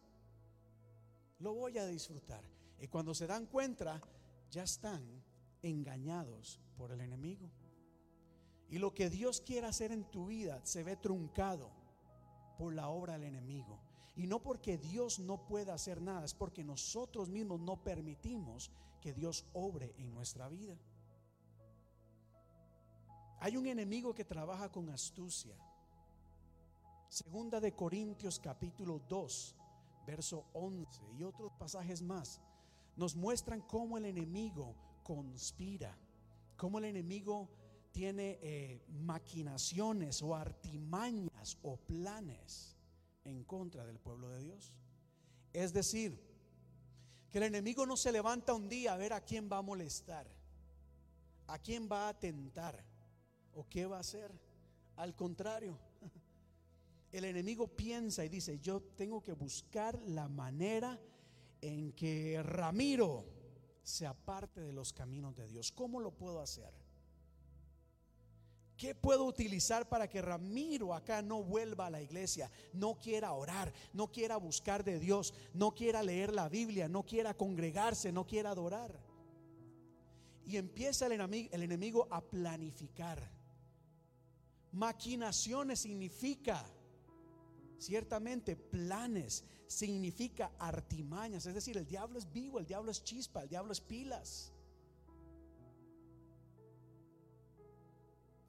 Lo 1.39 1.53
voy 1.53 1.78
a 1.78 1.86
disfrutar. 1.86 2.43
Y 2.80 2.88
cuando 2.88 3.14
se 3.14 3.28
dan 3.28 3.45
cuenta, 3.45 4.01
ya 4.49 4.64
están 4.64 5.23
engañados 5.64 6.59
por 6.78 6.91
el 6.91 7.01
enemigo. 7.01 7.49
Y 8.70 8.78
lo 8.78 8.93
que 8.93 9.09
Dios 9.09 9.41
quiere 9.41 9.68
hacer 9.68 9.91
en 9.91 10.03
tu 10.05 10.28
vida 10.28 10.61
se 10.64 10.84
ve 10.84 10.95
truncado 10.95 11.72
por 12.57 12.74
la 12.74 12.89
obra 12.89 13.14
del 13.14 13.24
enemigo. 13.24 13.80
Y 14.16 14.28
no 14.28 14.41
porque 14.43 14.78
Dios 14.78 15.20
no 15.20 15.47
pueda 15.47 15.74
hacer 15.74 16.01
nada, 16.01 16.26
es 16.26 16.34
porque 16.34 16.64
nosotros 16.64 17.30
mismos 17.30 17.59
no 17.59 17.84
permitimos 17.84 18.72
que 19.01 19.14
Dios 19.14 19.45
obre 19.53 19.93
en 19.97 20.14
nuestra 20.14 20.47
vida. 20.49 20.78
Hay 23.39 23.57
un 23.57 23.68
enemigo 23.68 24.14
que 24.14 24.24
trabaja 24.24 24.72
con 24.72 24.89
astucia. 24.89 25.55
Segunda 27.09 27.59
de 27.59 27.76
Corintios 27.76 28.39
capítulo 28.39 29.01
2, 29.09 29.55
verso 30.07 30.45
11 30.53 31.01
y 31.18 31.24
otros 31.24 31.51
pasajes 31.53 32.01
más 32.01 32.41
nos 32.95 33.16
muestran 33.16 33.61
cómo 33.61 33.97
el 33.97 34.05
enemigo 34.05 34.76
conspira, 35.04 35.97
cómo 36.56 36.80
el 36.80 36.86
enemigo 36.86 37.49
tiene 37.91 38.39
eh, 38.41 38.82
maquinaciones 38.89 40.22
o 40.24 40.36
artimañas 40.36 41.58
o 41.62 41.78
planes 41.78 42.76
en 43.24 43.43
contra 43.43 43.86
del 43.86 43.99
pueblo 43.99 44.30
de 44.30 44.41
Dios. 44.41 44.74
Es 45.54 45.74
decir, 45.74 46.20
que 47.32 47.38
el 47.38 47.45
enemigo 47.45 47.86
no 47.86 47.95
se 47.95 48.12
levanta 48.12 48.54
un 48.54 48.68
día 48.68 48.93
a 48.93 48.97
ver 48.97 49.14
a 49.14 49.22
quién 49.22 49.49
va 49.51 49.58
a 49.58 49.62
molestar, 49.62 50.28
a 51.47 51.60
quién 51.60 51.88
va 51.91 52.08
a 52.08 52.10
atentar 52.10 52.84
o 53.54 53.68
qué 53.70 53.86
va 53.86 53.97
a 53.97 54.01
hacer. 54.01 54.32
Al 54.95 55.16
contrario, 55.16 55.78
el 57.12 57.26
enemigo 57.26 57.68
piensa 57.68 58.26
y 58.26 58.30
dice, 58.30 58.60
yo 58.60 58.82
tengo 58.82 59.22
que 59.22 59.34
buscar 59.34 59.99
la 60.08 60.28
manera 60.28 60.99
en 61.62 61.93
que 61.93 62.41
Ramiro 62.43 63.33
se 63.84 64.08
aparte 64.08 64.62
de 64.62 64.74
los 64.74 64.94
caminos 64.94 65.36
de 65.36 65.48
Dios. 65.48 65.72
¿Cómo 65.72 66.00
lo 66.00 66.12
puedo 66.12 66.40
hacer? 66.40 66.74
¿Qué 68.78 68.96
puedo 68.96 69.26
utilizar 69.26 69.88
para 69.88 70.10
que 70.10 70.22
Ramiro 70.22 70.94
acá 70.94 71.22
no 71.22 71.44
vuelva 71.44 71.88
a 71.88 71.90
la 71.90 72.02
iglesia, 72.02 72.50
no 72.74 72.98
quiera 72.98 73.32
orar, 73.34 73.72
no 73.94 74.12
quiera 74.12 74.38
buscar 74.38 74.84
de 74.84 75.00
Dios, 75.00 75.34
no 75.54 75.72
quiera 75.74 76.02
leer 76.02 76.34
la 76.34 76.50
Biblia, 76.50 76.88
no 76.88 77.04
quiera 77.04 77.36
congregarse, 77.36 78.12
no 78.12 78.26
quiera 78.26 78.50
adorar? 78.50 79.00
Y 80.46 80.58
empieza 80.58 81.06
el 81.06 81.14
enemigo, 81.14 81.50
el 81.54 81.64
enemigo 81.64 82.08
a 82.10 82.22
planificar. 82.22 83.32
Maquinaciones 84.72 85.80
significa, 85.80 86.66
ciertamente, 87.78 88.56
planes, 88.56 89.46
significa 89.68 90.51
artimañas. 90.59 91.45
Es 91.45 91.53
decir, 91.53 91.78
el 91.78 91.86
diablo 91.86 92.18
es 92.20 92.32
vivo, 92.32 92.59
el 92.59 92.66
diablo 92.66 92.91
es 92.91 93.03
chispa, 93.03 93.43
el 93.43 93.49
diablo 93.49 93.72
es 93.72 93.82
pilas. 93.82 94.51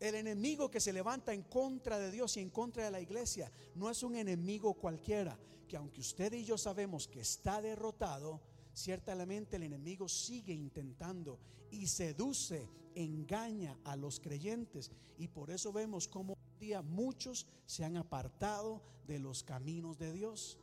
El 0.01 0.17
enemigo 0.17 0.71
que 0.71 0.81
se 0.81 0.93
levanta 0.93 1.33
en 1.33 1.45
contra 1.45 1.99
de 1.99 2.11
Dios 2.11 2.37
y 2.37 2.41
en 2.41 2.51
contra 2.51 2.85
de 2.85 2.91
la 2.91 3.01
iglesia 3.01 3.51
no 3.75 3.89
es 3.89 4.03
un 4.03 4.17
enemigo 4.17 4.75
cualquiera, 4.75 5.39
que 5.67 5.77
aunque 5.77 6.01
usted 6.01 6.33
y 6.35 6.45
yo 6.45 6.59
sabemos 6.59 7.09
que 7.09 7.21
está 7.21 7.63
derrotado, 7.63 8.43
ciertamente 8.75 9.57
el 9.57 9.63
enemigo 9.63 10.09
sigue 10.09 10.53
intentando 10.53 11.39
y 11.71 11.87
seduce, 11.87 12.69
engaña 12.95 13.79
a 13.85 13.97
los 13.97 14.21
creyentes. 14.21 14.91
Y 15.17 15.29
por 15.29 15.51
eso 15.51 15.73
vemos 15.73 16.11
hoy 16.13 16.35
día 16.61 16.83
muchos 16.83 17.47
se 17.67 17.85
han 17.85 17.97
apartado 17.97 18.83
de 19.07 19.19
los 19.19 19.43
caminos 19.43 19.97
de 19.99 20.13
Dios 20.13 20.59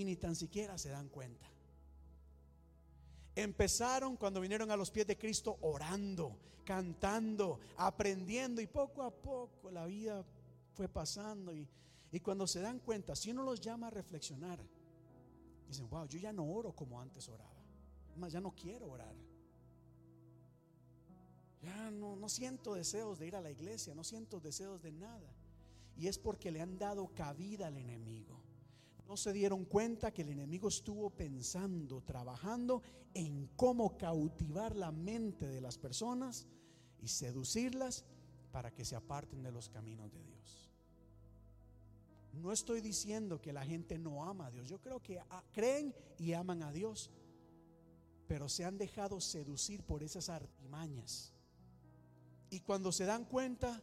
y 0.00 0.04
ni 0.04 0.16
tan 0.16 0.34
siquiera 0.34 0.76
se 0.76 0.90
dan 0.90 1.08
cuenta. 1.08 1.46
Empezaron 3.36 4.16
cuando 4.16 4.40
vinieron 4.40 4.70
a 4.70 4.76
los 4.76 4.90
pies 4.90 5.06
de 5.06 5.16
Cristo 5.16 5.58
orando, 5.60 6.36
cantando, 6.64 7.60
aprendiendo 7.76 8.60
y 8.60 8.66
poco 8.66 9.02
a 9.02 9.10
poco 9.10 9.70
la 9.70 9.86
vida 9.86 10.24
fue 10.74 10.88
pasando 10.88 11.52
y, 11.52 11.68
y 12.10 12.20
cuando 12.20 12.46
se 12.46 12.60
dan 12.60 12.78
cuenta, 12.80 13.14
si 13.14 13.30
uno 13.30 13.42
los 13.42 13.60
llama 13.60 13.88
a 13.88 13.90
reflexionar, 13.90 14.60
dicen, 15.68 15.88
wow, 15.88 16.06
yo 16.06 16.18
ya 16.18 16.32
no 16.32 16.44
oro 16.44 16.72
como 16.72 17.00
antes 17.00 17.28
oraba. 17.28 17.50
Más, 18.16 18.32
ya 18.32 18.40
no 18.40 18.54
quiero 18.54 18.88
orar. 18.88 19.14
Ya 21.62 21.90
no, 21.90 22.14
no 22.14 22.28
siento 22.28 22.74
deseos 22.74 23.18
de 23.18 23.26
ir 23.26 23.36
a 23.36 23.40
la 23.40 23.50
iglesia, 23.50 23.94
no 23.94 24.04
siento 24.04 24.38
deseos 24.38 24.82
de 24.82 24.92
nada. 24.92 25.32
Y 25.96 26.08
es 26.08 26.18
porque 26.18 26.50
le 26.50 26.60
han 26.60 26.78
dado 26.78 27.08
cabida 27.14 27.68
al 27.68 27.76
enemigo 27.78 28.43
no 29.06 29.16
se 29.16 29.32
dieron 29.32 29.64
cuenta 29.64 30.12
que 30.12 30.22
el 30.22 30.30
enemigo 30.30 30.68
estuvo 30.68 31.10
pensando, 31.10 32.00
trabajando 32.02 32.82
en 33.12 33.48
cómo 33.56 33.96
cautivar 33.96 34.74
la 34.76 34.92
mente 34.92 35.46
de 35.46 35.60
las 35.60 35.78
personas 35.78 36.46
y 37.00 37.08
seducirlas 37.08 38.04
para 38.50 38.72
que 38.72 38.84
se 38.84 38.96
aparten 38.96 39.42
de 39.42 39.52
los 39.52 39.68
caminos 39.68 40.12
de 40.12 40.22
Dios. 40.22 40.70
No 42.32 42.52
estoy 42.52 42.80
diciendo 42.80 43.40
que 43.40 43.52
la 43.52 43.64
gente 43.64 43.98
no 43.98 44.24
ama 44.24 44.46
a 44.46 44.50
Dios. 44.50 44.68
Yo 44.68 44.80
creo 44.80 45.00
que 45.00 45.20
creen 45.52 45.94
y 46.18 46.32
aman 46.32 46.62
a 46.62 46.72
Dios, 46.72 47.10
pero 48.26 48.48
se 48.48 48.64
han 48.64 48.78
dejado 48.78 49.20
seducir 49.20 49.84
por 49.84 50.02
esas 50.02 50.28
artimañas. 50.28 51.32
Y 52.50 52.60
cuando 52.60 52.90
se 52.90 53.04
dan 53.04 53.24
cuenta, 53.24 53.82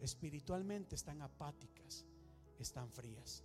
espiritualmente 0.00 0.94
están 0.94 1.22
apáticas, 1.22 2.04
están 2.58 2.90
frías. 2.90 3.44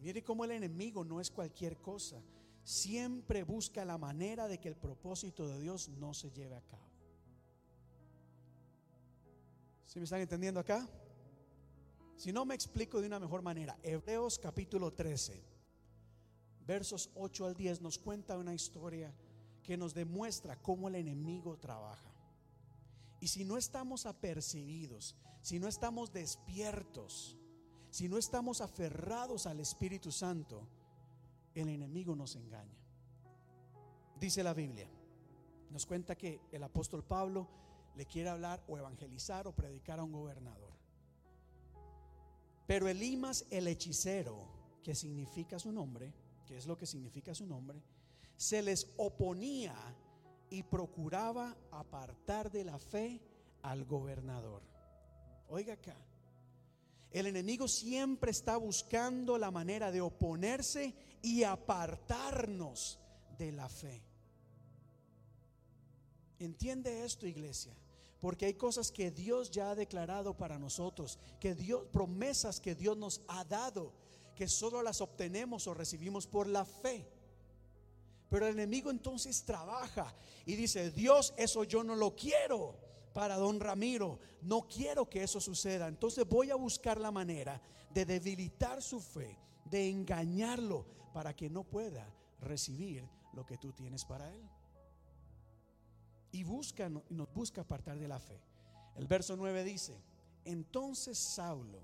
Mire 0.00 0.24
cómo 0.24 0.44
el 0.44 0.52
enemigo 0.52 1.04
no 1.04 1.20
es 1.20 1.30
cualquier 1.30 1.76
cosa. 1.78 2.22
Siempre 2.62 3.42
busca 3.42 3.84
la 3.84 3.98
manera 3.98 4.48
de 4.48 4.58
que 4.58 4.68
el 4.68 4.76
propósito 4.76 5.46
de 5.46 5.60
Dios 5.60 5.88
no 5.88 6.14
se 6.14 6.30
lleve 6.30 6.56
a 6.56 6.62
cabo. 6.62 6.88
¿Sí 9.84 9.98
me 9.98 10.04
están 10.04 10.20
entendiendo 10.20 10.60
acá? 10.60 10.88
Si 12.16 12.32
no 12.32 12.44
me 12.44 12.54
explico 12.54 13.00
de 13.00 13.06
una 13.06 13.18
mejor 13.18 13.42
manera, 13.42 13.78
Hebreos 13.82 14.38
capítulo 14.38 14.92
13, 14.92 15.42
versos 16.66 17.10
8 17.14 17.46
al 17.46 17.56
10 17.56 17.80
nos 17.80 17.98
cuenta 17.98 18.38
una 18.38 18.54
historia 18.54 19.14
que 19.62 19.76
nos 19.76 19.94
demuestra 19.94 20.60
cómo 20.60 20.88
el 20.88 20.96
enemigo 20.96 21.56
trabaja. 21.56 22.14
Y 23.20 23.28
si 23.28 23.44
no 23.44 23.56
estamos 23.56 24.06
apercibidos, 24.06 25.16
si 25.42 25.58
no 25.58 25.66
estamos 25.66 26.12
despiertos, 26.12 27.39
si 27.90 28.08
no 28.08 28.18
estamos 28.18 28.60
aferrados 28.60 29.46
al 29.46 29.60
Espíritu 29.60 30.12
Santo, 30.12 30.66
el 31.54 31.68
enemigo 31.68 32.14
nos 32.14 32.36
engaña. 32.36 32.78
Dice 34.18 34.42
la 34.42 34.54
Biblia, 34.54 34.88
nos 35.70 35.86
cuenta 35.86 36.16
que 36.16 36.40
el 36.52 36.62
apóstol 36.62 37.04
Pablo 37.04 37.48
le 37.96 38.06
quiere 38.06 38.28
hablar 38.28 38.62
o 38.68 38.78
evangelizar 38.78 39.46
o 39.48 39.54
predicar 39.54 39.98
a 39.98 40.04
un 40.04 40.12
gobernador. 40.12 40.70
Pero 42.66 42.86
Elimas 42.86 43.46
el 43.50 43.66
hechicero, 43.66 44.46
que 44.82 44.94
significa 44.94 45.58
su 45.58 45.72
nombre, 45.72 46.14
que 46.46 46.56
es 46.56 46.66
lo 46.66 46.76
que 46.76 46.86
significa 46.86 47.34
su 47.34 47.46
nombre, 47.46 47.82
se 48.36 48.62
les 48.62 48.94
oponía 48.96 49.74
y 50.48 50.62
procuraba 50.62 51.56
apartar 51.70 52.50
de 52.50 52.64
la 52.64 52.78
fe 52.78 53.20
al 53.62 53.84
gobernador. 53.84 54.62
Oiga 55.48 55.74
acá, 55.74 55.96
el 57.12 57.26
enemigo 57.26 57.66
siempre 57.66 58.30
está 58.30 58.56
buscando 58.56 59.36
la 59.36 59.50
manera 59.50 59.90
de 59.90 60.00
oponerse 60.00 60.94
y 61.22 61.42
apartarnos 61.42 63.00
de 63.36 63.52
la 63.52 63.68
fe. 63.68 64.02
Entiende 66.38 67.04
esto, 67.04 67.26
iglesia, 67.26 67.74
porque 68.20 68.46
hay 68.46 68.54
cosas 68.54 68.92
que 68.92 69.10
Dios 69.10 69.50
ya 69.50 69.70
ha 69.70 69.74
declarado 69.74 70.36
para 70.36 70.58
nosotros, 70.58 71.18
que 71.40 71.54
Dios 71.54 71.86
promesas 71.92 72.60
que 72.60 72.74
Dios 72.74 72.96
nos 72.96 73.22
ha 73.28 73.44
dado, 73.44 73.92
que 74.36 74.46
solo 74.46 74.82
las 74.82 75.00
obtenemos 75.00 75.66
o 75.66 75.74
recibimos 75.74 76.26
por 76.26 76.46
la 76.46 76.64
fe. 76.64 77.06
Pero 78.30 78.46
el 78.46 78.52
enemigo 78.52 78.90
entonces 78.90 79.42
trabaja 79.42 80.14
y 80.46 80.54
dice, 80.54 80.92
"Dios, 80.92 81.34
eso 81.36 81.64
yo 81.64 81.82
no 81.82 81.96
lo 81.96 82.14
quiero." 82.14 82.89
Para 83.12 83.36
don 83.36 83.60
Ramiro. 83.60 84.18
No 84.42 84.62
quiero 84.62 85.08
que 85.08 85.22
eso 85.22 85.40
suceda. 85.40 85.88
Entonces 85.88 86.26
voy 86.28 86.50
a 86.50 86.56
buscar 86.56 87.00
la 87.00 87.10
manera 87.10 87.60
de 87.92 88.04
debilitar 88.04 88.82
su 88.82 89.00
fe, 89.00 89.38
de 89.64 89.88
engañarlo 89.88 90.86
para 91.12 91.34
que 91.34 91.50
no 91.50 91.64
pueda 91.64 92.06
recibir 92.40 93.08
lo 93.32 93.44
que 93.44 93.58
tú 93.58 93.72
tienes 93.72 94.04
para 94.04 94.32
él. 94.32 94.48
Y 96.32 96.44
busca, 96.44 96.88
nos 96.88 97.32
busca 97.32 97.62
apartar 97.62 97.98
de 97.98 98.08
la 98.08 98.20
fe. 98.20 98.40
El 98.96 99.06
verso 99.06 99.36
9 99.36 99.64
dice, 99.64 100.00
entonces 100.44 101.18
Saulo, 101.18 101.82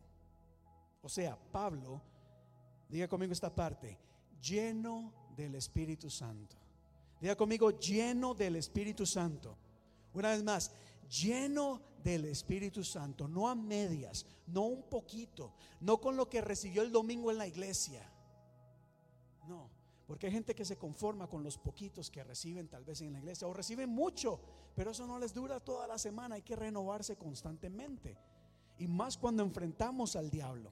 o 1.02 1.08
sea, 1.08 1.36
Pablo, 1.52 2.00
diga 2.88 3.08
conmigo 3.08 3.32
esta 3.32 3.54
parte, 3.54 3.98
lleno 4.40 5.12
del 5.36 5.54
Espíritu 5.56 6.10
Santo. 6.10 6.56
Diga 7.20 7.36
conmigo, 7.36 7.70
lleno 7.78 8.34
del 8.34 8.56
Espíritu 8.56 9.06
Santo. 9.06 9.56
Una 10.12 10.30
vez 10.30 10.42
más, 10.42 10.70
lleno 11.08 11.80
del 12.02 12.24
Espíritu 12.26 12.84
Santo, 12.84 13.26
no 13.26 13.48
a 13.48 13.54
medias, 13.54 14.26
no 14.46 14.62
un 14.62 14.82
poquito, 14.84 15.54
no 15.80 16.00
con 16.00 16.16
lo 16.16 16.28
que 16.28 16.40
recibió 16.40 16.82
el 16.82 16.92
domingo 16.92 17.30
en 17.30 17.38
la 17.38 17.46
iglesia. 17.46 18.08
No, 19.48 19.70
porque 20.06 20.26
hay 20.26 20.32
gente 20.32 20.54
que 20.54 20.64
se 20.64 20.76
conforma 20.76 21.28
con 21.28 21.42
los 21.42 21.58
poquitos 21.58 22.10
que 22.10 22.22
reciben 22.22 22.68
tal 22.68 22.84
vez 22.84 23.00
en 23.00 23.12
la 23.12 23.18
iglesia 23.18 23.48
o 23.48 23.52
reciben 23.52 23.90
mucho, 23.90 24.40
pero 24.74 24.92
eso 24.92 25.06
no 25.06 25.18
les 25.18 25.34
dura 25.34 25.58
toda 25.60 25.86
la 25.86 25.98
semana, 25.98 26.36
hay 26.36 26.42
que 26.42 26.56
renovarse 26.56 27.16
constantemente. 27.16 28.16
Y 28.78 28.86
más 28.86 29.16
cuando 29.16 29.42
enfrentamos 29.42 30.16
al 30.16 30.30
diablo. 30.30 30.70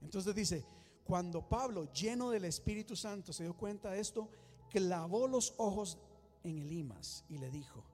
Entonces 0.00 0.34
dice, 0.34 0.64
cuando 1.04 1.48
Pablo, 1.48 1.92
lleno 1.92 2.30
del 2.30 2.44
Espíritu 2.44 2.96
Santo, 2.96 3.32
se 3.32 3.44
dio 3.44 3.56
cuenta 3.56 3.90
de 3.90 4.00
esto, 4.00 4.28
clavó 4.70 5.28
los 5.28 5.54
ojos 5.58 5.98
en 6.42 6.58
Elimas 6.58 7.24
y 7.28 7.38
le 7.38 7.50
dijo, 7.50 7.84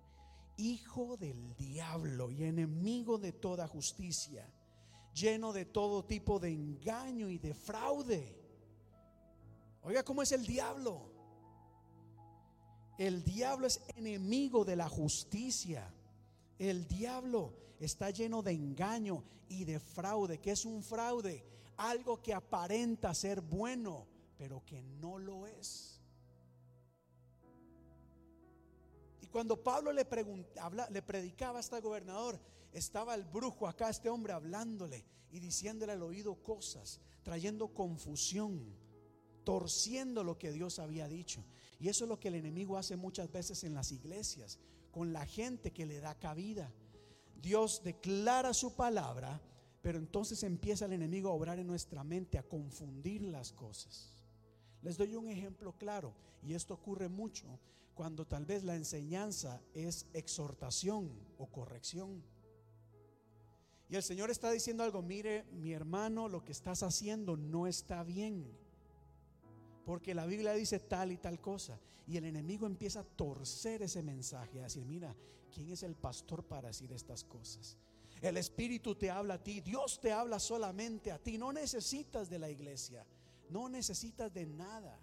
hijo 0.59 1.17
del 1.17 1.57
diablo 1.57 2.31
y 2.31 2.45
enemigo 2.45 3.17
de 3.17 3.33
toda 3.33 3.67
justicia, 3.67 4.47
lleno 5.15 5.53
de 5.53 5.65
todo 5.65 6.05
tipo 6.05 6.39
de 6.39 6.51
engaño 6.51 7.31
y 7.31 7.39
de 7.39 7.55
fraude. 7.55 8.37
Oiga, 9.83 10.03
¿cómo 10.03 10.23
es 10.23 10.33
el 10.33 10.45
diablo? 10.45 11.11
El 12.99 13.23
diablo 13.23 13.67
es 13.69 13.81
enemigo 13.97 14.65
de 14.65 14.77
la 14.77 14.89
justicia. 14.89 15.95
El 16.59 16.87
diablo 16.89 17.55
está 17.79 18.11
lleno 18.11 18.43
de 18.43 18.53
engaño 18.53 19.23
y 19.49 19.65
de 19.65 19.79
fraude. 19.79 20.39
¿Qué 20.39 20.51
es 20.51 20.65
un 20.65 20.83
fraude? 20.83 21.45
Algo 21.77 22.21
que 22.21 22.35
aparenta 22.35 23.15
ser 23.15 23.41
bueno, 23.41 24.09
pero 24.37 24.65
que 24.67 24.83
no 24.83 25.17
lo 25.19 25.47
es. 25.47 25.98
Cuando 29.31 29.63
Pablo 29.63 29.93
le, 29.93 30.07
le 30.91 31.03
predicaba 31.03 31.59
a 31.59 31.61
este 31.61 31.81
gobernador, 31.81 32.41
estaba 32.73 33.15
el 33.15 33.25
brujo 33.25 33.67
acá, 33.67 33.89
este 33.89 34.09
hombre 34.09 34.33
hablándole 34.33 35.05
y 35.31 35.41
diciéndole 35.41 35.93
al 35.93 36.03
oído 36.03 36.43
cosas, 36.43 37.01
trayendo 37.23 37.69
confusión, 37.69 38.75
torciendo 39.45 40.25
lo 40.25 40.39
que 40.39 40.53
Dios 40.53 40.79
había 40.79 41.09
dicho. 41.09 41.45
Y 41.79 41.89
eso 41.89 42.05
es 42.05 42.09
lo 42.09 42.19
que 42.19 42.29
el 42.29 42.35
enemigo 42.35 42.77
hace 42.77 42.97
muchas 42.97 43.31
veces 43.31 43.65
en 43.65 43.75
las 43.75 43.93
iglesias, 43.93 44.59
con 44.91 45.13
la 45.13 45.27
gente 45.27 45.73
que 45.73 45.87
le 45.87 46.01
da 46.01 46.19
cabida. 46.19 46.73
Dios 47.41 47.83
declara 47.85 48.53
su 48.55 48.75
palabra, 48.75 49.41
pero 49.83 49.99
entonces 49.99 50.43
empieza 50.43 50.87
el 50.87 50.93
enemigo 50.93 51.31
a 51.31 51.35
obrar 51.35 51.59
en 51.59 51.67
nuestra 51.67 52.03
mente, 52.03 52.39
a 52.39 52.43
confundir 52.43 53.23
las 53.23 53.53
cosas. 53.53 54.13
Les 54.83 54.97
doy 54.97 55.15
un 55.15 55.29
ejemplo 55.29 55.77
claro, 55.77 56.15
y 56.43 56.55
esto 56.55 56.75
ocurre 56.75 57.09
mucho 57.09 57.47
cuando 57.99 58.25
tal 58.25 58.47
vez 58.47 58.63
la 58.63 58.77
enseñanza 58.77 59.61
es 59.75 60.07
exhortación 60.13 61.11
o 61.37 61.49
corrección. 61.49 62.23
Y 63.89 63.97
el 63.97 64.05
Señor 64.05 64.31
está 64.31 64.53
diciendo 64.53 64.85
algo, 64.85 65.03
mire 65.03 65.43
mi 65.51 65.73
hermano, 65.73 66.29
lo 66.29 66.45
que 66.45 66.53
estás 66.53 66.85
haciendo 66.85 67.37
no 67.37 67.67
está 67.67 68.05
bien. 68.05 68.57
Porque 69.85 70.15
la 70.15 70.27
Biblia 70.27 70.53
dice 70.53 70.79
tal 70.79 71.11
y 71.11 71.17
tal 71.17 71.41
cosa. 71.41 71.81
Y 72.07 72.17
el 72.17 72.27
enemigo 72.27 72.67
empieza 72.67 73.01
a 73.01 73.05
torcer 73.05 73.83
ese 73.83 74.05
mensaje, 74.05 74.61
a 74.61 74.65
decir, 74.65 74.85
mira, 74.85 75.17
¿quién 75.53 75.69
es 75.71 75.83
el 75.83 75.97
pastor 75.97 76.45
para 76.45 76.69
decir 76.69 76.93
estas 76.93 77.25
cosas? 77.25 77.77
El 78.23 78.37
Espíritu 78.37 78.95
te 78.95 79.11
habla 79.11 79.35
a 79.35 79.43
ti, 79.43 79.61
Dios 79.61 80.01
te 80.01 80.13
habla 80.13 80.39
solamente 80.39 81.11
a 81.11 81.19
ti, 81.19 81.37
no 81.37 81.53
necesitas 81.53 82.31
de 82.31 82.39
la 82.39 82.49
iglesia, 82.49 83.05
no 83.51 83.69
necesitas 83.69 84.33
de 84.33 84.47
nada. 84.47 85.01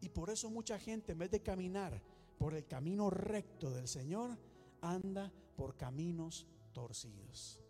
Y 0.00 0.08
por 0.08 0.30
eso 0.30 0.50
mucha 0.50 0.78
gente 0.78 1.12
en 1.12 1.18
vez 1.18 1.30
de 1.30 1.42
caminar 1.42 2.00
por 2.38 2.54
el 2.54 2.66
camino 2.66 3.10
recto 3.10 3.70
del 3.70 3.86
Señor, 3.86 4.38
anda 4.80 5.30
por 5.56 5.76
caminos 5.76 6.46
torcidos. 6.72 7.60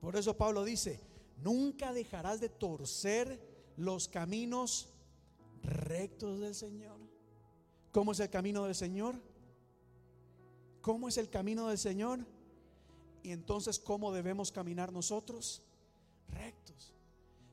Por 0.00 0.16
eso 0.16 0.36
Pablo 0.36 0.62
dice, 0.64 1.00
nunca 1.38 1.92
dejarás 1.94 2.40
de 2.40 2.50
torcer 2.50 3.40
los 3.76 4.08
caminos 4.08 4.92
rectos 5.62 6.40
del 6.40 6.54
Señor. 6.54 7.00
¿Cómo 7.90 8.12
es 8.12 8.20
el 8.20 8.28
camino 8.28 8.64
del 8.64 8.74
Señor? 8.74 9.18
¿Cómo 10.82 11.08
es 11.08 11.16
el 11.16 11.30
camino 11.30 11.68
del 11.68 11.78
Señor? 11.78 12.26
Y 13.22 13.30
entonces, 13.30 13.78
¿cómo 13.78 14.12
debemos 14.12 14.52
caminar 14.52 14.92
nosotros? 14.92 15.62
Rectos. 16.28 16.92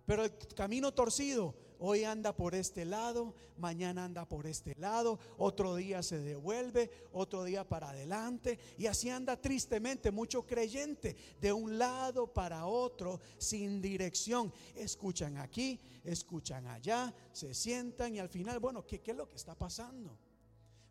Pero 0.06 0.26
el 0.26 0.38
camino 0.54 0.94
torcido 0.94 1.56
Hoy 1.84 2.04
anda 2.04 2.36
por 2.36 2.54
este 2.54 2.86
lado, 2.86 3.34
mañana 3.58 4.06
anda 4.06 4.30
por 4.30 4.46
este 4.46 4.76
lado, 4.76 5.18
otro 5.40 5.76
día 5.76 6.04
se 6.04 6.20
devuelve, 6.20 6.92
otro 7.12 7.44
día 7.44 7.68
para 7.68 7.90
adelante. 7.90 8.60
Y 8.78 8.86
así 8.86 9.10
anda 9.10 9.42
tristemente 9.42 10.12
mucho 10.12 10.46
creyente, 10.46 11.16
de 11.42 11.52
un 11.52 11.80
lado 11.80 12.32
para 12.32 12.68
otro, 12.68 13.20
sin 13.40 13.82
dirección. 13.82 14.54
Escuchan 14.76 15.38
aquí, 15.40 15.80
escuchan 16.04 16.68
allá, 16.68 17.12
se 17.32 17.56
sientan 17.56 18.14
y 18.14 18.20
al 18.20 18.30
final, 18.30 18.60
bueno, 18.60 18.86
¿qué, 18.86 19.02
es 19.04 19.18
lo 19.18 19.28
que 19.28 19.38
está 19.38 19.56
pasando? 19.56 20.16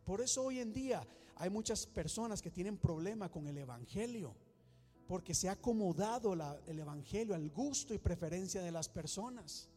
Por 0.03 0.21
eso 0.21 0.43
hoy 0.43 0.59
en 0.59 0.73
día 0.73 1.07
hay 1.37 1.51
muchas 1.51 1.87
personas 1.87 2.43
que 2.43 2.51
tienen 2.51 2.77
problema 2.77 3.31
con 3.31 3.47
el 3.47 3.59
Evangelio 3.59 4.35
porque 5.07 5.35
se 5.35 5.49
ha 5.49 5.53
acomodado 5.53 6.33
el 6.67 6.79
Evangelio 6.81 7.37
al 7.37 7.49
gusto 7.49 7.95
y 7.95 7.99
preferencia 7.99 8.61
de 8.61 8.73
las 8.73 8.89
personas. 8.89 9.70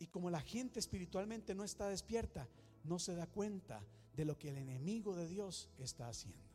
Y 0.00 0.06
como 0.06 0.30
la 0.30 0.40
gente 0.40 0.80
espiritualmente 0.80 1.54
no 1.54 1.62
está 1.62 1.88
despierta, 1.88 2.48
no 2.84 2.98
se 2.98 3.14
da 3.14 3.26
cuenta 3.26 3.84
de 4.16 4.24
lo 4.24 4.38
que 4.38 4.48
el 4.48 4.56
enemigo 4.56 5.14
de 5.14 5.28
Dios 5.28 5.68
está 5.78 6.08
haciendo. 6.08 6.50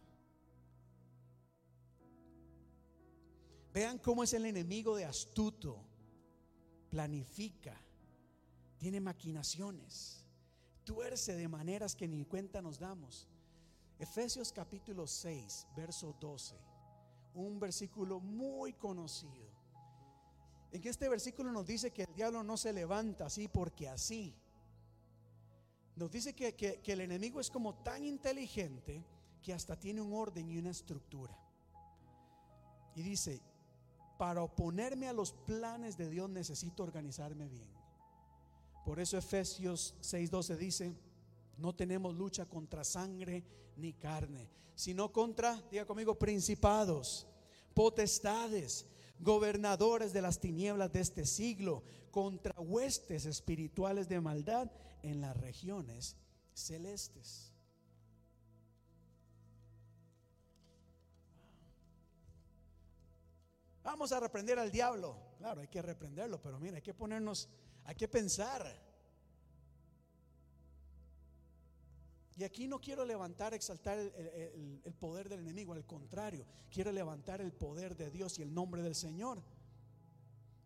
Vean 3.72 4.00
cómo 4.00 4.24
es 4.24 4.34
el 4.34 4.46
enemigo 4.46 4.96
de 4.96 5.06
astuto. 5.06 5.80
Planifica, 6.90 7.80
tiene 8.80 9.00
maquinaciones, 9.00 10.26
tuerce 10.84 11.36
de 11.36 11.48
maneras 11.48 11.96
que 11.96 12.08
ni 12.08 12.26
cuenta 12.26 12.64
nos 12.64 12.80
damos. 12.80 13.28
Efesios 14.00 14.52
capítulo 14.52 15.06
6, 15.06 15.68
verso 15.76 16.16
12, 16.20 16.56
un 17.36 17.60
versículo 17.60 18.20
muy 18.20 18.74
conocido. 18.74 19.55
En 20.76 20.82
que 20.82 20.90
este 20.90 21.08
versículo 21.08 21.54
nos 21.54 21.66
dice 21.66 21.92
que 21.92 22.04
el 22.04 22.14
diablo 22.14 22.44
no 22.44 22.58
se 22.58 22.74
levanta 22.74 23.28
así 23.28 23.48
porque 23.48 23.88
así. 23.88 24.36
Nos 25.96 26.12
dice 26.12 26.36
que, 26.36 26.54
que 26.54 26.92
el 26.92 27.00
enemigo 27.00 27.40
es 27.40 27.50
como 27.50 27.76
tan 27.76 28.04
inteligente 28.04 29.02
que 29.42 29.54
hasta 29.54 29.80
tiene 29.80 30.02
un 30.02 30.12
orden 30.12 30.50
y 30.50 30.58
una 30.58 30.72
estructura. 30.72 31.34
Y 32.94 33.04
dice, 33.04 33.42
para 34.18 34.44
oponerme 34.44 35.08
a 35.08 35.14
los 35.14 35.32
planes 35.32 35.96
de 35.96 36.10
Dios 36.10 36.30
necesito 36.30 36.84
organizarme 36.84 37.48
bien. 37.48 37.70
Por 38.84 39.00
eso 39.00 39.18
Efesios 39.18 39.96
6:12 40.02 40.58
dice, 40.58 40.94
no 41.58 41.74
tenemos 41.74 42.14
lucha 42.14 42.46
contra 42.48 42.84
sangre 42.84 43.46
ni 43.78 43.94
carne, 43.94 44.50
sino 44.76 45.14
contra, 45.14 45.56
diga 45.72 45.86
conmigo, 45.86 46.20
principados, 46.20 47.30
potestades, 47.74 48.86
gobernadores 49.20 50.14
de 50.14 50.22
las 50.22 50.40
tinieblas 50.40 50.92
de 50.92 51.02
este 51.02 51.26
siglo, 51.26 51.84
contra 52.12 52.60
huestes 52.62 53.26
espirituales 53.26 54.08
de 54.08 54.22
maldad 54.22 54.72
en 55.04 55.22
las 55.22 55.36
regiones 55.36 56.16
celestes. 56.54 57.52
Vamos 63.84 64.12
a 64.12 64.20
reprender 64.20 64.58
al 64.58 64.72
diablo. 64.72 65.16
Claro, 65.38 65.62
hay 65.62 65.68
que 65.68 65.82
reprenderlo, 65.82 66.42
pero 66.42 66.60
mira, 66.60 66.78
hay 66.78 66.82
que 66.82 66.94
ponernos, 66.94 67.50
hay 67.84 67.96
que 67.96 68.08
pensar. 68.08 68.66
Y 72.38 72.44
aquí 72.44 72.68
no 72.68 72.82
quiero 72.82 73.06
levantar, 73.06 73.54
exaltar 73.54 73.98
el, 73.98 74.94
poder 75.00 75.30
del 75.30 75.40
enemigo, 75.40 75.72
al 75.72 75.86
contrario, 75.86 76.46
quiero 76.70 76.92
levantar 76.92 77.40
el 77.40 77.54
poder 77.54 77.96
de 77.96 78.12
Dios 78.12 78.38
y 78.40 78.42
el 78.42 78.54
nombre 78.54 78.82
del 78.82 78.94
Señor. 78.94 79.42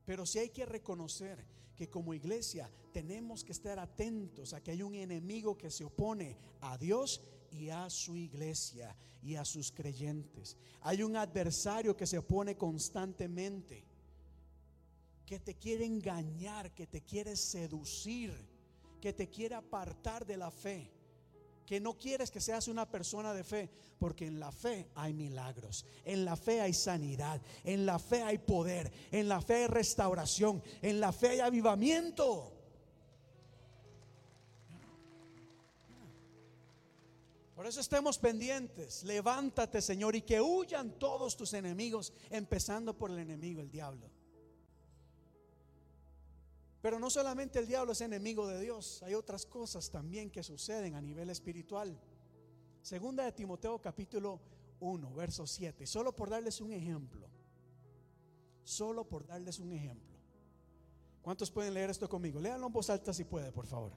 Pero 0.04 0.26
sí 0.26 0.40
hay 0.40 0.50
que 0.50 0.66
reconocer 0.66 1.46
que 1.76 1.88
como 1.88 2.16
iglesia 2.16 2.72
tenemos 2.92 3.44
que 3.44 3.52
estar 3.52 3.78
atentos 3.78 4.54
a 4.54 4.64
que 4.64 4.72
hay 4.72 4.82
un 4.82 4.96
enemigo 4.96 5.58
que 5.58 5.70
se 5.70 5.84
opone 5.84 6.38
a 6.62 6.76
Dios 6.80 7.22
y 7.52 7.70
a 7.70 7.88
su 7.92 8.18
iglesia 8.18 8.96
y 9.22 9.36
a 9.36 9.46
sus 9.46 9.72
creyentes. 9.72 10.58
Hay 10.82 11.04
un 11.04 11.16
adversario 11.16 11.96
que 11.96 12.08
se 12.08 12.18
opone 12.18 12.58
constantemente, 12.58 13.86
que 15.24 15.40
te 15.40 15.54
quiere 15.54 15.86
engañar, 15.86 16.74
que 16.74 16.88
te 16.88 17.02
quiere 17.02 17.36
seducir, 17.36 18.34
que 19.00 19.14
te 19.14 19.30
quiere 19.30 19.54
apartar 19.54 20.26
de 20.26 20.36
la 20.36 20.50
fe 20.50 20.99
que 21.70 21.80
no 21.80 22.00
quieres 22.00 22.32
que 22.32 22.42
seas 22.42 22.68
una 22.68 22.90
persona 22.90 23.32
de 23.32 23.44
fe, 23.44 23.70
porque 24.00 24.26
en 24.26 24.40
la 24.40 24.52
fe 24.52 24.88
hay 24.96 25.14
milagros, 25.14 25.86
en 26.04 26.26
la 26.26 26.36
fe 26.36 26.62
hay 26.62 26.74
sanidad, 26.74 27.40
en 27.64 27.86
la 27.86 28.00
fe 28.00 28.24
hay 28.24 28.40
poder, 28.40 28.92
en 29.12 29.30
la 29.30 29.40
fe 29.40 29.54
hay 29.54 29.68
restauración, 29.68 30.64
en 30.82 31.00
la 31.00 31.12
fe 31.12 31.30
hay 31.30 31.40
avivamiento. 31.42 32.52
Por 37.54 37.68
eso 37.68 37.82
estemos 37.82 38.18
pendientes. 38.18 39.04
Levántate, 39.04 39.80
Señor, 39.80 40.16
y 40.16 40.24
que 40.24 40.42
huyan 40.42 40.98
todos 40.98 41.38
tus 41.38 41.54
enemigos, 41.54 42.14
empezando 42.32 42.98
por 42.98 43.12
el 43.12 43.20
enemigo, 43.20 43.62
el 43.62 43.70
diablo. 43.70 44.10
Pero 46.82 46.98
no 46.98 47.10
solamente 47.10 47.60
el 47.60 47.68
diablo 47.68 47.92
es 47.92 48.02
enemigo 48.02 48.48
de 48.48 48.62
Dios, 48.62 49.04
hay 49.04 49.14
otras 49.14 49.46
cosas 49.46 49.90
también 49.92 50.32
que 50.32 50.44
suceden 50.44 50.96
a 50.96 51.02
nivel 51.02 51.30
espiritual. 51.30 52.00
Segunda 52.82 53.26
de 53.26 53.34
Timoteo 53.34 53.82
capítulo 53.82 54.40
1, 54.80 55.14
verso 55.14 55.46
7, 55.46 55.86
solo 55.86 56.16
por 56.16 56.30
darles 56.30 56.62
un 56.62 56.72
ejemplo. 56.72 57.28
Solo 58.64 59.04
por 59.04 59.26
darles 59.26 59.60
un 59.60 59.74
ejemplo. 59.74 60.18
¿Cuántos 61.22 61.52
pueden 61.52 61.74
leer 61.74 61.90
esto 61.90 62.08
conmigo? 62.08 62.40
Léanlo 62.40 62.68
en 62.68 62.74
voz 62.74 62.90
alta 62.90 63.14
si 63.14 63.26
puede, 63.26 63.52
por 63.52 63.66
favor. 63.66 63.92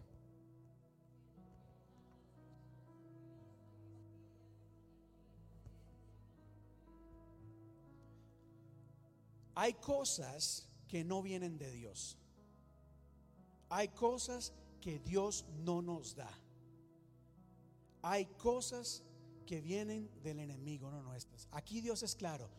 Hay 9.54 9.74
cosas 9.74 10.68
que 10.88 11.04
no 11.04 11.22
vienen 11.22 11.58
de 11.58 11.70
Dios. 11.70 12.18
Hay 13.74 13.88
cosas 13.88 14.52
que 14.82 14.98
Dios 14.98 15.46
no 15.64 15.80
nos 15.80 16.14
da. 16.14 16.30
Hay 18.02 18.26
cosas 18.26 19.02
que 19.46 19.62
vienen 19.62 20.10
del 20.22 20.40
enemigo, 20.40 20.90
no 20.90 21.02
nuestras. 21.02 21.48
Aquí 21.52 21.80
Dios 21.80 22.02
es 22.02 22.14
claro. 22.14 22.50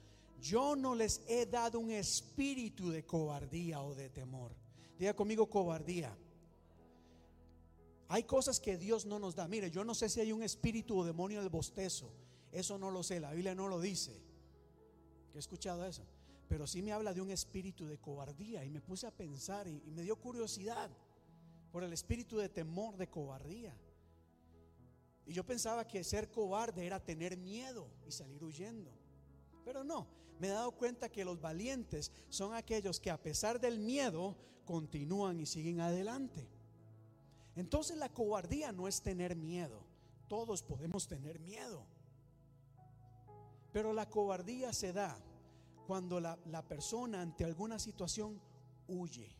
Yo 0.41 0.75
no 0.75 0.95
les 0.95 1.21
he 1.27 1.45
dado 1.45 1.79
un 1.79 1.91
espíritu 1.91 2.89
de 2.89 3.05
cobardía 3.05 3.83
o 3.83 3.93
de 3.93 4.09
temor. 4.09 4.55
Diga 4.97 5.15
conmigo 5.15 5.47
cobardía. 5.47 6.17
Hay 8.07 8.23
cosas 8.23 8.59
que 8.59 8.75
Dios 8.75 9.05
no 9.05 9.19
nos 9.19 9.35
da. 9.35 9.47
Mire, 9.47 9.69
yo 9.69 9.83
no 9.83 9.93
sé 9.93 10.09
si 10.09 10.19
hay 10.19 10.31
un 10.31 10.41
espíritu 10.41 10.97
o 10.97 11.05
demonio 11.05 11.41
del 11.41 11.49
bostezo. 11.49 12.11
Eso 12.51 12.79
no 12.79 12.89
lo 12.89 13.03
sé. 13.03 13.19
La 13.19 13.33
Biblia 13.33 13.53
no 13.53 13.67
lo 13.67 13.79
dice. 13.79 14.19
¿Qué 15.31 15.37
he 15.37 15.39
escuchado 15.39 15.85
eso? 15.85 16.03
pero 16.53 16.67
sí 16.67 16.83
me 16.83 16.91
habla 16.91 17.15
de 17.15 17.21
un 17.21 17.31
espíritu 17.31 17.87
de 17.87 17.97
cobardía 17.97 18.63
y 18.63 18.69
me 18.69 18.79
puse 18.79 19.07
a 19.07 19.11
pensar 19.11 19.67
y, 19.67 19.81
y 19.87 19.91
me 19.91 20.03
dio 20.03 20.15
curiosidad 20.17 20.91
por 21.73 21.83
el 21.83 21.91
espíritu 21.91 22.37
de 22.37 22.49
temor, 22.49 22.95
de 22.97 23.09
cobardía. 23.09 23.75
Y 25.25 25.33
yo 25.33 25.43
pensaba 25.43 25.87
que 25.87 26.03
ser 26.03 26.29
cobarde 26.29 26.85
era 26.85 27.03
tener 27.03 27.35
miedo 27.35 27.89
y 28.05 28.11
salir 28.11 28.43
huyendo. 28.43 28.91
Pero 29.65 29.83
no, 29.83 30.05
me 30.39 30.49
he 30.49 30.51
dado 30.51 30.71
cuenta 30.73 31.09
que 31.09 31.25
los 31.25 31.41
valientes 31.41 32.11
son 32.29 32.53
aquellos 32.53 32.99
que 32.99 33.09
a 33.09 33.19
pesar 33.19 33.59
del 33.59 33.79
miedo 33.79 34.37
continúan 34.65 35.39
y 35.39 35.47
siguen 35.47 35.79
adelante. 35.79 36.47
Entonces 37.55 37.97
la 37.97 38.09
cobardía 38.09 38.71
no 38.71 38.87
es 38.87 39.01
tener 39.01 39.35
miedo. 39.35 39.83
Todos 40.27 40.61
podemos 40.61 41.07
tener 41.07 41.39
miedo. 41.39 41.87
Pero 43.71 43.93
la 43.93 44.07
cobardía 44.07 44.73
se 44.73 44.93
da 44.93 45.17
cuando 45.87 46.19
la, 46.19 46.37
la 46.45 46.61
persona 46.61 47.23
ante 47.23 47.43
alguna 47.43 47.79
situación 47.79 48.39
huye, 48.87 49.35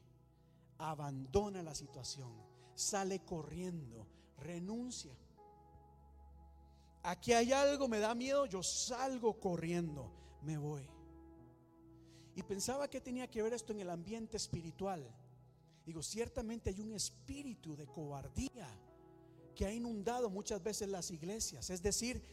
abandona 0.78 1.62
la 1.64 1.76
situación, 1.76 2.32
sale 2.76 3.20
corriendo, 3.20 4.08
renuncia. 4.38 5.14
Aquí 7.04 7.34
hay 7.34 7.52
algo, 7.52 7.88
me 7.88 8.00
da 8.00 8.16
miedo, 8.16 8.46
yo 8.46 8.64
salgo 8.64 9.40
corriendo, 9.40 10.12
me 10.42 10.58
voy. 10.58 10.90
Y 12.36 12.44
pensaba 12.44 12.90
que 12.90 13.02
tenía 13.02 13.30
que 13.30 13.42
ver 13.42 13.54
esto 13.54 13.74
en 13.74 13.82
el 13.82 13.90
ambiente 13.90 14.38
espiritual. 14.38 15.06
Digo, 15.86 16.02
ciertamente 16.02 16.70
hay 16.70 16.80
un 16.80 16.94
espíritu 16.94 17.76
de 17.76 17.86
cobardía 17.86 18.68
que 19.54 19.66
ha 19.66 19.72
inundado 19.72 20.30
muchas 20.30 20.64
veces 20.64 20.90
las 20.90 21.12
iglesias. 21.12 21.70
Es 21.70 21.84
decir, 21.84 22.24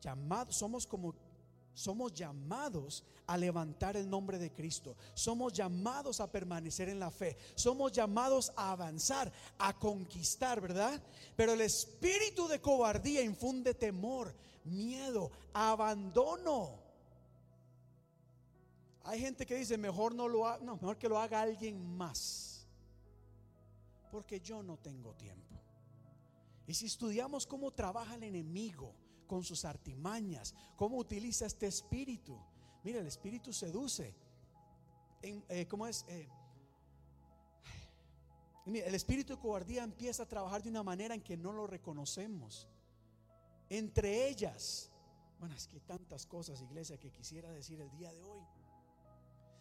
llamados, 0.00 0.56
somos 0.56 0.86
como 0.86 1.14
somos 1.80 2.12
llamados 2.12 3.02
a 3.26 3.38
levantar 3.38 3.96
el 3.96 4.08
nombre 4.08 4.38
de 4.38 4.52
Cristo. 4.52 4.96
Somos 5.14 5.54
llamados 5.54 6.20
a 6.20 6.30
permanecer 6.30 6.90
en 6.90 7.00
la 7.00 7.10
fe. 7.10 7.38
Somos 7.54 7.90
llamados 7.90 8.52
a 8.54 8.72
avanzar, 8.72 9.32
a 9.56 9.78
conquistar, 9.78 10.60
¿verdad? 10.60 11.02
Pero 11.34 11.54
el 11.54 11.62
espíritu 11.62 12.46
de 12.48 12.60
cobardía 12.60 13.22
infunde 13.22 13.72
temor, 13.72 14.34
miedo, 14.64 15.30
abandono. 15.54 16.78
Hay 19.04 19.18
gente 19.18 19.46
que 19.46 19.54
dice, 19.54 19.78
mejor 19.78 20.14
no 20.14 20.28
lo 20.28 20.46
haga, 20.46 20.62
no, 20.62 20.74
mejor 20.74 20.98
que 20.98 21.08
lo 21.08 21.18
haga 21.18 21.40
alguien 21.40 21.96
más. 21.96 22.66
Porque 24.10 24.38
yo 24.40 24.62
no 24.62 24.76
tengo 24.76 25.14
tiempo. 25.14 25.56
Y 26.66 26.74
si 26.74 26.84
estudiamos 26.84 27.46
cómo 27.46 27.70
trabaja 27.70 28.16
el 28.16 28.24
enemigo, 28.24 28.94
con 29.30 29.44
sus 29.44 29.64
artimañas, 29.64 30.56
cómo 30.74 30.96
utiliza 30.96 31.46
este 31.46 31.68
espíritu. 31.68 32.36
Mira, 32.82 32.98
el 32.98 33.06
espíritu 33.06 33.52
seduce. 33.52 34.12
Eh, 35.22 35.68
¿Cómo 35.68 35.86
es? 35.86 36.04
Eh, 36.08 36.28
el 38.66 38.92
espíritu 38.92 39.36
de 39.36 39.40
cobardía 39.40 39.84
empieza 39.84 40.24
a 40.24 40.26
trabajar 40.26 40.64
de 40.64 40.68
una 40.68 40.82
manera 40.82 41.14
en 41.14 41.22
que 41.22 41.36
no 41.36 41.52
lo 41.52 41.68
reconocemos. 41.68 42.66
Entre 43.68 44.28
ellas, 44.28 44.90
bueno, 45.38 45.54
es 45.54 45.68
que 45.68 45.78
tantas 45.78 46.26
cosas, 46.26 46.60
iglesia, 46.60 46.98
que 46.98 47.12
quisiera 47.12 47.52
decir 47.52 47.80
el 47.80 47.90
día 47.92 48.12
de 48.12 48.24
hoy. 48.24 48.42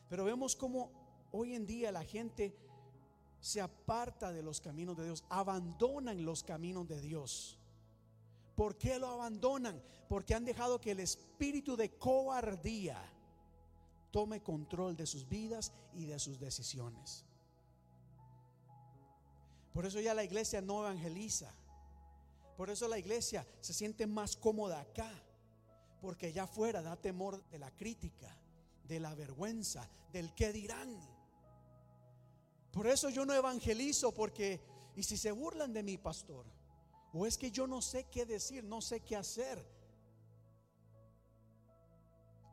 Pero 0.09 0.23
vemos 0.23 0.55
cómo 0.55 0.89
hoy 1.31 1.53
en 1.53 1.67
día 1.67 1.91
la 1.91 2.03
gente 2.03 2.57
se 3.39 3.61
aparta 3.61 4.33
de 4.33 4.41
los 4.41 4.61
caminos 4.61 4.97
de 4.97 5.05
Dios, 5.05 5.23
abandonan 5.29 6.25
los 6.25 6.43
caminos 6.43 6.87
de 6.87 6.99
Dios. 6.99 7.58
¿Por 8.59 8.77
qué 8.77 8.99
lo 8.99 9.07
abandonan? 9.07 9.81
Porque 10.09 10.35
han 10.35 10.43
dejado 10.43 10.81
que 10.81 10.91
el 10.91 10.99
espíritu 10.99 11.77
de 11.77 11.91
cobardía 11.97 13.01
tome 14.11 14.43
control 14.43 14.97
de 14.97 15.05
sus 15.05 15.29
vidas 15.29 15.71
y 15.93 16.03
de 16.07 16.19
sus 16.19 16.41
decisiones. 16.41 17.23
Por 19.71 19.85
eso 19.85 20.01
ya 20.01 20.13
la 20.13 20.25
iglesia 20.25 20.59
no 20.59 20.81
evangeliza. 20.81 21.53
Por 22.57 22.69
eso 22.69 22.89
la 22.89 22.99
iglesia 22.99 23.47
se 23.61 23.73
siente 23.73 24.05
más 24.05 24.35
cómoda 24.35 24.81
acá. 24.81 25.09
Porque 26.01 26.33
ya 26.33 26.43
afuera 26.43 26.81
da 26.81 26.97
temor 26.97 27.41
de 27.51 27.59
la 27.59 27.71
crítica, 27.71 28.35
de 28.83 28.99
la 28.99 29.15
vergüenza, 29.15 29.89
del 30.11 30.35
qué 30.35 30.51
dirán. 30.51 30.99
Por 32.73 32.87
eso 32.87 33.09
yo 33.09 33.25
no 33.25 33.33
evangelizo 33.33 34.13
porque, 34.13 34.59
y 34.97 35.03
si 35.03 35.15
se 35.15 35.31
burlan 35.31 35.71
de 35.71 35.81
mi 35.81 35.97
pastor, 35.97 36.58
o 37.13 37.25
es 37.25 37.37
que 37.37 37.51
yo 37.51 37.67
no 37.67 37.81
sé 37.81 38.05
qué 38.05 38.25
decir, 38.25 38.63
no 38.63 38.81
sé 38.81 39.01
qué 39.01 39.15
hacer. 39.15 39.65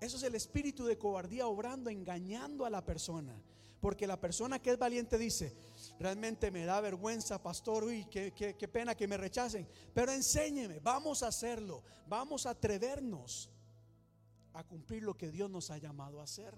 Eso 0.00 0.16
es 0.16 0.22
el 0.22 0.34
espíritu 0.34 0.84
de 0.84 0.98
cobardía 0.98 1.46
obrando, 1.46 1.90
engañando 1.90 2.64
a 2.64 2.70
la 2.70 2.84
persona. 2.84 3.42
Porque 3.80 4.06
la 4.06 4.20
persona 4.20 4.60
que 4.60 4.70
es 4.70 4.78
valiente 4.78 5.18
dice, 5.18 5.54
realmente 5.98 6.50
me 6.50 6.64
da 6.64 6.80
vergüenza, 6.80 7.42
pastor, 7.42 7.84
uy, 7.84 8.06
qué, 8.06 8.70
pena 8.72 8.94
que 8.94 9.06
me 9.06 9.16
rechacen. 9.16 9.68
Pero 9.94 10.12
enséñeme, 10.12 10.80
vamos 10.80 11.22
a 11.22 11.28
hacerlo, 11.28 11.82
vamos 12.06 12.46
a 12.46 12.50
atrevernos 12.50 13.50
a 14.54 14.64
cumplir 14.64 15.02
lo 15.02 15.16
que 15.16 15.30
Dios 15.30 15.50
nos 15.50 15.70
ha 15.70 15.78
llamado 15.78 16.20
a 16.20 16.24
hacer. 16.24 16.54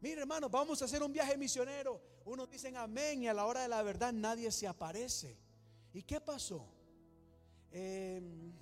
Mire, 0.00 0.20
hermano, 0.20 0.48
vamos 0.48 0.80
a 0.80 0.84
hacer 0.84 1.02
un 1.02 1.12
viaje 1.12 1.36
misionero. 1.36 2.00
Unos 2.24 2.50
dicen 2.50 2.76
amén 2.76 3.22
y 3.22 3.28
a 3.28 3.34
la 3.34 3.44
hora 3.44 3.62
de 3.62 3.68
la 3.68 3.82
verdad 3.82 4.12
nadie 4.12 4.50
se 4.50 4.66
aparece. 4.66 5.36
¿Y 5.92 6.02
qué 6.02 6.20
pasó? 6.20 6.66
Em, 7.70 8.52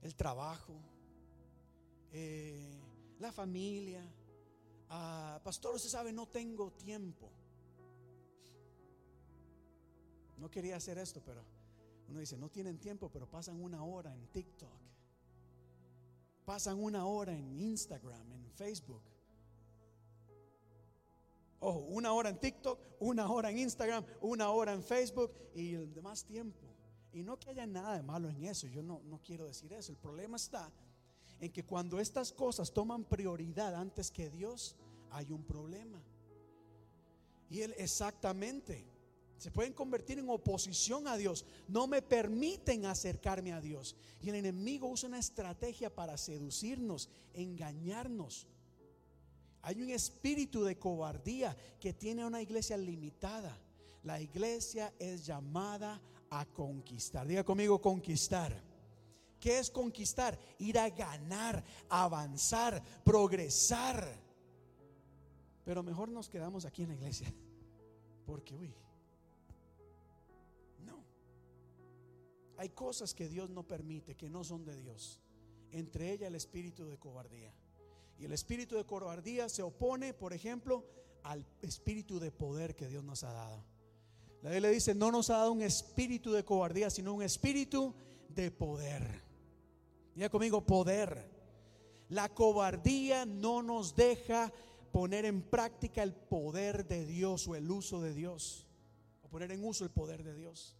el 0.00 0.14
trabajo, 0.14 0.74
eh, 2.12 2.80
la 3.18 3.32
familia. 3.32 4.02
Ah, 4.88 5.40
pastor, 5.44 5.74
usted 5.74 5.90
sabe, 5.90 6.12
no 6.12 6.26
tengo 6.26 6.70
tiempo. 6.72 7.30
No 10.38 10.50
quería 10.50 10.76
hacer 10.76 10.98
esto, 10.98 11.22
pero 11.24 11.44
uno 12.08 12.20
dice, 12.20 12.36
no 12.36 12.50
tienen 12.50 12.78
tiempo, 12.78 13.10
pero 13.10 13.28
pasan 13.28 13.62
una 13.62 13.82
hora 13.84 14.14
en 14.14 14.26
TikTok. 14.28 14.70
Pasan 16.44 16.82
una 16.82 17.06
hora 17.06 17.32
en 17.32 17.60
Instagram, 17.60 18.32
en 18.32 18.50
Facebook. 18.52 19.02
Una 21.70 22.12
hora 22.12 22.30
en 22.30 22.38
TikTok, 22.38 22.78
una 23.00 23.30
hora 23.30 23.50
en 23.50 23.58
Instagram, 23.58 24.04
una 24.20 24.50
hora 24.50 24.72
en 24.72 24.82
Facebook 24.82 25.32
y 25.54 25.74
el 25.74 25.92
demás 25.92 26.24
tiempo. 26.24 26.66
Y 27.12 27.22
no 27.22 27.38
que 27.38 27.50
haya 27.50 27.66
nada 27.66 27.96
de 27.96 28.02
malo 28.02 28.28
en 28.28 28.44
eso, 28.44 28.66
yo 28.66 28.82
no, 28.82 29.00
no 29.04 29.20
quiero 29.22 29.46
decir 29.46 29.72
eso. 29.72 29.92
El 29.92 29.98
problema 29.98 30.36
está 30.36 30.72
en 31.40 31.52
que 31.52 31.64
cuando 31.64 32.00
estas 32.00 32.32
cosas 32.32 32.72
toman 32.72 33.04
prioridad 33.04 33.74
antes 33.74 34.10
que 34.10 34.30
Dios, 34.30 34.76
hay 35.10 35.30
un 35.30 35.44
problema. 35.44 36.02
Y 37.48 37.60
Él 37.60 37.74
exactamente 37.78 38.84
se 39.38 39.50
pueden 39.50 39.72
convertir 39.72 40.18
en 40.18 40.28
oposición 40.30 41.06
a 41.06 41.16
Dios. 41.16 41.44
No 41.68 41.86
me 41.86 42.02
permiten 42.02 42.86
acercarme 42.86 43.52
a 43.52 43.60
Dios. 43.60 43.94
Y 44.22 44.30
el 44.30 44.36
enemigo 44.36 44.88
usa 44.88 45.08
una 45.08 45.18
estrategia 45.18 45.94
para 45.94 46.16
seducirnos, 46.16 47.10
engañarnos. 47.34 48.46
Hay 49.64 49.80
un 49.80 49.88
espíritu 49.88 50.62
de 50.62 50.78
cobardía 50.78 51.56
que 51.80 51.94
tiene 51.94 52.26
una 52.26 52.42
iglesia 52.42 52.76
limitada. 52.76 53.58
La 54.02 54.20
iglesia 54.20 54.92
es 54.98 55.24
llamada 55.24 56.02
a 56.28 56.44
conquistar. 56.44 57.26
Diga 57.26 57.44
conmigo 57.44 57.80
conquistar. 57.80 58.62
¿Qué 59.40 59.58
es 59.58 59.70
conquistar? 59.70 60.38
Ir 60.58 60.78
a 60.78 60.90
ganar, 60.90 61.64
avanzar, 61.88 62.82
progresar. 63.02 64.06
Pero 65.64 65.82
mejor 65.82 66.10
nos 66.10 66.28
quedamos 66.28 66.66
aquí 66.66 66.82
en 66.82 66.88
la 66.88 66.94
iglesia. 66.96 67.32
Porque, 68.26 68.54
uy, 68.54 68.74
no. 70.84 71.02
Hay 72.58 72.68
cosas 72.68 73.14
que 73.14 73.30
Dios 73.30 73.48
no 73.48 73.66
permite, 73.66 74.14
que 74.14 74.28
no 74.28 74.44
son 74.44 74.62
de 74.66 74.76
Dios. 74.76 75.22
Entre 75.70 76.12
ellas 76.12 76.28
el 76.28 76.34
espíritu 76.34 76.84
de 76.84 76.98
cobardía. 76.98 77.54
Y 78.18 78.24
el 78.24 78.32
espíritu 78.32 78.76
de 78.76 78.84
cobardía 78.84 79.48
se 79.48 79.62
opone, 79.62 80.14
por 80.14 80.32
ejemplo, 80.32 80.84
al 81.22 81.46
espíritu 81.62 82.20
de 82.20 82.30
poder 82.30 82.76
que 82.76 82.88
Dios 82.88 83.02
nos 83.02 83.24
ha 83.24 83.32
dado. 83.32 83.64
La 84.42 84.50
Biblia 84.50 84.70
dice, 84.70 84.94
no 84.94 85.10
nos 85.10 85.30
ha 85.30 85.38
dado 85.38 85.52
un 85.52 85.62
espíritu 85.62 86.32
de 86.32 86.44
cobardía, 86.44 86.90
sino 86.90 87.14
un 87.14 87.22
espíritu 87.22 87.94
de 88.28 88.50
poder. 88.50 89.22
Diga 90.14 90.28
conmigo, 90.28 90.64
poder. 90.64 91.30
La 92.10 92.28
cobardía 92.28 93.24
no 93.24 93.62
nos 93.62 93.96
deja 93.96 94.52
poner 94.92 95.24
en 95.24 95.42
práctica 95.42 96.02
el 96.02 96.12
poder 96.14 96.86
de 96.86 97.06
Dios 97.06 97.48
o 97.48 97.56
el 97.56 97.70
uso 97.70 98.00
de 98.02 98.12
Dios. 98.12 98.66
O 99.22 99.28
poner 99.28 99.50
en 99.50 99.64
uso 99.64 99.82
el 99.82 99.90
poder 99.90 100.22
de 100.22 100.34
Dios. 100.34 100.76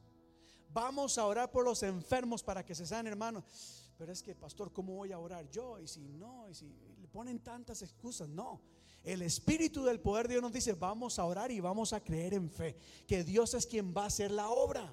Vamos 0.68 1.18
a 1.18 1.26
orar 1.26 1.50
por 1.50 1.64
los 1.64 1.82
enfermos 1.82 2.42
para 2.42 2.64
que 2.64 2.74
se 2.74 2.86
sanen, 2.86 3.12
hermanos. 3.12 3.83
Pero 3.98 4.12
es 4.12 4.22
que, 4.22 4.34
pastor, 4.34 4.72
¿cómo 4.72 4.94
voy 4.94 5.12
a 5.12 5.18
orar 5.18 5.48
yo? 5.50 5.78
Y 5.78 5.86
si 5.86 6.00
no, 6.00 6.48
y 6.50 6.54
si 6.54 6.66
le 7.00 7.06
ponen 7.08 7.38
tantas 7.40 7.80
excusas, 7.82 8.28
no. 8.28 8.60
El 9.04 9.22
Espíritu 9.22 9.84
del 9.84 10.00
poder 10.00 10.26
de 10.26 10.34
Dios 10.34 10.42
nos 10.42 10.52
dice, 10.52 10.72
vamos 10.72 11.18
a 11.18 11.24
orar 11.24 11.50
y 11.52 11.60
vamos 11.60 11.92
a 11.92 12.00
creer 12.02 12.34
en 12.34 12.50
fe, 12.50 12.74
que 13.06 13.22
Dios 13.22 13.54
es 13.54 13.66
quien 13.66 13.94
va 13.96 14.04
a 14.04 14.06
hacer 14.06 14.30
la 14.30 14.48
obra. 14.48 14.92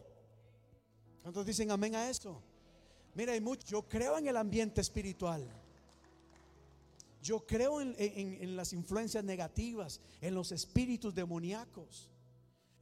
¿Cuántos 1.22 1.46
dicen 1.46 1.72
amén 1.72 1.96
a 1.96 2.10
esto? 2.10 2.42
Mira, 3.16 3.34
hay 3.34 3.42
mucho, 3.42 3.66
yo 3.68 3.82
creo 3.88 4.18
en 4.18 4.28
el 4.28 4.38
ambiente 4.38 4.82
espiritual. 4.82 5.48
Yo 7.24 7.46
creo 7.46 7.82
en, 7.82 7.96
en- 7.98 8.42
en 8.42 8.56
las 8.56 8.74
influencias 8.74 9.24
negativas, 9.24 10.02
en 10.22 10.34
los 10.36 10.52
espíritus 10.52 11.14
demoníacos. 11.14 12.10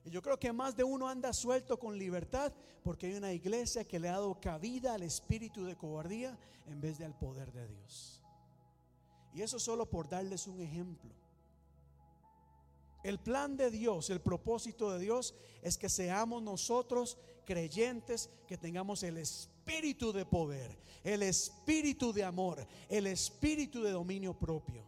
Yo 0.10 0.22
creo 0.22 0.40
que 0.40 0.52
más 0.52 0.76
de 0.76 0.84
uno 0.84 1.08
anda 1.08 1.34
suelto 1.34 1.78
con 1.78 1.98
libertad 1.98 2.52
porque 2.84 3.08
hay 3.08 3.14
una 3.16 3.34
iglesia 3.34 3.88
que 3.88 4.00
le 4.00 4.10
ha 4.10 4.14
dado 4.14 4.40
cabida 4.40 4.94
al 4.94 5.04
espíritu 5.04 5.66
de 5.66 5.76
cobardía 5.76 6.38
en 6.68 6.82
vez 6.82 6.98
de 6.98 7.06
al 7.06 7.18
poder 7.18 7.52
de 7.52 7.68
Dios. 7.68 8.24
Y 9.34 9.42
eso 9.42 9.60
solo 9.60 9.90
por 9.90 10.10
darles 10.10 10.48
un 10.48 10.62
ejemplo. 10.62 11.14
El 13.04 13.20
plan 13.20 13.56
de 13.56 13.72
Dios, 13.72 14.10
el 14.10 14.20
propósito 14.20 14.92
de 14.92 15.00
Dios 15.00 15.34
es 15.62 15.78
que 15.78 15.88
seamos 15.88 16.44
nosotros 16.44 17.18
creyentes, 17.46 18.30
que 18.48 18.58
tengamos 18.58 19.04
el 19.04 19.18
espíritu 19.18 20.12
de 20.12 20.26
poder, 20.26 20.78
el 21.04 21.24
espíritu 21.24 22.12
de 22.12 22.24
amor, 22.24 22.68
el 22.90 23.08
espíritu 23.08 23.82
de 23.84 23.92
dominio 23.92 24.38
propio. 24.38 24.84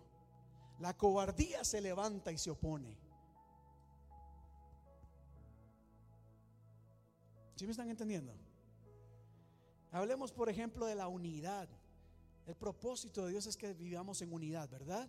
La 0.79 0.97
cobardía 0.97 1.63
se 1.63 1.79
levanta 1.79 2.31
y 2.31 2.37
se 2.37 2.49
opone. 2.49 2.97
¿Sí 7.61 7.67
me 7.67 7.73
están 7.73 7.91
entendiendo? 7.91 8.33
Hablemos, 9.91 10.31
por 10.31 10.49
ejemplo, 10.49 10.87
de 10.87 10.95
la 10.95 11.07
unidad. 11.07 11.69
El 12.47 12.55
propósito 12.55 13.23
de 13.23 13.33
Dios 13.33 13.45
es 13.45 13.55
que 13.55 13.75
vivamos 13.75 14.19
en 14.23 14.33
unidad, 14.33 14.67
¿verdad? 14.67 15.07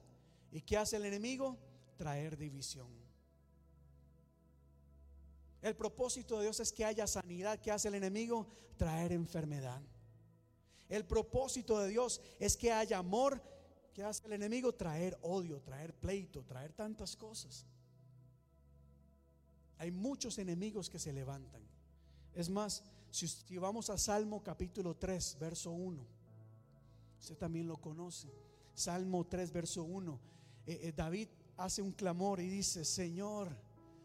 ¿Y 0.51 0.61
qué 0.61 0.77
hace 0.77 0.97
el 0.97 1.07
enemigo? 1.07 1.57
Traer 1.97 2.37
división. 2.37 2.91
El 5.63 5.75
propósito 5.75 6.37
de 6.37 6.43
Dios 6.43 6.61
es 6.61 6.75
que 6.75 6.85
haya 6.85 7.07
sanidad. 7.07 7.59
¿Qué 7.59 7.71
hace 7.71 7.89
el 7.89 7.95
enemigo? 7.95 8.47
Traer 8.77 9.13
enfermedad. 9.13 9.81
El 10.91 11.07
propósito 11.07 11.79
de 11.79 11.89
Dios 11.89 12.21
es 12.39 12.55
que 12.59 12.71
haya 12.71 12.99
amor. 12.99 13.43
¿Qué 13.95 14.05
hace 14.05 14.27
el 14.27 14.35
enemigo? 14.35 14.75
Traer 14.75 15.19
odio, 15.23 15.63
traer 15.63 15.95
pleito, 15.95 16.45
traer 16.45 16.75
tantas 16.75 17.17
cosas. 17.17 17.65
Hay 19.79 19.91
muchos 19.91 20.37
enemigos 20.37 20.91
que 20.91 20.99
se 20.99 21.15
levantan. 21.15 21.72
Es 22.35 22.49
más, 22.49 22.83
si, 23.11 23.59
vamos 23.59 23.91
a 23.91 23.99
Salmo 23.99 24.43
capítulo 24.43 24.97
3, 24.97 25.37
verso 25.39 25.71
1, 25.71 26.03
usted 27.21 27.37
también 27.37 27.67
lo 27.67 27.77
conoce. 27.77 28.29
Salmo 28.75 29.27
3, 29.27 29.53
verso 29.53 29.85
1. 29.85 30.21
Eh, 30.67 30.81
eh, 30.83 30.93
David 30.97 31.29
hace 31.59 31.83
un 31.83 31.93
clamor 31.93 32.41
y 32.41 32.49
dice, 32.49 32.85
Señor, 32.85 33.55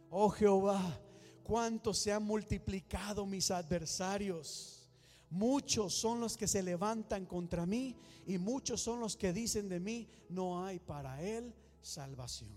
oh 0.09 0.29
Jehová, 0.29 0.99
cuánto 1.43 1.93
se 1.93 2.11
han 2.11 2.23
multiplicado 2.23 3.25
mis 3.25 3.49
adversarios. 3.49 4.89
Muchos 5.29 5.93
son 5.93 6.19
los 6.19 6.35
que 6.37 6.47
se 6.47 6.61
levantan 6.61 7.25
contra 7.25 7.65
mí 7.65 7.95
y 8.25 8.37
muchos 8.37 8.81
son 8.81 8.99
los 8.99 9.15
que 9.15 9.31
dicen 9.31 9.69
de 9.69 9.79
mí, 9.79 10.09
no 10.29 10.65
hay 10.65 10.79
para 10.79 11.21
él 11.21 11.53
salvación. 11.81 12.51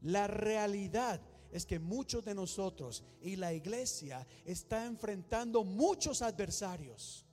La 0.00 0.26
realidad 0.26 1.20
es 1.54 1.64
que 1.64 1.78
muchos 1.78 2.24
de 2.24 2.34
nosotros 2.34 3.04
y 3.22 3.36
la 3.36 3.54
iglesia 3.54 4.26
está 4.44 4.84
enfrentando 4.84 5.62
muchos 5.62 6.20
adversarios. 6.20 7.24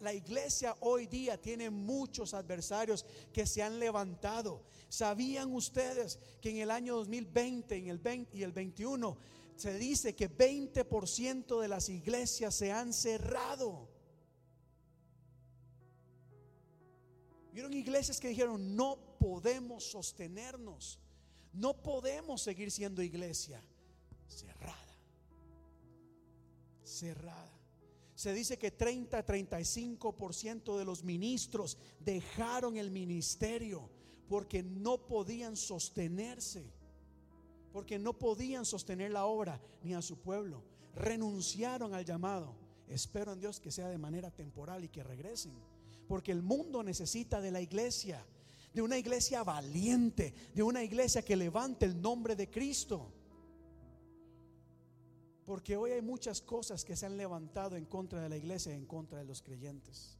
La 0.00 0.12
iglesia 0.12 0.76
hoy 0.80 1.06
día 1.06 1.40
tiene 1.40 1.70
muchos 1.70 2.34
adversarios 2.34 3.06
que 3.32 3.46
se 3.46 3.62
han 3.62 3.78
levantado. 3.78 4.64
¿Sabían 4.90 5.54
ustedes 5.54 6.18
que 6.42 6.50
en 6.50 6.58
el 6.58 6.70
año 6.70 6.96
2020 6.96 7.74
en 7.74 7.88
el 7.88 7.98
20 8.00 8.36
y 8.36 8.42
el 8.42 8.52
21 8.52 9.16
se 9.56 9.78
dice 9.78 10.14
que 10.14 10.30
20% 10.30 11.58
de 11.58 11.68
las 11.68 11.88
iglesias 11.88 12.54
se 12.54 12.70
han 12.70 12.92
cerrado? 12.92 13.88
Vieron 17.50 17.72
iglesias 17.72 18.20
que 18.20 18.28
dijeron, 18.28 18.76
no 18.76 18.98
podemos 19.18 19.84
sostenernos, 19.84 21.00
no 21.56 21.74
podemos 21.82 22.42
seguir 22.42 22.70
siendo 22.70 23.02
iglesia 23.02 23.62
cerrada, 24.28 24.98
cerrada. 26.82 27.52
Se 28.14 28.32
dice 28.32 28.58
que 28.58 28.70
30 28.70 29.24
35% 29.24 30.78
de 30.78 30.84
los 30.84 31.04
ministros 31.04 31.76
dejaron 32.00 32.76
el 32.76 32.90
ministerio 32.90 33.90
porque 34.28 34.62
no 34.62 35.06
podían 35.06 35.56
sostenerse, 35.56 36.72
porque 37.72 37.98
no 37.98 38.18
podían 38.18 38.64
sostener 38.64 39.10
la 39.10 39.26
obra 39.26 39.60
ni 39.82 39.94
a 39.94 40.02
su 40.02 40.18
pueblo. 40.18 40.64
Renunciaron 40.94 41.94
al 41.94 42.04
llamado. 42.04 42.56
Espero 42.88 43.32
en 43.32 43.40
Dios 43.40 43.60
que 43.60 43.70
sea 43.70 43.88
de 43.88 43.98
manera 43.98 44.30
temporal 44.30 44.84
y 44.84 44.88
que 44.88 45.02
regresen, 45.02 45.52
porque 46.08 46.32
el 46.32 46.42
mundo 46.42 46.82
necesita 46.82 47.40
de 47.40 47.50
la 47.50 47.60
iglesia, 47.60 48.24
de 48.76 48.82
una 48.82 48.98
iglesia 48.98 49.42
valiente, 49.42 50.34
de 50.54 50.62
una 50.62 50.84
iglesia 50.84 51.22
que 51.22 51.34
levante 51.34 51.86
el 51.86 51.98
nombre 51.98 52.36
de 52.36 52.50
Cristo. 52.50 53.10
Porque 55.46 55.78
hoy 55.78 55.92
hay 55.92 56.02
muchas 56.02 56.42
cosas 56.42 56.84
que 56.84 56.94
se 56.94 57.06
han 57.06 57.16
levantado 57.16 57.76
en 57.76 57.86
contra 57.86 58.20
de 58.20 58.28
la 58.28 58.36
iglesia 58.36 58.74
en 58.74 58.84
contra 58.84 59.18
de 59.18 59.24
los 59.24 59.40
creyentes. 59.40 60.18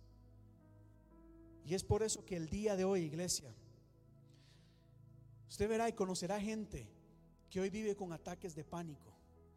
Y 1.67 1.75
es 1.75 1.85
por 1.85 2.03
eso 2.03 2.25
que 2.25 2.37
el 2.37 2.49
día 2.49 2.77
de 2.77 2.87
hoy, 2.87 3.03
iglesia, 3.03 3.55
usted 5.51 5.69
verá 5.69 5.91
y 5.91 5.93
conocerá 5.93 6.41
gente 6.41 6.89
que 7.51 7.61
hoy 7.61 7.69
vive 7.69 7.95
con 7.95 8.11
ataques 8.15 8.55
de 8.55 8.65
pánico, 8.65 9.13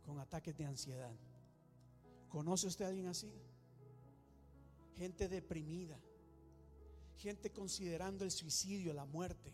con 0.05 0.19
ataques 0.19 0.57
de 0.57 0.65
ansiedad. 0.65 1.15
¿Conoce 2.27 2.67
usted 2.67 2.83
a 2.83 2.89
alguien 2.89 3.07
así? 3.07 3.31
Gente 4.97 5.29
deprimida, 5.29 5.97
gente 7.19 7.51
considerando 7.51 8.25
el 8.25 8.31
suicidio, 8.31 8.93
la 8.93 9.05
muerte, 9.05 9.53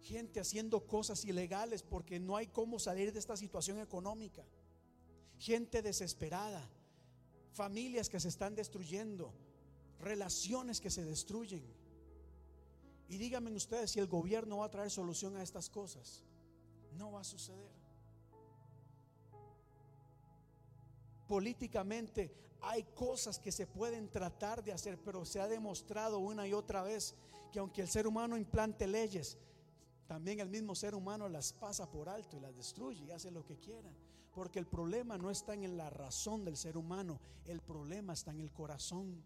gente 0.00 0.40
haciendo 0.40 0.86
cosas 0.86 1.24
ilegales 1.24 1.82
porque 1.82 2.18
no 2.18 2.36
hay 2.36 2.48
cómo 2.48 2.78
salir 2.78 3.12
de 3.12 3.18
esta 3.18 3.36
situación 3.36 3.78
económica 3.78 4.44
gente 5.38 5.82
desesperada, 5.82 6.68
familias 7.52 8.08
que 8.08 8.20
se 8.20 8.28
están 8.28 8.54
destruyendo, 8.54 9.32
relaciones 10.00 10.80
que 10.80 10.90
se 10.90 11.04
destruyen. 11.04 11.64
Y 13.08 13.16
díganme 13.16 13.52
ustedes 13.52 13.92
si 13.92 14.00
el 14.00 14.06
gobierno 14.06 14.58
va 14.58 14.66
a 14.66 14.70
traer 14.70 14.90
solución 14.90 15.36
a 15.36 15.42
estas 15.42 15.70
cosas. 15.70 16.24
No 16.96 17.12
va 17.12 17.20
a 17.20 17.24
suceder. 17.24 17.77
Políticamente 21.28 22.32
hay 22.62 22.82
cosas 22.94 23.38
que 23.38 23.52
se 23.52 23.66
pueden 23.66 24.08
tratar 24.08 24.64
de 24.64 24.72
hacer, 24.72 24.98
pero 24.98 25.24
se 25.24 25.40
ha 25.40 25.46
demostrado 25.46 26.18
una 26.18 26.48
y 26.48 26.52
otra 26.52 26.82
vez 26.82 27.14
que 27.52 27.58
aunque 27.58 27.82
el 27.82 27.88
ser 27.88 28.06
humano 28.06 28.36
implante 28.36 28.86
leyes, 28.86 29.38
también 30.06 30.40
el 30.40 30.48
mismo 30.48 30.74
ser 30.74 30.94
humano 30.94 31.28
las 31.28 31.52
pasa 31.52 31.88
por 31.90 32.08
alto 32.08 32.36
y 32.36 32.40
las 32.40 32.56
destruye 32.56 33.04
y 33.04 33.10
hace 33.10 33.30
lo 33.30 33.44
que 33.44 33.58
quiera. 33.58 33.90
Porque 34.34 34.58
el 34.58 34.66
problema 34.66 35.18
no 35.18 35.30
está 35.30 35.54
en 35.54 35.76
la 35.76 35.90
razón 35.90 36.44
del 36.44 36.56
ser 36.56 36.76
humano, 36.76 37.20
el 37.44 37.60
problema 37.60 38.14
está 38.14 38.30
en 38.30 38.40
el 38.40 38.50
corazón. 38.50 39.22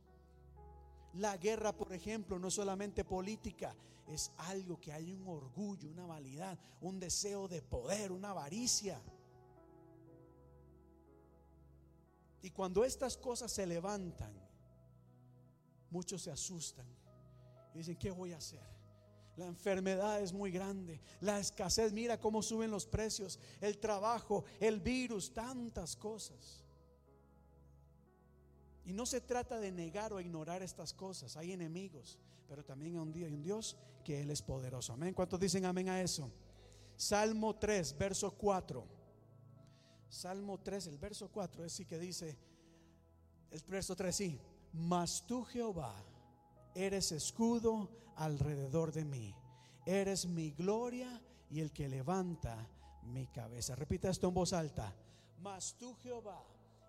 La 1.15 1.37
guerra, 1.37 1.73
por 1.73 1.93
ejemplo, 1.93 2.39
no 2.39 2.49
es 2.49 2.55
solamente 2.55 3.05
política, 3.05 3.77
es 4.09 4.33
algo 4.39 4.81
que 4.81 4.93
hay 4.93 5.13
un 5.13 5.29
orgullo, 5.29 5.89
una 5.91 6.07
validad, 6.07 6.59
un 6.81 6.99
deseo 6.99 7.47
de 7.47 7.63
poder, 7.63 8.11
una 8.11 8.31
avaricia. 8.31 9.01
Y 12.43 12.51
cuando 12.51 12.85
estas 12.85 13.17
cosas 13.17 13.53
se 13.53 13.65
levantan, 13.67 14.33
muchos 15.91 16.23
se 16.23 16.31
asustan 16.31 16.87
y 17.75 17.79
dicen, 17.79 17.97
¿qué 17.97 18.11
voy 18.11 18.33
a 18.33 18.39
hacer? 18.39 18.73
La 19.37 19.47
enfermedad 19.47 20.21
es 20.21 20.33
muy 20.33 20.51
grande. 20.51 21.01
La 21.21 21.39
escasez, 21.39 21.93
mira 21.93 22.21
cómo 22.21 22.43
suben 22.43 22.71
los 22.71 22.85
precios. 22.85 23.39
El 23.61 23.79
trabajo, 23.79 24.45
el 24.61 24.81
virus, 24.81 25.33
tantas 25.33 25.97
cosas. 25.97 26.63
Y 28.85 28.93
no 28.93 29.07
se 29.07 29.21
trata 29.21 29.59
de 29.59 29.71
negar 29.71 30.13
o 30.13 30.21
ignorar 30.21 30.63
estas 30.63 30.93
cosas. 30.93 31.37
Hay 31.37 31.53
enemigos, 31.53 32.19
pero 32.49 32.65
también 32.65 32.93
hay 32.93 32.99
un 32.99 33.13
Dios, 33.13 33.31
un 33.31 33.43
Dios 33.43 33.77
que 34.05 34.21
Él 34.21 34.31
es 34.31 34.43
poderoso. 34.43 34.93
Amén. 34.93 35.15
¿Cuántos 35.15 35.41
dicen 35.41 35.65
amén 35.65 35.89
a 35.89 36.03
eso? 36.03 36.31
Salmo 36.97 37.57
3, 37.57 37.97
verso 37.97 38.33
4. 38.33 39.02
Salmo 40.13 40.61
3, 40.61 40.89
el 40.89 40.99
verso 40.99 41.31
4 41.33 41.65
es 41.65 41.73
sí 41.73 41.87
que 41.87 41.99
dice, 41.99 42.37
el 43.51 43.63
verso 43.67 43.97
3 43.97 44.15
sí, 44.15 44.39
mas 44.75 45.25
tú 45.27 45.43
Jehová 45.45 45.95
eres 46.75 47.13
escudo 47.13 47.89
alrededor 48.17 48.93
de 48.93 49.07
mí. 49.07 49.35
Eres 49.87 50.27
mi 50.27 50.51
gloria 50.51 51.19
y 51.49 51.61
el 51.61 51.73
que 51.73 51.89
levanta 51.89 52.69
mi 53.05 53.27
cabeza. 53.29 53.75
Repita 53.75 54.11
esto 54.11 54.29
en 54.29 54.35
voz 54.35 54.53
alta. 54.53 54.95
Mas 55.41 55.77
tú, 55.79 55.97
Jehová, 56.03 56.45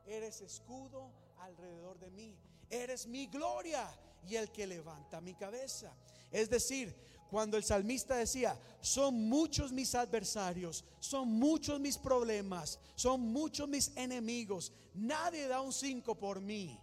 eres 0.05 0.41
escudo 0.41 1.09
alrededor 1.39 1.99
de 1.99 2.11
mí. 2.11 2.37
Eres 2.69 3.07
mi 3.07 3.27
gloria 3.27 3.89
y 4.27 4.35
el 4.35 4.51
que 4.51 4.67
levanta 4.67 5.21
mi 5.21 5.33
cabeza. 5.33 5.95
Es 6.29 6.49
decir, 6.49 6.93
cuando 7.29 7.57
el 7.57 7.63
salmista 7.63 8.15
decía, 8.15 8.59
son 8.81 9.27
muchos 9.27 9.71
mis 9.71 9.95
adversarios, 9.95 10.85
son 10.99 11.29
muchos 11.29 11.79
mis 11.79 11.97
problemas, 11.97 12.79
son 12.95 13.21
muchos 13.21 13.67
mis 13.67 13.95
enemigos, 13.95 14.71
nadie 14.93 15.47
da 15.47 15.61
un 15.61 15.73
cinco 15.73 16.15
por 16.15 16.39
mí. 16.41 16.79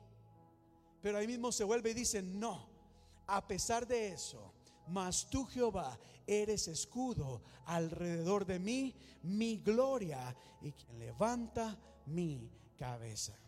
Pero 1.03 1.19
ahí 1.19 1.27
mismo 1.27 1.53
se 1.53 1.65
vuelve 1.65 1.91
y 1.91 1.95
dice, 1.95 2.23
no, 2.23 2.69
A 3.27 3.47
pesar 3.47 3.87
de 3.87 4.09
eso, 4.09 4.53
mas 4.89 5.31
tú 5.31 5.45
Jehová 5.45 5.97
eres 6.27 6.67
escudo 6.67 7.43
alrededor 7.67 8.45
de 8.45 8.59
mí, 8.59 8.95
mi 9.23 9.59
gloria 9.59 10.37
y 10.61 10.73
quien 10.73 10.99
levanta 10.99 11.79
mi 12.07 12.51
cabeza. 12.77 13.39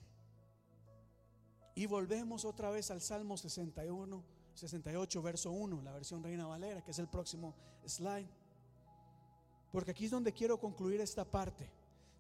Y 1.75 1.87
volvemos 1.87 2.45
otra 2.45 2.71
vez 2.71 2.91
al 2.91 3.01
Salmo 3.01 3.37
61, 3.37 4.23
68, 4.55 5.23
verso 5.23 5.51
1, 5.51 5.83
la 5.83 5.93
versión 5.93 6.23
Reina 6.23 6.47
Valera, 6.47 6.83
que 6.83 6.91
es 6.91 6.99
el 6.99 7.09
próximo 7.09 7.55
slide. 7.87 8.29
Porque 9.71 9.93
aquí 9.93 10.05
es 10.05 10.11
donde 10.11 10.33
quiero 10.33 10.59
concluir 10.59 11.01
esta 11.01 11.25
parte. 11.25 11.71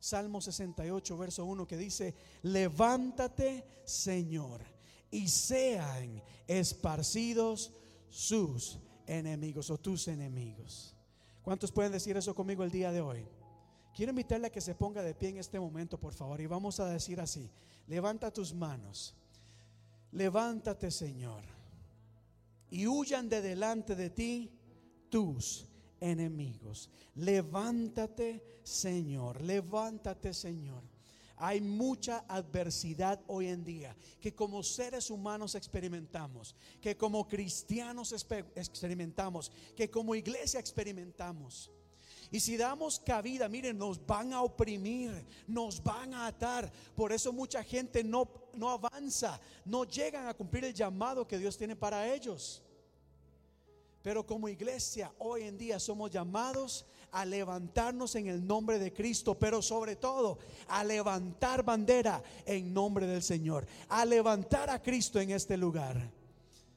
Salmo 0.00 0.40
68, 0.40 1.16
verso 1.16 1.44
1, 1.44 1.66
que 1.66 1.76
dice, 1.76 2.14
levántate, 2.42 3.64
Señor, 3.84 4.62
y 5.10 5.28
sean 5.28 6.22
esparcidos 6.48 7.72
sus 8.08 8.78
enemigos 9.06 9.70
o 9.70 9.78
tus 9.78 10.08
enemigos. 10.08 10.96
¿Cuántos 11.42 11.70
pueden 11.70 11.92
decir 11.92 12.16
eso 12.16 12.34
conmigo 12.34 12.64
el 12.64 12.70
día 12.70 12.90
de 12.90 13.00
hoy? 13.00 13.26
Quiero 13.94 14.10
invitarle 14.10 14.46
a 14.46 14.52
que 14.52 14.60
se 14.60 14.74
ponga 14.74 15.02
de 15.02 15.14
pie 15.14 15.30
en 15.30 15.38
este 15.38 15.60
momento, 15.60 16.00
por 16.00 16.14
favor, 16.14 16.40
y 16.40 16.46
vamos 16.46 16.80
a 16.80 16.86
decir 16.86 17.20
así, 17.20 17.50
levanta 17.86 18.32
tus 18.32 18.54
manos, 18.54 19.14
levántate, 20.12 20.90
Señor, 20.90 21.44
y 22.72 22.86
huyan 22.86 23.28
de 23.28 23.42
delante 23.42 23.94
de 23.94 24.08
ti 24.08 24.50
tus 25.10 25.68
enemigos. 26.00 26.88
Levántate, 27.16 28.60
Señor, 28.62 29.42
levántate, 29.42 30.32
Señor. 30.32 30.82
Hay 31.36 31.60
mucha 31.60 32.24
adversidad 32.26 33.20
hoy 33.26 33.48
en 33.48 33.62
día 33.62 33.94
que 34.20 34.34
como 34.34 34.62
seres 34.62 35.10
humanos 35.10 35.54
experimentamos, 35.54 36.56
que 36.80 36.96
como 36.96 37.28
cristianos 37.28 38.14
experimentamos, 38.54 39.52
que 39.76 39.90
como 39.90 40.14
iglesia 40.14 40.58
experimentamos. 40.58 41.70
Y 42.32 42.40
si 42.40 42.56
damos 42.56 42.98
cabida, 42.98 43.46
miren, 43.46 43.76
nos 43.76 44.04
van 44.06 44.32
a 44.32 44.40
oprimir, 44.40 45.26
nos 45.46 45.82
van 45.82 46.14
a 46.14 46.26
atar. 46.26 46.72
Por 46.96 47.12
eso 47.12 47.30
mucha 47.30 47.62
gente 47.62 48.02
no, 48.02 48.26
no 48.54 48.70
avanza, 48.70 49.38
no 49.66 49.84
llegan 49.84 50.26
a 50.26 50.32
cumplir 50.32 50.64
el 50.64 50.72
llamado 50.72 51.28
que 51.28 51.36
Dios 51.36 51.58
tiene 51.58 51.76
para 51.76 52.10
ellos. 52.14 52.61
Pero 54.02 54.26
como 54.26 54.48
iglesia 54.48 55.12
hoy 55.18 55.42
en 55.42 55.56
día 55.56 55.78
somos 55.78 56.10
llamados 56.10 56.86
a 57.12 57.24
levantarnos 57.24 58.14
en 58.16 58.26
el 58.26 58.46
nombre 58.46 58.78
de 58.78 58.92
Cristo, 58.92 59.38
pero 59.38 59.62
sobre 59.62 59.96
todo 59.96 60.38
a 60.68 60.82
levantar 60.82 61.62
bandera 61.62 62.22
en 62.46 62.72
nombre 62.72 63.06
del 63.06 63.22
Señor, 63.22 63.66
a 63.88 64.04
levantar 64.04 64.70
a 64.70 64.82
Cristo 64.82 65.20
en 65.20 65.30
este 65.30 65.56
lugar. 65.56 66.10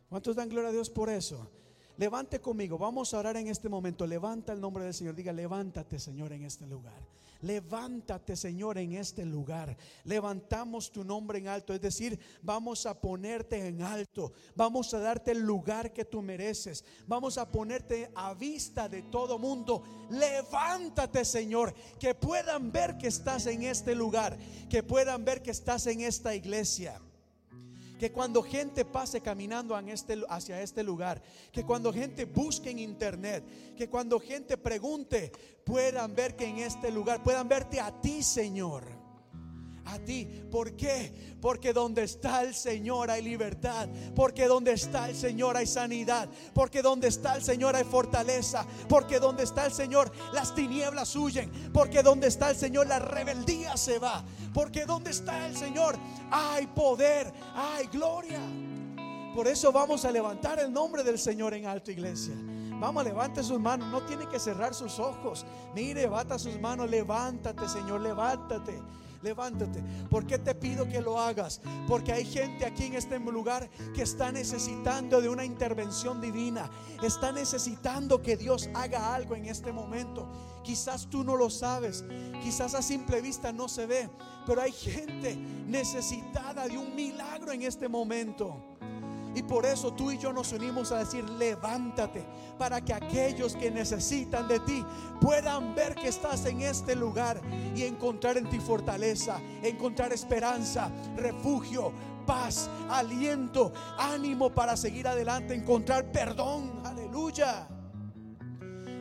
¿Cuántos 0.09 0.35
dan 0.35 0.49
gloria 0.49 0.69
a 0.69 0.73
Dios 0.73 0.89
por 0.89 1.09
eso? 1.09 1.49
Levante 1.97 2.41
conmigo, 2.41 2.77
vamos 2.77 3.13
a 3.13 3.19
orar 3.19 3.37
en 3.37 3.47
este 3.47 3.69
momento. 3.69 4.05
Levanta 4.05 4.51
el 4.51 4.59
nombre 4.59 4.83
del 4.83 4.93
Señor. 4.93 5.15
Diga, 5.15 5.31
levántate, 5.31 5.97
Señor, 5.97 6.33
en 6.33 6.43
este 6.43 6.67
lugar. 6.67 6.99
Levántate, 7.45 8.35
Señor, 8.35 8.79
en 8.79 8.93
este 8.93 9.23
lugar. 9.23 9.77
Levantamos 10.03 10.91
tu 10.91 11.03
nombre 11.03 11.37
en 11.37 11.47
alto. 11.47 11.75
Es 11.75 11.81
decir, 11.81 12.19
vamos 12.41 12.87
a 12.87 12.99
ponerte 12.99 13.67
en 13.67 13.83
alto. 13.83 14.33
Vamos 14.55 14.91
a 14.95 14.99
darte 14.99 15.31
el 15.31 15.41
lugar 15.41 15.93
que 15.93 16.05
tú 16.05 16.23
mereces. 16.23 16.83
Vamos 17.05 17.37
a 17.37 17.51
ponerte 17.51 18.09
a 18.15 18.33
vista 18.33 18.89
de 18.89 19.03
todo 19.03 19.37
mundo. 19.37 19.83
Levántate, 20.09 21.23
Señor. 21.23 21.75
Que 21.99 22.15
puedan 22.15 22.71
ver 22.71 22.97
que 22.97 23.09
estás 23.09 23.45
en 23.45 23.61
este 23.61 23.93
lugar. 23.93 24.35
Que 24.67 24.81
puedan 24.81 25.23
ver 25.23 25.43
que 25.43 25.51
estás 25.51 25.85
en 25.85 26.01
esta 26.01 26.33
iglesia. 26.33 26.99
Que 27.99 28.11
cuando 28.11 28.43
gente 28.43 28.85
pase 28.85 29.21
caminando 29.21 29.77
este, 29.79 30.21
hacia 30.29 30.61
este 30.61 30.83
lugar, 30.83 31.21
que 31.51 31.63
cuando 31.63 31.93
gente 31.93 32.25
busque 32.25 32.69
en 32.69 32.79
internet, 32.79 33.43
que 33.77 33.89
cuando 33.89 34.19
gente 34.19 34.57
pregunte, 34.57 35.31
puedan 35.63 36.13
ver 36.15 36.35
que 36.35 36.45
en 36.45 36.57
este 36.59 36.91
lugar, 36.91 37.23
puedan 37.23 37.47
verte 37.47 37.79
a 37.79 37.91
ti, 38.01 38.21
Señor 38.23 38.94
a 39.85 39.99
ti. 39.99 40.25
¿Por 40.51 40.75
qué? 40.75 41.35
Porque 41.41 41.73
donde 41.73 42.03
está 42.03 42.41
el 42.43 42.55
Señor 42.55 43.11
hay 43.11 43.21
libertad. 43.21 43.87
Porque 44.15 44.47
donde 44.47 44.73
está 44.73 45.09
el 45.09 45.15
Señor 45.15 45.55
hay 45.57 45.67
sanidad. 45.67 46.27
Porque 46.53 46.81
donde 46.81 47.07
está 47.07 47.35
el 47.35 47.43
Señor 47.43 47.75
hay 47.75 47.83
fortaleza. 47.83 48.65
Porque 48.89 49.19
donde 49.19 49.43
está 49.43 49.65
el 49.65 49.71
Señor 49.71 50.11
las 50.33 50.53
tinieblas 50.55 51.15
huyen. 51.15 51.51
Porque 51.71 52.01
donde 52.01 52.27
está 52.27 52.49
el 52.49 52.55
Señor 52.55 52.87
la 52.87 52.99
rebeldía 52.99 53.77
se 53.77 53.99
va. 53.99 54.23
Porque 54.53 54.85
donde 54.85 55.11
está 55.11 55.47
el 55.47 55.55
Señor 55.55 55.95
hay 56.31 56.67
poder, 56.67 57.31
hay 57.53 57.87
gloria. 57.87 58.39
Por 59.35 59.47
eso 59.47 59.71
vamos 59.71 60.05
a 60.05 60.11
levantar 60.11 60.59
el 60.59 60.71
nombre 60.71 61.03
del 61.03 61.19
Señor 61.19 61.53
en 61.53 61.65
alto, 61.65 61.91
iglesia. 61.91 62.33
Vamos, 62.79 63.03
levante 63.03 63.43
sus 63.43 63.59
manos. 63.59 63.89
No 63.89 64.01
tiene 64.05 64.27
que 64.27 64.39
cerrar 64.39 64.73
sus 64.73 64.97
ojos. 64.99 65.45
Mire, 65.73 66.07
bata 66.07 66.39
sus 66.39 66.59
manos. 66.59 66.89
Levántate, 66.89 67.67
Señor, 67.67 68.01
levántate 68.01 68.81
levántate. 69.25 69.83
¿Por 70.09 70.25
qué 70.25 70.39
te 70.39 70.55
pido 70.55 70.87
que 70.87 71.01
lo 71.01 71.19
hagas? 71.19 71.59
Porque 71.87 72.13
hay 72.13 72.23
gente 72.23 72.65
aquí 72.65 72.85
en 72.85 72.93
este 72.93 73.19
lugar 73.19 73.69
que 73.93 74.03
está 74.03 74.31
necesitando 74.31 75.19
de 75.19 75.27
una 75.27 75.43
intervención 75.43 76.21
divina. 76.21 76.69
Está 77.03 77.31
necesitando 77.31 78.21
que 78.21 78.37
Dios 78.37 78.69
haga 78.73 79.13
algo 79.13 79.35
en 79.35 79.45
este 79.47 79.73
momento. 79.73 80.29
Quizás 80.63 81.09
tú 81.09 81.23
no 81.23 81.35
lo 81.35 81.49
sabes, 81.49 82.05
quizás 82.41 82.73
a 82.73 82.81
simple 82.81 83.21
vista 83.21 83.51
no 83.51 83.67
se 83.67 83.85
ve, 83.85 84.09
pero 84.47 84.61
hay 84.61 84.71
gente 84.71 85.35
necesitada 85.35 86.67
de 86.67 86.77
un 86.77 86.95
milagro 86.95 87.51
en 87.51 87.61
este 87.61 87.87
momento. 87.87 88.77
Y 89.35 89.43
por 89.43 89.65
eso 89.65 89.93
tú 89.93 90.11
y 90.11 90.17
yo 90.17 90.31
nos 90.31 90.53
unimos 90.53 90.93
a 90.93 90.99
decir, 90.99 91.29
levántate 91.29 92.25
para 92.57 92.79
que 92.79 92.93
aquellos 92.93 93.55
que 93.55 93.69
necesitan 93.69 94.47
de 94.47 94.61
ti 94.61 94.83
puedan 95.19 95.75
ver 95.75 95.93
que 95.93 96.07
estás 96.07 96.45
en 96.45 96.61
este 96.61 96.95
lugar 96.95 97.41
y 97.75 97.83
encontrar 97.83 98.37
en 98.37 98.49
ti 98.49 98.59
fortaleza, 98.59 99.41
encontrar 99.61 100.13
esperanza, 100.13 100.89
refugio, 101.17 101.91
paz, 102.25 102.69
aliento, 102.89 103.73
ánimo 103.97 104.49
para 104.49 104.77
seguir 104.77 105.05
adelante, 105.05 105.53
encontrar 105.53 106.11
perdón. 106.13 106.81
Aleluya. 106.85 107.67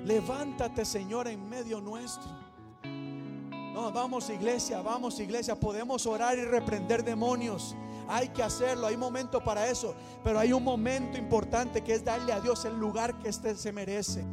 Levántate, 0.04 0.84
Señor, 0.84 1.28
en 1.28 1.48
medio 1.48 1.80
nuestro. 1.80 2.30
No, 2.82 3.90
vamos 3.90 4.30
iglesia, 4.30 4.82
vamos 4.82 5.18
iglesia, 5.18 5.58
podemos 5.58 6.06
orar 6.06 6.38
y 6.38 6.44
reprender 6.44 7.04
demonios. 7.04 7.74
Hay 8.08 8.28
que 8.28 8.42
hacerlo, 8.42 8.86
hay 8.86 8.96
momento 8.96 9.42
para 9.42 9.68
eso, 9.68 9.94
pero 10.22 10.38
hay 10.38 10.52
un 10.52 10.64
momento 10.64 11.18
importante 11.18 11.82
que 11.82 11.94
es 11.94 12.04
darle 12.04 12.32
a 12.32 12.40
Dios 12.40 12.64
el 12.64 12.78
lugar 12.78 13.18
que 13.18 13.28
éste 13.28 13.54
se 13.56 13.72
merece. 13.72 14.24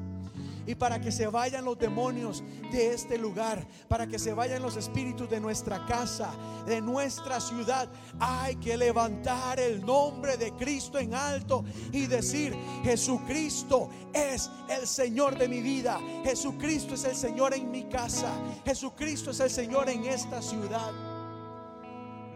Y 0.68 0.76
para 0.76 1.02
que 1.02 1.12
se 1.12 1.28
vayan 1.28 1.66
los 1.66 1.78
demonios 1.78 2.44
de 2.72 2.94
este 2.94 3.18
lugar, 3.18 3.66
para 3.88 4.06
que 4.06 4.20
se 4.20 4.34
vayan 4.34 4.62
los 4.62 4.78
espíritus 4.78 5.30
de 5.30 5.40
nuestra 5.40 5.86
casa, 5.88 6.32
de 6.66 6.82
nuestra 6.82 7.42
ciudad, 7.42 7.90
hay 8.20 8.56
que 8.58 8.78
levantar 8.78 9.60
el 9.60 9.84
nombre 9.84 10.38
de 10.38 10.52
Cristo 10.54 11.00
en 11.00 11.16
alto 11.16 11.64
y 11.92 12.06
decir, 12.06 12.56
Jesucristo 12.84 13.90
es 14.14 14.52
el 14.70 14.88
Señor 14.88 15.38
de 15.38 15.48
mi 15.48 15.62
vida, 15.62 16.00
Jesucristo 16.24 16.94
es 16.94 17.06
el 17.06 17.16
Señor 17.16 17.56
en 17.56 17.72
mi 17.72 17.86
casa, 17.86 18.32
Jesucristo 18.64 19.32
es 19.32 19.40
el 19.40 19.50
Señor 19.50 19.90
en 19.90 20.06
esta 20.06 20.42
ciudad 20.42 21.11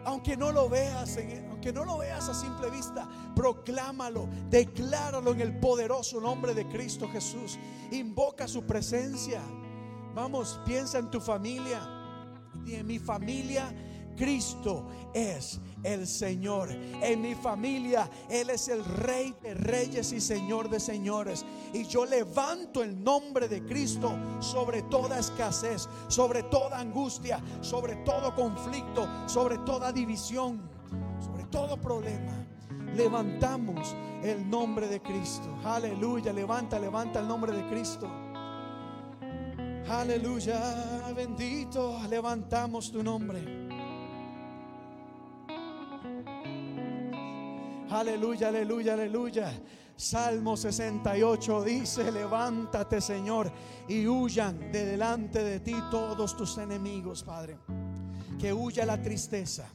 aunque 0.06 0.38
no 0.38 0.52
lo 0.52 0.69
veas, 0.69 1.18
aunque 1.49 1.73
no 1.73 1.84
lo 1.84 1.98
veas 1.98 2.30
a 2.30 2.34
simple 2.34 2.69
vista, 2.69 3.07
proclámalo, 3.36 4.30
decláralo 4.49 5.32
en 5.32 5.41
el 5.41 5.60
poderoso 5.60 6.22
nombre 6.22 6.53
de 6.53 6.68
Cristo 6.68 7.10
Jesús. 7.10 7.57
Invoca 7.91 8.48
su 8.48 8.64
presencia. 8.64 9.41
Vamos, 10.14 10.60
piensa 10.65 10.99
en 10.99 11.10
tu 11.11 11.19
familia 11.19 11.82
y 12.65 12.76
en 12.76 12.88
mi 12.88 12.99
familia 12.99 13.73
Cristo 14.16 14.86
es 15.14 15.60
el 15.84 16.08
Señor. 16.08 16.70
En 16.72 17.22
mi 17.22 17.36
familia, 17.36 18.10
Él 18.30 18.50
es 18.50 18.68
el 18.68 18.84
Rey 18.84 19.34
de 19.42 19.54
reyes 19.54 20.12
y 20.12 20.20
Señor 20.20 20.70
de 20.70 20.80
señores. 20.80 21.46
Y 21.74 21.86
yo 21.86 22.06
levanto 22.06 22.84
el 22.84 23.04
nombre 23.04 23.48
de 23.48 23.64
Cristo 23.64 24.12
sobre 24.40 24.82
toda 24.84 25.20
escasez, 25.20 25.88
sobre 26.08 26.44
toda 26.44 26.80
angustia, 26.80 27.42
sobre 27.62 27.96
todo 27.98 28.34
conflicto, 28.36 29.08
sobre 29.28 29.58
toda 29.60 29.92
división, 29.92 30.62
sobre 31.20 31.46
todo 31.46 31.80
problema. 31.80 32.46
Levantamos 32.96 33.96
el 34.24 34.50
nombre 34.50 34.88
de 34.88 35.02
Cristo. 35.02 35.56
Aleluya, 35.64 36.34
levanta, 36.34 36.80
levanta 36.80 37.20
el 37.20 37.28
nombre 37.28 37.52
de 37.52 37.68
Cristo. 37.70 38.10
Aleluya, 39.88 41.14
bendito, 41.16 42.00
levantamos 42.10 42.92
tu 42.92 43.04
nombre. 43.04 43.65
Aleluya, 47.95 48.49
aleluya, 48.49 48.93
aleluya. 48.93 49.53
Salmo 49.95 50.57
68 50.57 51.63
dice, 51.63 52.11
levántate 52.11 52.99
Señor 52.99 53.49
y 53.88 54.05
huyan 54.05 54.69
de 54.69 54.85
delante 54.85 55.41
de 55.41 55.61
ti 55.61 55.73
todos 55.89 56.35
tus 56.35 56.57
enemigos, 56.57 57.23
Padre. 57.23 57.57
Que 58.38 58.51
huya 58.51 58.85
la 58.85 59.01
tristeza, 59.01 59.69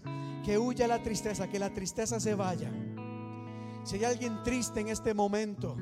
que 0.45 0.59
huya 0.59 0.87
la 0.87 1.03
tristeza, 1.03 1.49
que 1.49 1.59
la 1.59 1.73
tristeza 1.73 2.21
se 2.21 2.35
vaya. 2.35 2.71
Si 3.85 3.97
hay 3.97 4.05
alguien 4.05 4.43
triste 4.43 4.81
en 4.81 4.89
este 4.89 5.15
momento, 5.15 5.79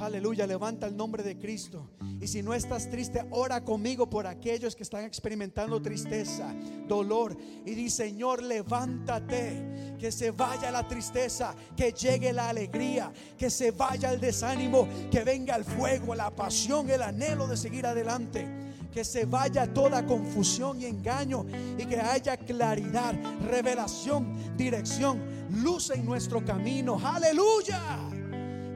aleluya, 0.00 0.46
levanta 0.46 0.86
el 0.86 0.96
nombre 0.96 1.22
de 1.22 1.38
Cristo. 1.38 1.90
Y 2.20 2.26
si 2.26 2.42
no 2.42 2.54
estás 2.54 2.90
triste, 2.90 3.24
ora 3.30 3.64
conmigo 3.64 4.10
por 4.10 4.26
aquellos 4.26 4.74
que 4.74 4.82
están 4.82 5.04
experimentando 5.04 5.80
tristeza, 5.80 6.52
dolor. 6.86 7.36
Y 7.64 7.74
di, 7.74 7.90
Señor, 7.90 8.42
levántate, 8.42 9.96
que 9.98 10.10
se 10.10 10.30
vaya 10.30 10.70
la 10.70 10.86
tristeza, 10.86 11.54
que 11.76 11.92
llegue 11.92 12.32
la 12.32 12.48
alegría, 12.48 13.12
que 13.36 13.50
se 13.50 13.70
vaya 13.70 14.12
el 14.12 14.20
desánimo, 14.20 14.88
que 15.10 15.22
venga 15.24 15.54
el 15.56 15.64
fuego, 15.64 16.14
la 16.14 16.30
pasión, 16.30 16.90
el 16.90 17.02
anhelo 17.02 17.46
de 17.46 17.56
seguir 17.56 17.86
adelante. 17.86 18.46
Que 18.92 19.04
se 19.04 19.26
vaya 19.26 19.72
toda 19.72 20.06
confusión 20.06 20.80
y 20.80 20.86
engaño 20.86 21.44
y 21.78 21.84
que 21.84 22.00
haya 22.00 22.36
claridad, 22.36 23.14
revelación, 23.48 24.56
dirección, 24.56 25.20
luz 25.62 25.90
en 25.90 26.04
nuestro 26.04 26.44
camino. 26.44 26.98
Aleluya. 27.04 28.07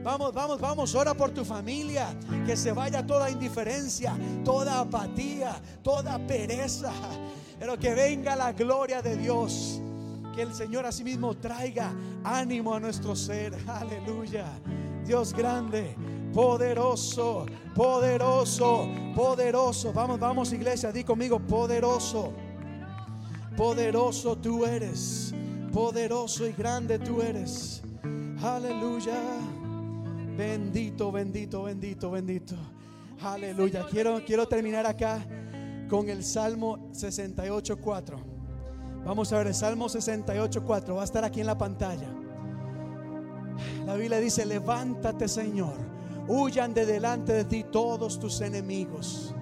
Vamos, 0.03 0.33
vamos, 0.33 0.59
vamos, 0.59 0.95
ora 0.95 1.13
por 1.13 1.31
tu 1.31 1.45
familia. 1.45 2.07
Que 2.45 2.57
se 2.57 2.71
vaya 2.71 3.05
toda 3.05 3.29
indiferencia, 3.29 4.15
toda 4.43 4.81
apatía, 4.81 5.55
toda 5.81 6.19
pereza. 6.27 6.91
Pero 7.57 7.77
que 7.79 7.93
venga 7.93 8.35
la 8.35 8.51
gloria 8.51 9.01
de 9.01 9.15
Dios. 9.15 9.79
Que 10.35 10.41
el 10.41 10.53
Señor 10.53 10.85
asimismo 10.85 11.35
traiga 11.35 11.93
ánimo 12.23 12.73
a 12.73 12.79
nuestro 12.79 13.15
ser. 13.15 13.55
Aleluya. 13.67 14.45
Dios 15.05 15.33
grande, 15.33 15.95
poderoso, 16.33 17.45
poderoso, 17.75 18.89
poderoso. 19.15 19.93
Vamos, 19.93 20.19
vamos 20.19 20.51
iglesia, 20.51 20.91
di 20.91 21.03
conmigo, 21.03 21.39
poderoso. 21.39 22.33
Poderoso 23.55 24.35
tú 24.37 24.65
eres. 24.65 25.33
Poderoso 25.71 26.47
y 26.47 26.53
grande 26.53 26.99
tú 26.99 27.21
eres. 27.21 27.81
Aleluya. 28.41 29.52
Bendito, 30.37 31.11
bendito, 31.11 31.63
bendito, 31.63 32.09
bendito. 32.09 32.55
Aleluya. 33.21 33.85
Quiero, 33.89 34.23
quiero 34.25 34.47
terminar 34.47 34.85
acá 34.85 35.23
con 35.87 36.09
el 36.09 36.23
Salmo 36.23 36.89
68.4. 36.91 38.15
Vamos 39.05 39.31
a 39.31 39.37
ver 39.37 39.47
el 39.47 39.53
Salmo 39.53 39.85
68.4. 39.85 40.95
Va 40.95 41.01
a 41.01 41.05
estar 41.05 41.23
aquí 41.23 41.41
en 41.41 41.47
la 41.47 41.57
pantalla. 41.57 42.09
La 43.85 43.95
Biblia 43.95 44.19
dice, 44.19 44.45
levántate 44.45 45.27
Señor. 45.27 45.75
Huyan 46.27 46.73
de 46.73 46.85
delante 46.85 47.33
de 47.33 47.45
ti 47.45 47.65
todos 47.71 48.19
tus 48.19 48.41
enemigos. 48.41 49.35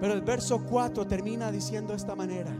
Pero 0.00 0.12
el 0.12 0.20
verso 0.20 0.64
4 0.64 1.06
termina 1.06 1.50
diciendo 1.50 1.92
de 1.92 1.96
esta 1.96 2.14
manera. 2.14 2.54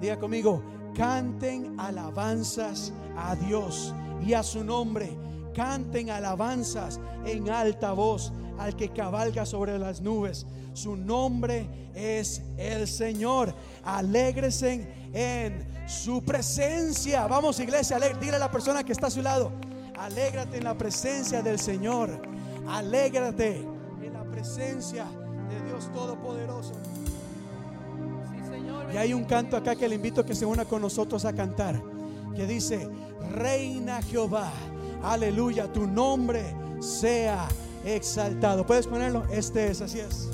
Diga 0.00 0.18
conmigo, 0.18 0.62
canten 0.96 1.78
alabanzas 1.78 2.94
a 3.16 3.36
Dios 3.36 3.94
y 4.24 4.32
a 4.32 4.42
su 4.42 4.64
nombre 4.64 5.16
canten 5.52 6.10
alabanzas 6.10 7.00
en 7.24 7.50
alta 7.50 7.92
voz 7.92 8.32
al 8.58 8.76
que 8.76 8.90
cabalga 8.90 9.46
sobre 9.46 9.78
las 9.78 10.00
nubes. 10.00 10.46
Su 10.74 10.96
nombre 10.96 11.66
es 11.94 12.42
el 12.56 12.86
Señor. 12.86 13.54
Alégresen 13.84 14.88
en 15.12 15.66
su 15.86 16.22
presencia. 16.22 17.26
Vamos, 17.26 17.58
iglesia, 17.60 17.98
dile 18.20 18.36
a 18.36 18.38
la 18.38 18.50
persona 18.50 18.84
que 18.84 18.92
está 18.92 19.08
a 19.08 19.10
su 19.10 19.22
lado. 19.22 19.52
Alégrate 19.98 20.58
en 20.58 20.64
la 20.64 20.76
presencia 20.76 21.42
del 21.42 21.58
Señor. 21.58 22.22
Alégrate 22.68 23.66
en 24.02 24.12
la 24.12 24.24
presencia 24.24 25.06
de 25.48 25.62
Dios 25.66 25.90
Todopoderoso. 25.92 26.72
Y 28.92 28.96
hay 28.96 29.12
un 29.12 29.24
canto 29.24 29.56
acá 29.56 29.76
que 29.76 29.88
le 29.88 29.94
invito 29.94 30.20
a 30.20 30.26
que 30.26 30.34
se 30.34 30.44
una 30.44 30.64
con 30.64 30.82
nosotros 30.82 31.24
a 31.24 31.32
cantar. 31.32 31.80
Que 32.34 32.46
dice, 32.46 32.88
Reina 33.32 34.02
Jehová 34.02 34.52
Aleluya, 35.02 35.72
tu 35.72 35.86
nombre 35.86 36.54
sea 36.80 37.48
exaltado. 37.84 38.66
¿Puedes 38.66 38.86
ponerlo? 38.86 39.24
Este 39.30 39.68
es, 39.68 39.80
así 39.80 40.00
es. 40.00 40.28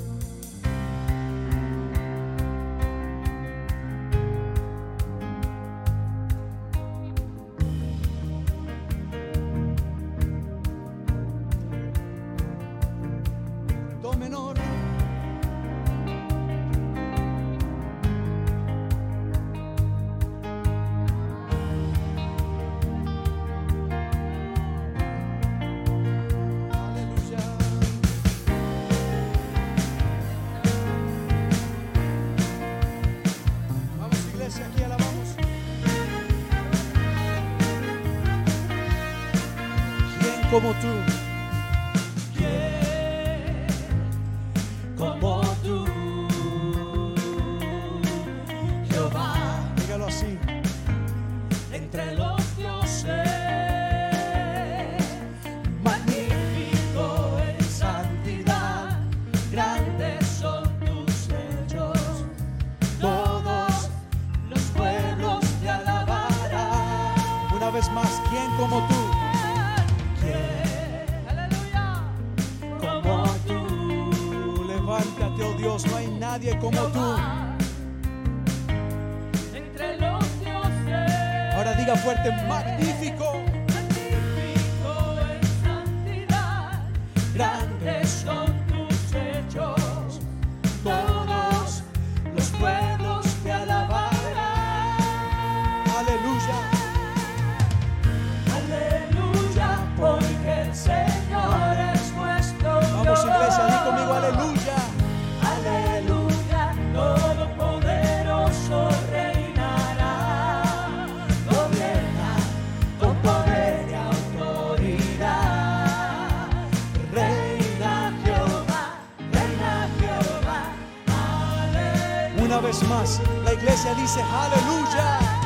La 123.43 123.53
iglesia 123.53 123.93
dice, 123.95 124.21
aleluya. 124.21 125.36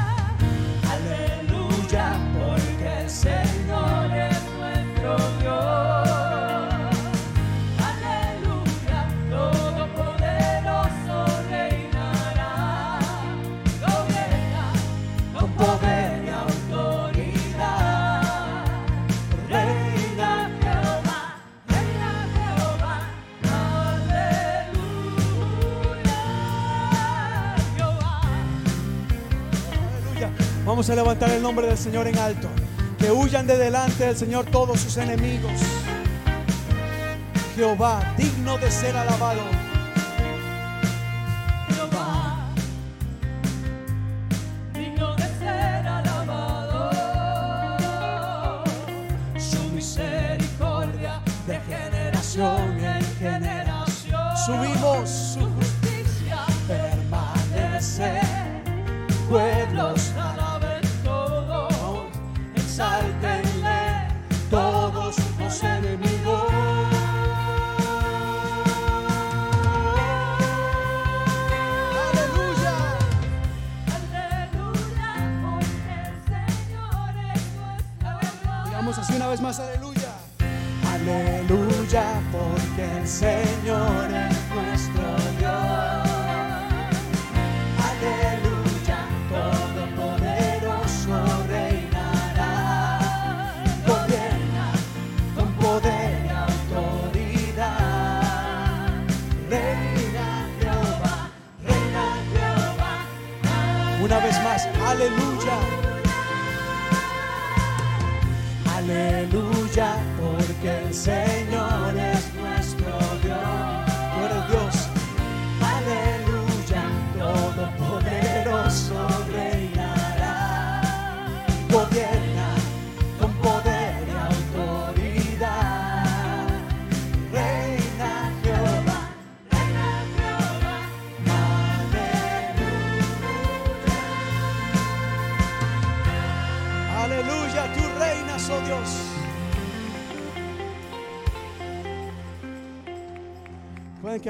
Vamos 30.82 30.90
a 30.90 30.96
levantar 30.96 31.30
el 31.30 31.44
nombre 31.44 31.68
del 31.68 31.78
Señor 31.78 32.08
en 32.08 32.18
alto. 32.18 32.50
Que 32.98 33.12
huyan 33.12 33.46
de 33.46 33.56
delante 33.56 34.04
del 34.04 34.18
Señor 34.18 34.48
todos 34.48 34.80
sus 34.80 34.98
enemigos. 34.98 35.52
Jehová, 37.56 38.16
digno 38.18 38.58
de 38.58 38.72
ser 38.72 38.98
alabado. 38.98 39.61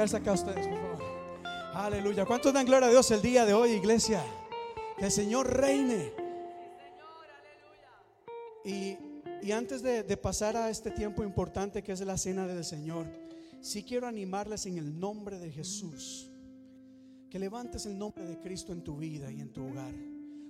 Quedarse 0.01 0.17
acá 0.17 0.31
ustedes, 0.33 0.67
por 0.67 0.79
favor. 0.79 1.03
Aleluya. 1.75 2.25
¿Cuántos 2.25 2.51
dan 2.51 2.65
gloria 2.65 2.87
a 2.87 2.91
Dios 2.91 3.11
el 3.11 3.21
día 3.21 3.45
de 3.45 3.53
hoy, 3.53 3.71
iglesia? 3.73 4.23
Que 4.97 5.05
el 5.05 5.11
Señor 5.11 5.47
reine. 5.47 6.11
Y, 8.65 8.97
y 9.43 9.51
antes 9.51 9.83
de, 9.83 10.01
de 10.01 10.17
pasar 10.17 10.57
a 10.57 10.71
este 10.71 10.89
tiempo 10.89 11.23
importante 11.23 11.83
que 11.83 11.91
es 11.91 12.01
la 12.01 12.17
cena 12.17 12.47
del 12.47 12.65
Señor, 12.65 13.05
sí 13.61 13.83
quiero 13.83 14.07
animarles 14.07 14.65
en 14.65 14.79
el 14.79 14.99
nombre 14.99 15.37
de 15.37 15.51
Jesús. 15.51 16.31
Que 17.29 17.37
levantes 17.37 17.85
el 17.85 17.95
nombre 17.95 18.25
de 18.25 18.39
Cristo 18.39 18.71
en 18.73 18.83
tu 18.83 18.97
vida 18.97 19.31
y 19.31 19.39
en 19.39 19.53
tu 19.53 19.67
hogar. 19.67 19.93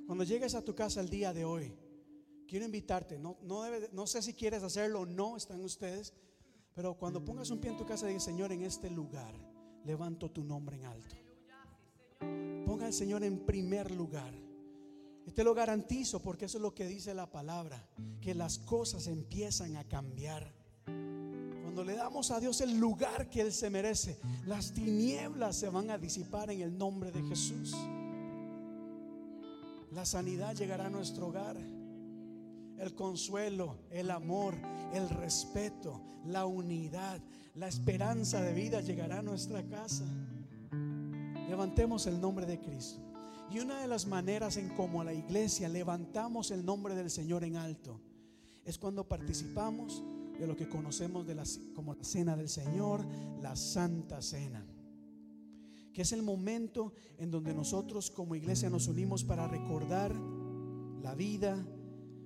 Cuando 0.07 0.23
llegues 0.23 0.55
a 0.55 0.61
tu 0.61 0.73
casa 0.73 1.01
el 1.01 1.09
día 1.09 1.33
de 1.33 1.43
hoy, 1.43 1.73
quiero 2.47 2.63
invitarte, 2.63 3.19
no, 3.19 3.37
no, 3.41 3.63
debe- 3.63 3.89
no 3.91 4.07
sé 4.07 4.21
si 4.21 4.33
quieres 4.33 4.63
hacerlo 4.63 5.01
o 5.01 5.05
no, 5.05 5.35
están 5.35 5.61
ustedes, 5.61 6.13
pero 6.73 6.95
cuando 6.95 7.23
pongas 7.23 7.49
un 7.49 7.59
pie 7.59 7.71
en 7.71 7.77
tu 7.77 7.85
casa, 7.85 8.07
diga, 8.07 8.19
Señor, 8.19 8.51
en 8.51 8.63
este 8.63 8.89
lugar 8.89 9.33
levanto 9.83 10.29
tu 10.29 10.43
nombre 10.43 10.77
en 10.77 10.85
alto. 10.85 11.15
Ponga 12.65 12.85
al 12.85 12.93
Señor 12.93 13.23
en 13.23 13.45
primer 13.45 13.91
lugar. 13.91 14.33
Te 15.33 15.43
lo 15.43 15.53
garantizo 15.53 16.21
porque 16.21 16.45
eso 16.45 16.57
es 16.57 16.61
lo 16.61 16.73
que 16.73 16.85
dice 16.85 17.13
la 17.13 17.29
palabra, 17.29 17.87
que 18.21 18.35
las 18.35 18.59
cosas 18.59 19.07
empiezan 19.07 19.77
a 19.77 19.83
cambiar. 19.83 20.53
Cuando 20.85 21.83
le 21.85 21.95
damos 21.95 22.31
a 22.31 22.39
Dios 22.39 22.59
el 22.61 22.77
lugar 22.77 23.29
que 23.29 23.41
Él 23.41 23.53
se 23.53 23.69
merece, 23.69 24.19
las 24.45 24.73
tinieblas 24.73 25.55
se 25.55 25.69
van 25.69 25.89
a 25.89 25.97
disipar 25.97 26.51
en 26.51 26.61
el 26.61 26.77
nombre 26.77 27.11
de 27.11 27.23
Jesús. 27.23 27.75
La 29.91 30.05
sanidad 30.05 30.55
llegará 30.55 30.87
a 30.87 30.89
nuestro 30.89 31.27
hogar. 31.27 31.57
El 32.81 32.95
consuelo, 32.95 33.77
el 33.91 34.09
amor, 34.09 34.55
el 34.91 35.07
respeto, 35.07 36.01
la 36.25 36.47
unidad, 36.47 37.21
la 37.53 37.67
esperanza 37.67 38.41
de 38.41 38.53
vida 38.53 38.81
llegará 38.81 39.19
a 39.19 39.21
nuestra 39.21 39.61
casa. 39.63 40.03
Levantemos 41.47 42.07
el 42.07 42.19
nombre 42.19 42.47
de 42.47 42.59
Cristo. 42.59 42.99
Y 43.51 43.59
una 43.59 43.79
de 43.81 43.87
las 43.87 44.07
maneras 44.07 44.57
en 44.57 44.69
cómo 44.69 45.03
la 45.03 45.13
iglesia 45.13 45.69
levantamos 45.69 46.49
el 46.49 46.65
nombre 46.65 46.95
del 46.95 47.11
Señor 47.11 47.43
en 47.43 47.55
alto 47.55 48.01
es 48.65 48.77
cuando 48.79 49.07
participamos 49.07 50.03
de 50.39 50.47
lo 50.47 50.55
que 50.55 50.67
conocemos 50.67 51.27
de 51.27 51.35
la- 51.35 51.43
como 51.75 51.93
la 51.93 52.03
cena 52.03 52.35
del 52.35 52.49
Señor, 52.49 53.05
la 53.41 53.55
Santa 53.55 54.21
Cena 54.21 54.65
que 55.93 56.03
es 56.03 56.13
el 56.13 56.23
momento 56.23 56.93
en 57.17 57.31
donde 57.31 57.53
nosotros 57.53 58.11
como 58.11 58.33
iglesia 58.33 58.69
nos 58.69 58.87
unimos 58.87 59.25
para 59.25 59.45
recordar 59.45 60.15
la 61.01 61.13
vida, 61.15 61.57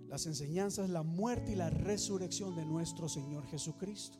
las 0.09 0.25
enseñanzas, 0.25 0.89
la 0.89 1.03
muerte 1.03 1.53
y 1.53 1.55
la 1.55 1.69
resurrección 1.69 2.55
de 2.55 2.65
nuestro 2.65 3.09
Señor 3.09 3.45
Jesucristo. 3.47 4.19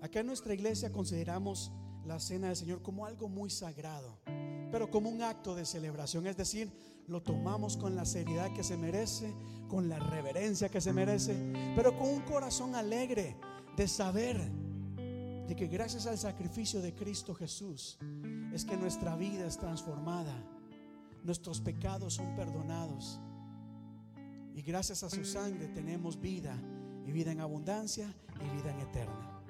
Acá 0.00 0.20
en 0.20 0.26
nuestra 0.26 0.54
iglesia 0.54 0.92
consideramos 0.92 1.72
la 2.04 2.20
cena 2.20 2.48
del 2.48 2.56
Señor 2.56 2.82
como 2.82 3.06
algo 3.06 3.28
muy 3.28 3.50
sagrado, 3.50 4.18
pero 4.70 4.90
como 4.90 5.10
un 5.10 5.22
acto 5.22 5.54
de 5.54 5.64
celebración, 5.64 6.26
es 6.26 6.36
decir, 6.36 6.70
lo 7.08 7.22
tomamos 7.22 7.76
con 7.76 7.96
la 7.96 8.04
seriedad 8.04 8.52
que 8.54 8.62
se 8.62 8.76
merece, 8.76 9.34
con 9.68 9.88
la 9.88 9.98
reverencia 9.98 10.68
que 10.68 10.80
se 10.80 10.92
merece, 10.92 11.34
pero 11.74 11.96
con 11.96 12.08
un 12.08 12.20
corazón 12.22 12.74
alegre 12.74 13.36
de 13.76 13.88
saber 13.88 14.40
de 15.48 15.54
que 15.54 15.66
gracias 15.66 16.06
al 16.06 16.18
sacrificio 16.18 16.80
de 16.80 16.94
Cristo 16.94 17.34
Jesús 17.34 17.98
es 18.52 18.64
que 18.64 18.76
nuestra 18.76 19.16
vida 19.16 19.46
es 19.46 19.58
transformada, 19.58 20.34
nuestros 21.22 21.60
pecados 21.60 22.14
son 22.14 22.34
perdonados 22.36 23.20
y 24.56 24.62
gracias 24.62 25.02
a 25.02 25.10
su 25.10 25.22
sangre 25.26 25.68
tenemos 25.68 26.18
vida 26.18 26.58
y 27.06 27.12
vida 27.12 27.30
en 27.30 27.40
abundancia 27.40 28.12
y 28.36 28.56
vida 28.56 28.72
en 28.72 28.80
eterna. 28.80 29.42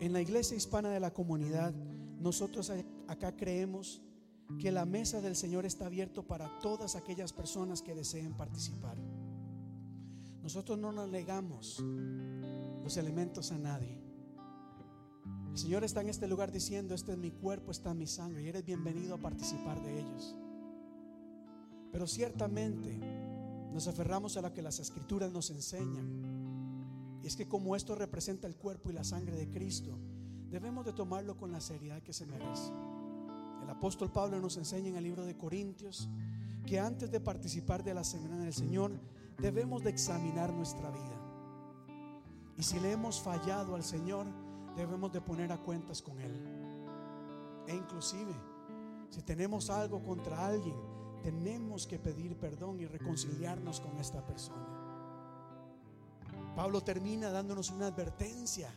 En 0.00 0.12
la 0.12 0.20
iglesia 0.20 0.54
hispana 0.54 0.90
de 0.90 1.00
la 1.00 1.14
comunidad, 1.14 1.72
nosotros 2.20 2.70
acá 3.08 3.34
creemos 3.34 4.02
que 4.58 4.70
la 4.70 4.84
mesa 4.84 5.22
del 5.22 5.34
Señor 5.34 5.64
está 5.64 5.86
abierto 5.86 6.26
para 6.26 6.58
todas 6.58 6.94
aquellas 6.94 7.32
personas 7.32 7.80
que 7.80 7.94
deseen 7.94 8.34
participar. 8.34 8.98
Nosotros 10.42 10.78
no 10.78 10.92
nos 10.92 11.08
negamos 11.08 11.82
los 12.82 12.96
elementos 12.98 13.50
a 13.50 13.58
nadie. 13.58 13.98
El 15.52 15.56
Señor 15.56 15.84
está 15.84 16.02
en 16.02 16.10
este 16.10 16.28
lugar 16.28 16.52
diciendo, 16.52 16.94
este 16.94 17.12
es 17.12 17.18
mi 17.18 17.30
cuerpo, 17.30 17.70
está 17.70 17.94
mi 17.94 18.06
sangre 18.06 18.42
y 18.42 18.48
eres 18.48 18.64
bienvenido 18.64 19.14
a 19.14 19.18
participar 19.18 19.82
de 19.82 20.00
ellos. 20.00 20.36
Pero 21.92 22.06
ciertamente 22.06 23.00
nos 23.72 23.86
aferramos 23.88 24.36
a 24.36 24.42
lo 24.42 24.52
que 24.52 24.62
las 24.62 24.80
escrituras 24.80 25.32
nos 25.32 25.50
enseñan. 25.50 27.20
Y 27.22 27.26
es 27.26 27.36
que 27.36 27.48
como 27.48 27.76
esto 27.76 27.94
representa 27.94 28.46
el 28.46 28.56
cuerpo 28.56 28.90
y 28.90 28.94
la 28.94 29.04
sangre 29.04 29.36
de 29.36 29.48
Cristo, 29.48 29.98
debemos 30.50 30.84
de 30.84 30.92
tomarlo 30.92 31.36
con 31.36 31.52
la 31.52 31.60
seriedad 31.60 32.02
que 32.02 32.12
se 32.12 32.26
merece. 32.26 32.72
El 33.62 33.70
apóstol 33.70 34.10
Pablo 34.10 34.40
nos 34.40 34.56
enseña 34.56 34.88
en 34.88 34.96
el 34.96 35.04
libro 35.04 35.24
de 35.24 35.36
Corintios 35.36 36.08
que 36.66 36.80
antes 36.80 37.10
de 37.10 37.20
participar 37.20 37.84
de 37.84 37.94
la 37.94 38.04
semana 38.04 38.38
del 38.38 38.52
Señor, 38.52 38.92
debemos 39.38 39.82
de 39.82 39.90
examinar 39.90 40.52
nuestra 40.52 40.90
vida. 40.90 41.20
Y 42.56 42.62
si 42.62 42.78
le 42.80 42.92
hemos 42.92 43.20
fallado 43.20 43.74
al 43.74 43.82
Señor, 43.84 44.26
debemos 44.76 45.12
de 45.12 45.20
poner 45.20 45.52
a 45.52 45.58
cuentas 45.58 46.02
con 46.02 46.20
Él. 46.20 46.32
E 47.66 47.74
inclusive, 47.74 48.34
si 49.08 49.22
tenemos 49.22 49.70
algo 49.70 50.02
contra 50.02 50.46
alguien, 50.46 50.76
tenemos 51.22 51.86
que 51.86 51.98
pedir 51.98 52.36
perdón 52.36 52.80
y 52.80 52.86
reconciliarnos 52.86 53.80
con 53.80 53.96
esta 53.98 54.24
persona. 54.26 54.80
Pablo 56.54 56.80
termina 56.80 57.30
dándonos 57.30 57.70
una 57.70 57.86
advertencia, 57.86 58.72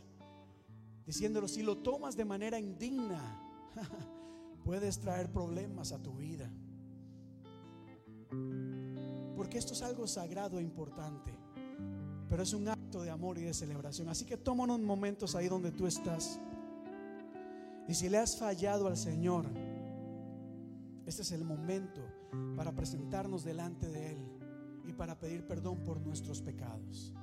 diciéndolo, 1.05 1.47
si 1.47 1.63
lo 1.63 1.77
tomas 1.77 2.15
de 2.15 2.25
manera 2.25 2.59
indigna, 2.59 3.41
puedes 4.63 4.99
traer 4.99 5.31
problemas 5.31 5.91
a 5.91 6.01
tu 6.01 6.13
vida. 6.13 6.49
Porque 9.35 9.57
esto 9.57 9.73
es 9.73 9.81
algo 9.81 10.07
sagrado 10.07 10.59
e 10.59 10.61
importante, 10.61 11.33
pero 12.29 12.43
es 12.43 12.53
un 12.53 12.67
acto 12.67 13.01
de 13.01 13.09
amor 13.09 13.37
y 13.37 13.43
de 13.43 13.53
celebración. 13.53 14.09
Así 14.09 14.25
que 14.25 14.37
toma 14.37 14.63
unos 14.63 14.79
momentos 14.79 15.35
ahí 15.35 15.47
donde 15.47 15.71
tú 15.71 15.87
estás. 15.87 16.39
Y 17.87 17.93
si 17.93 18.09
le 18.09 18.17
has 18.17 18.37
fallado 18.37 18.87
al 18.87 18.97
Señor, 18.97 19.45
este 21.05 21.23
es 21.23 21.31
el 21.31 21.43
momento 21.43 22.01
para 22.55 22.73
presentarnos 22.73 23.43
delante 23.43 23.89
de 23.89 24.13
Él 24.13 24.33
y 24.85 24.93
para 24.93 25.19
pedir 25.19 25.45
perdón 25.45 25.83
por 25.83 25.99
nuestros 26.01 26.41
pecados. 26.41 27.13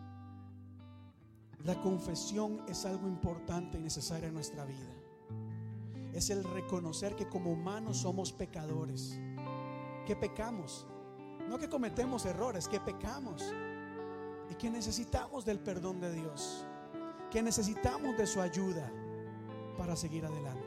La 1.65 1.81
confesión 1.81 2.62
es 2.69 2.87
algo 2.87 3.07
importante 3.07 3.78
y 3.78 3.82
necesario 3.82 4.28
en 4.28 4.35
nuestra 4.35 4.65
vida. 4.65 4.95
es 6.12 6.31
el 6.31 6.43
reconocer 6.43 7.15
que 7.15 7.28
como 7.28 7.53
humanos 7.53 7.99
somos 7.99 8.32
pecadores, 8.32 9.16
que 10.07 10.16
pecamos, 10.16 10.87
no 11.49 11.59
que 11.59 11.69
cometemos 11.69 12.27
errores, 12.27 12.66
que 12.66 12.81
pecamos 12.81 13.55
y 14.51 14.55
que 14.55 14.70
necesitamos 14.70 15.45
del 15.45 15.61
perdón 15.61 16.01
de 16.01 16.12
Dios, 16.12 16.66
que 17.31 17.43
necesitamos 17.43 18.16
de 18.16 18.27
su 18.27 18.41
ayuda 18.41 18.91
para 19.78 19.95
seguir 19.95 20.27
adelante. 20.27 20.66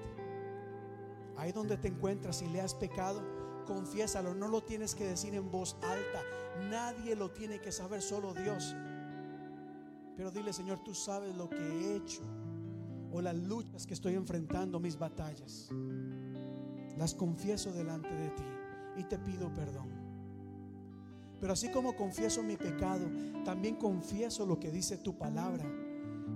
Ahí 1.36 1.52
donde 1.52 1.78
te 1.78 1.90
encuentras 1.90 2.42
y 2.42 2.48
le 2.48 2.62
has 2.62 2.74
pecado, 2.74 3.22
confiésalo, 3.66 4.34
no 4.34 4.48
lo 4.48 4.64
tienes 4.64 4.96
que 4.96 5.06
decir 5.06 5.34
en 5.36 5.50
voz 5.52 5.76
alta, 5.82 6.22
nadie 6.70 7.16
lo 7.16 7.32
tiene 7.32 7.60
que 7.60 7.72
saber, 7.72 8.02
solo 8.02 8.34
Dios. 8.34 8.76
Pero 10.16 10.32
dile, 10.32 10.54
Señor, 10.54 10.80
tú 10.84 10.94
sabes 10.94 11.36
lo 11.36 11.50
que 11.50 11.58
he 11.58 11.96
hecho 11.96 12.22
o 13.12 13.22
las 13.22 13.36
luchas 13.36 13.86
que 13.86 13.94
estoy 13.94 14.16
enfrentando, 14.16 14.80
mis 14.80 14.98
batallas. 14.98 15.70
Las 16.98 17.14
confieso 17.14 17.72
delante 17.72 18.14
de 18.14 18.30
ti 18.30 18.44
y 18.98 19.04
te 19.04 19.18
pido 19.18 19.54
perdón. 19.54 19.90
Pero 21.40 21.54
así 21.54 21.70
como 21.70 21.96
confieso 21.96 22.42
mi 22.42 22.56
pecado, 22.56 23.06
también 23.44 23.76
confieso 23.76 24.46
lo 24.46 24.60
que 24.60 24.72
dice 24.72 24.98
tu 24.98 25.18
palabra, 25.18 25.66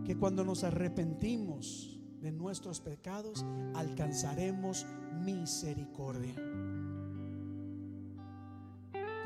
que 0.05 0.17
cuando 0.17 0.43
nos 0.43 0.63
arrepentimos 0.63 1.99
de 2.21 2.31
nuestros 2.31 2.81
pecados, 2.81 3.45
alcanzaremos 3.73 4.85
misericordia. 5.23 6.35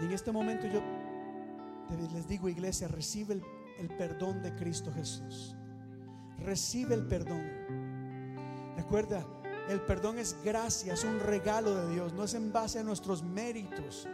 Y 0.02 0.06
en 0.06 0.12
este 0.12 0.32
momento 0.32 0.68
yo 0.68 0.82
les 2.14 2.28
digo, 2.28 2.50
iglesia, 2.50 2.88
recibe 2.88 3.36
el 3.36 3.44
el 3.82 3.90
perdón 3.90 4.42
de 4.44 4.54
Cristo 4.56 4.92
Jesús. 4.94 5.56
Recibe 6.38 6.94
el 6.94 7.08
perdón. 7.08 7.42
Recuerda, 8.78 9.26
el 9.70 9.82
perdón 9.82 10.20
es 10.20 10.38
gracia, 10.44 10.94
es 10.94 11.04
un 11.04 11.20
regalo 11.20 11.76
de 11.76 11.94
Dios, 11.94 12.14
no 12.14 12.24
es 12.24 12.34
en 12.36 12.54
base 12.54 12.80
a 12.80 12.84
nuestros 12.84 13.24
méritos. 13.24 14.08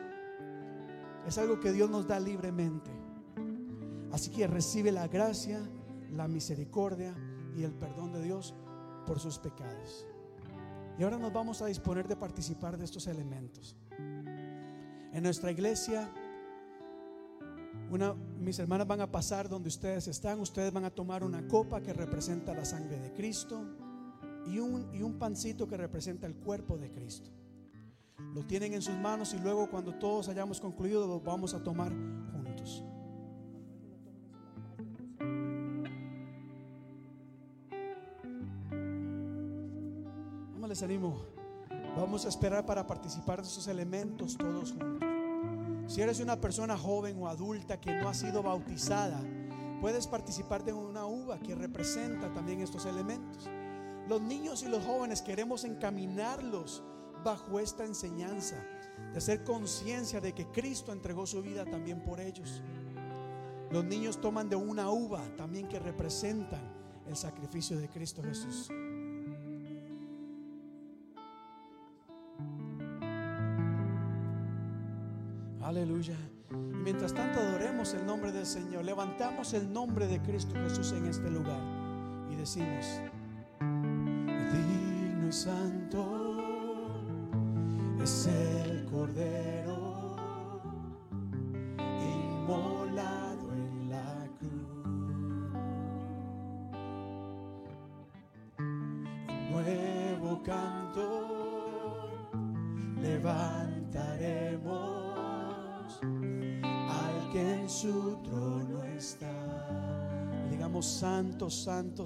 Es 1.27 1.37
algo 1.37 1.59
que 1.59 1.73
Dios 1.73 1.89
nos 1.89 2.07
da 2.07 2.19
libremente. 2.19 2.89
Así 4.13 4.31
que 4.31 4.47
recibe 4.47 4.91
la 4.91 5.07
gracia, 5.07 5.59
la 6.13 6.29
misericordia 6.29 7.13
y 7.55 7.63
el 7.63 7.73
perdón 7.73 8.13
de 8.13 8.21
Dios 8.21 8.55
por 9.05 9.19
sus 9.19 9.37
pecados. 9.37 10.07
Y 10.97 11.03
ahora 11.03 11.17
nos 11.17 11.33
vamos 11.33 11.61
a 11.61 11.65
disponer 11.65 12.07
de 12.07 12.15
participar 12.15 12.77
de 12.77 12.85
estos 12.85 13.05
elementos. 13.07 13.75
En 15.17 15.23
nuestra 15.23 15.49
iglesia 15.49 16.11
una, 17.89 18.13
mis 18.13 18.59
hermanas 18.59 18.85
van 18.85 19.01
a 19.01 19.11
pasar 19.11 19.49
donde 19.49 19.67
ustedes 19.67 20.07
están. 20.07 20.39
Ustedes 20.39 20.71
van 20.71 20.85
a 20.85 20.91
tomar 20.91 21.23
una 21.23 21.47
copa 21.47 21.81
que 21.81 21.91
representa 21.91 22.53
la 22.53 22.63
sangre 22.63 22.99
de 22.99 23.11
Cristo 23.13 23.65
y 24.45 24.59
un, 24.59 24.93
y 24.93 25.01
un 25.01 25.17
pancito 25.17 25.67
que 25.67 25.75
representa 25.75 26.27
el 26.27 26.35
cuerpo 26.35 26.77
de 26.77 26.91
Cristo. 26.91 27.31
Lo 28.35 28.45
tienen 28.45 28.75
en 28.75 28.83
sus 28.83 28.93
manos 28.93 29.33
y 29.33 29.39
luego 29.39 29.67
cuando 29.71 29.95
todos 29.95 30.29
hayamos 30.29 30.61
concluido 30.61 31.07
lo 31.07 31.19
vamos 31.19 31.55
a 31.55 31.63
tomar 31.63 31.91
juntos. 31.91 32.83
Vamos, 40.53 40.69
les 40.69 40.83
animo. 40.83 41.37
Vamos 41.97 42.23
a 42.23 42.29
esperar 42.29 42.63
para 42.67 42.85
participar 42.85 43.41
de 43.41 43.47
esos 43.47 43.67
elementos 43.67 44.37
todos 44.37 44.73
juntos. 44.73 45.06
Si 45.87 46.01
eres 46.01 46.19
una 46.19 46.39
persona 46.39 46.77
joven 46.77 47.17
o 47.21 47.29
adulta 47.29 47.79
que 47.79 47.93
no 47.93 48.09
ha 48.09 48.13
sido 48.13 48.43
bautizada, 48.43 49.21
puedes 49.79 50.05
participar 50.05 50.65
de 50.65 50.73
una 50.73 51.05
uva 51.05 51.39
que 51.39 51.55
representa 51.55 52.31
también 52.33 52.59
estos 52.59 52.85
elementos. 52.85 53.49
Los 54.09 54.21
niños 54.21 54.63
y 54.63 54.67
los 54.67 54.83
jóvenes 54.83 55.21
queremos 55.21 55.63
encaminarlos 55.63 56.83
bajo 57.23 57.59
esta 57.59 57.85
enseñanza, 57.85 58.57
de 59.13 59.17
hacer 59.17 59.45
conciencia 59.45 60.19
de 60.19 60.33
que 60.33 60.47
Cristo 60.47 60.91
entregó 60.91 61.25
su 61.25 61.41
vida 61.41 61.63
también 61.65 62.03
por 62.03 62.19
ellos. 62.19 62.61
Los 63.71 63.85
niños 63.85 64.19
toman 64.19 64.49
de 64.49 64.57
una 64.57 64.89
uva 64.89 65.23
también 65.37 65.69
que 65.69 65.79
representan 65.79 66.61
el 67.07 67.15
sacrificio 67.15 67.79
de 67.79 67.87
Cristo 67.87 68.21
Jesús. 68.21 68.69
Aleluya. 75.77 76.17
mientras 76.83 77.13
tanto 77.13 77.39
adoremos 77.39 77.93
el 77.93 78.03
nombre 78.03 78.31
del 78.31 78.47
Señor. 78.47 78.83
Levantamos 78.83 79.53
el 79.53 79.71
nombre 79.71 80.07
de 80.07 80.19
Cristo 80.23 80.55
Jesús 80.55 80.91
en 80.93 81.05
este 81.05 81.29
lugar 81.29 81.61
y 82.31 82.35
decimos, 82.35 82.99
digno 83.59 85.27
y 85.27 85.31
santo 85.31 86.81
es 88.01 88.25
el 88.25 88.85
Cordero 88.85 89.46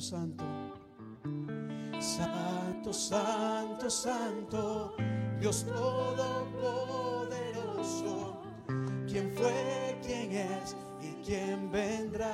Santo, 0.02 0.44
Santo. 2.00 2.92
Santo, 2.92 3.90
Santo, 3.90 4.94
Dios 5.40 5.66
Todopoderoso, 5.66 8.42
quien 9.08 9.32
fue, 9.36 9.98
quien 10.04 10.32
es 10.32 10.76
y 11.02 11.14
quien 11.24 11.72
vendrá. 11.72 12.34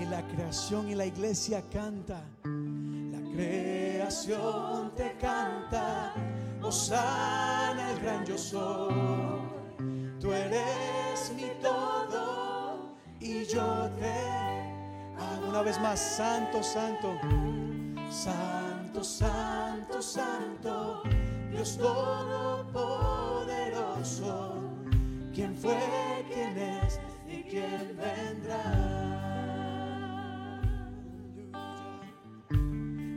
Y 0.00 0.06
la 0.06 0.26
creación 0.28 0.88
y 0.88 0.94
la 0.94 1.04
iglesia 1.04 1.62
canta, 1.70 2.24
la 2.44 3.20
creación 3.34 4.94
te 4.96 5.14
canta, 5.18 6.14
Osana 6.62 7.92
el 7.92 8.00
gran 8.00 8.24
yo 8.24 8.38
soy, 8.38 8.94
tú 10.18 10.32
eres 10.32 11.30
mi 11.36 11.50
todo 11.60 12.96
y 13.20 13.44
yo 13.44 13.90
te. 13.98 14.29
Una 15.50 15.62
vez 15.62 15.80
más, 15.80 15.98
santo, 15.98 16.62
santo, 16.62 17.18
santo, 18.08 19.02
santo, 19.02 20.00
santo, 20.00 21.02
Dios 21.50 21.76
todopoderoso, 21.76 24.62
quien 25.34 25.56
fue, 25.56 25.76
quien 26.32 26.56
es 26.56 27.00
y 27.26 27.42
quien 27.42 27.96
vendrá. 27.96 28.62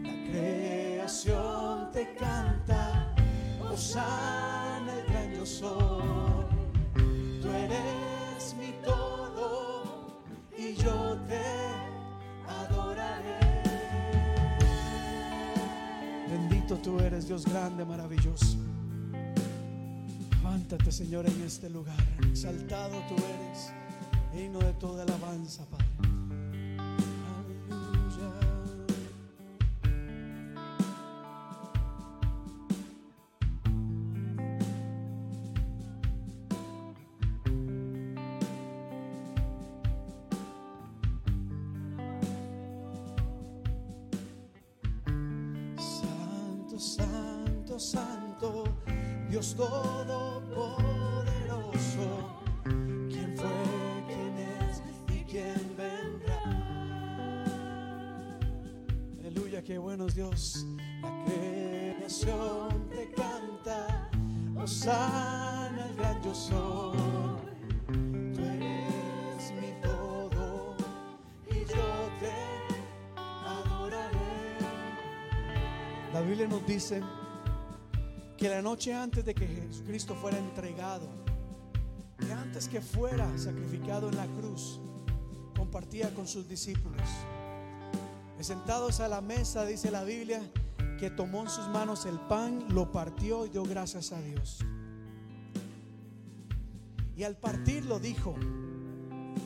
La 0.02 0.14
creación 0.32 1.92
te 1.92 2.16
canta, 2.16 3.14
Osana 3.72 4.92
el 4.92 5.06
gran 5.06 5.36
yo 5.36 5.46
soy 5.46 6.46
eres 7.44 8.56
mi 8.58 8.72
todo 8.84 9.84
y 10.58 10.74
yo 10.74 11.16
te 11.28 11.73
Tú 16.82 17.00
eres, 17.00 17.28
Dios 17.28 17.46
grande, 17.46 17.86
maravilloso. 17.86 18.58
Levántate, 20.32 20.92
Señor, 20.92 21.26
en 21.28 21.42
este 21.44 21.70
lugar. 21.70 21.96
Exaltado 22.30 22.98
tú 23.08 23.16
eres, 23.16 23.72
digno 24.34 24.60
de 24.60 24.74
toda 24.74 25.04
alabanza, 25.04 25.66
Padre. 25.66 25.83
Dice 76.74 77.02
que 78.36 78.50
la 78.50 78.62
noche 78.62 78.96
antes 78.96 79.24
de 79.24 79.36
que 79.36 79.46
Jesucristo 79.46 80.16
fuera 80.16 80.40
entregado, 80.40 81.08
y 82.20 82.32
antes 82.32 82.68
que 82.68 82.82
fuera 82.82 83.28
sacrificado 83.38 84.10
en 84.10 84.16
la 84.16 84.26
cruz, 84.26 84.80
compartía 85.56 86.14
con 86.16 86.28
sus 86.28 86.48
discípulos. 86.48 87.08
Y 88.40 88.44
sentados 88.44 89.02
a 89.02 89.08
la 89.08 89.22
mesa, 89.22 89.66
dice 89.66 89.92
la 89.92 90.04
Biblia, 90.04 90.42
que 91.00 91.12
tomó 91.12 91.44
en 91.44 91.50
sus 91.50 91.68
manos 91.68 92.08
el 92.08 92.20
pan, 92.22 92.66
lo 92.70 92.92
partió 92.92 93.46
y 93.46 93.50
dio 93.50 93.64
gracias 93.64 94.12
a 94.12 94.20
Dios. 94.22 94.60
Y 97.16 97.24
al 97.24 97.38
partirlo 97.38 98.00
dijo, 98.00 98.34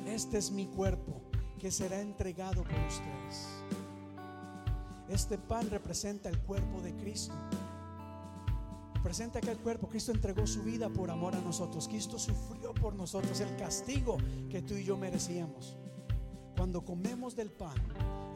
este 0.05 0.37
es 0.37 0.51
mi 0.51 0.67
cuerpo 0.67 1.21
que 1.59 1.71
será 1.71 1.99
entregado 1.99 2.63
por 2.63 2.79
ustedes. 2.87 3.47
Este 5.09 5.37
pan 5.37 5.69
representa 5.69 6.29
el 6.29 6.39
cuerpo 6.39 6.81
de 6.81 6.93
Cristo. 6.95 7.33
Representa 8.95 9.39
que 9.39 9.51
el 9.51 9.57
cuerpo, 9.57 9.87
Cristo 9.87 10.11
entregó 10.11 10.45
su 10.45 10.63
vida 10.63 10.89
por 10.89 11.09
amor 11.09 11.35
a 11.35 11.39
nosotros. 11.39 11.87
Cristo 11.87 12.19
sufrió 12.19 12.73
por 12.73 12.93
nosotros 12.93 13.39
el 13.39 13.55
castigo 13.55 14.17
que 14.49 14.61
tú 14.61 14.73
y 14.73 14.83
yo 14.83 14.97
merecíamos. 14.97 15.77
Cuando 16.57 16.83
comemos 16.83 17.35
del 17.35 17.49
pan, 17.49 17.77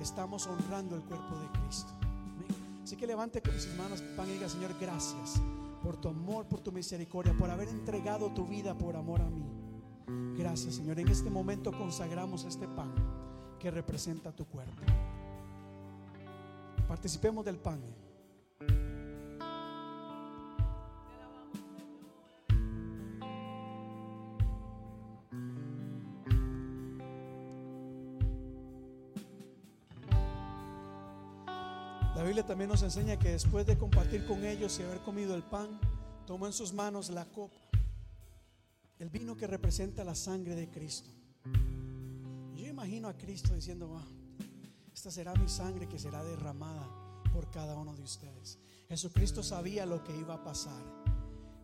estamos 0.01 0.47
honrando 0.47 0.95
el 0.95 1.01
cuerpo 1.01 1.35
de 1.39 1.59
Cristo. 1.59 1.91
Así 2.83 2.95
que 2.95 3.05
levante 3.05 3.41
con 3.41 3.53
sus 3.53 3.75
manos 3.75 4.01
pan 4.15 4.29
y 4.29 4.33
diga, 4.33 4.47
Señor, 4.47 4.75
gracias 4.79 5.41
por 5.83 5.97
tu 5.97 6.07
amor, 6.07 6.45
por 6.45 6.61
tu 6.61 6.71
misericordia, 6.71 7.33
por 7.37 7.49
haber 7.49 7.67
entregado 7.67 8.31
tu 8.31 8.45
vida 8.45 8.77
por 8.77 8.95
amor 8.95 9.21
a 9.21 9.29
mí. 9.29 9.43
Gracias, 10.37 10.75
Señor. 10.75 10.99
En 10.99 11.09
este 11.09 11.29
momento 11.29 11.71
consagramos 11.71 12.45
este 12.45 12.67
pan 12.67 12.93
que 13.59 13.71
representa 13.71 14.31
tu 14.31 14.45
cuerpo. 14.45 14.81
Participemos 16.91 17.45
del 17.45 17.55
pan. 17.55 17.79
La 32.13 32.23
Biblia 32.23 32.45
también 32.45 32.69
nos 32.69 32.83
enseña 32.83 33.17
que 33.17 33.29
después 33.29 33.65
de 33.65 33.77
compartir 33.77 34.25
con 34.25 34.43
ellos 34.43 34.77
y 34.77 34.83
haber 34.83 34.99
comido 34.99 35.33
el 35.35 35.43
pan, 35.43 35.79
tomó 36.27 36.45
en 36.45 36.51
sus 36.51 36.73
manos 36.73 37.09
la 37.09 37.23
copa, 37.23 37.55
el 38.99 39.09
vino 39.09 39.37
que 39.37 39.47
representa 39.47 40.03
la 40.03 40.13
sangre 40.13 40.57
de 40.57 40.69
Cristo. 40.69 41.09
Yo 42.53 42.67
imagino 42.67 43.07
a 43.07 43.13
Cristo 43.13 43.55
diciendo, 43.55 43.97
ah, 43.97 44.20
esta 45.01 45.09
será 45.09 45.33
mi 45.33 45.49
sangre 45.49 45.87
que 45.87 45.97
será 45.97 46.23
derramada 46.23 46.87
por 47.33 47.49
cada 47.49 47.75
uno 47.75 47.95
de 47.95 48.03
ustedes. 48.03 48.59
Jesucristo 48.87 49.41
sabía 49.41 49.83
lo 49.83 50.03
que 50.03 50.15
iba 50.15 50.35
a 50.35 50.43
pasar. 50.43 50.79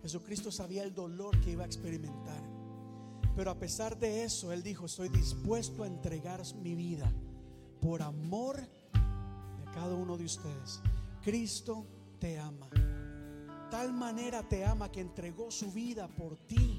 Jesucristo 0.01 0.51
sabía 0.51 0.81
el 0.81 0.95
dolor 0.95 1.39
que 1.41 1.51
iba 1.51 1.61
a 1.61 1.67
experimentar. 1.67 2.41
Pero 3.35 3.51
a 3.51 3.59
pesar 3.59 3.95
de 3.99 4.23
eso, 4.23 4.51
Él 4.51 4.63
dijo, 4.63 4.87
estoy 4.87 5.09
dispuesto 5.09 5.83
a 5.83 5.87
entregar 5.87 6.41
mi 6.55 6.73
vida 6.73 7.13
por 7.79 8.01
amor 8.01 8.59
cada 9.71 9.93
uno 9.93 10.17
de 10.17 10.25
ustedes. 10.25 10.81
Cristo 11.21 11.85
te 12.17 12.39
ama. 12.39 12.71
Tal 13.69 13.93
manera 13.93 14.41
te 14.49 14.65
ama 14.65 14.91
que 14.91 15.01
entregó 15.01 15.51
su 15.51 15.71
vida 15.71 16.07
por 16.07 16.37
ti. 16.47 16.76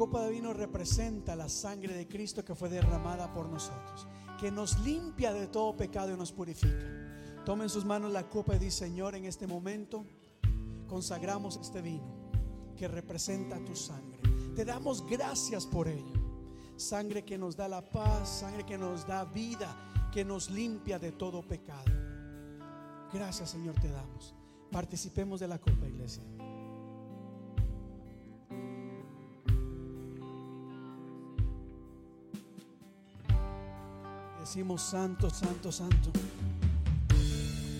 Copa 0.00 0.22
de 0.22 0.30
vino 0.30 0.54
representa 0.54 1.36
la 1.36 1.50
sangre 1.50 1.92
de 1.92 2.08
Cristo 2.08 2.42
que 2.42 2.54
fue 2.54 2.70
derramada 2.70 3.34
por 3.34 3.50
nosotros, 3.50 4.08
que 4.40 4.50
nos 4.50 4.78
limpia 4.78 5.30
de 5.30 5.46
todo 5.46 5.76
pecado 5.76 6.10
y 6.10 6.16
nos 6.16 6.32
purifica. 6.32 6.86
Toma 7.44 7.64
en 7.64 7.68
sus 7.68 7.84
manos 7.84 8.10
la 8.10 8.26
copa 8.26 8.56
y 8.56 8.58
dice, 8.58 8.86
Señor, 8.86 9.14
en 9.14 9.26
este 9.26 9.46
momento 9.46 10.06
consagramos 10.88 11.58
este 11.60 11.82
vino 11.82 12.32
que 12.78 12.88
representa 12.88 13.62
tu 13.62 13.76
sangre. 13.76 14.22
Te 14.56 14.64
damos 14.64 15.06
gracias 15.06 15.66
por 15.66 15.86
ello 15.86 16.14
sangre 16.76 17.22
que 17.22 17.36
nos 17.36 17.54
da 17.54 17.68
la 17.68 17.82
paz, 17.82 18.40
sangre 18.40 18.64
que 18.64 18.78
nos 18.78 19.06
da 19.06 19.24
vida, 19.24 20.08
que 20.10 20.24
nos 20.24 20.48
limpia 20.48 20.98
de 20.98 21.12
todo 21.12 21.46
pecado. 21.46 21.92
Gracias 23.12 23.50
Señor 23.50 23.74
te 23.78 23.90
damos. 23.90 24.34
Participemos 24.72 25.40
de 25.40 25.48
la 25.48 25.58
copa, 25.58 25.86
iglesia. 25.86 26.22
Decimos 34.50 34.82
santo, 34.82 35.30
santo, 35.30 35.70
santo. 35.70 36.10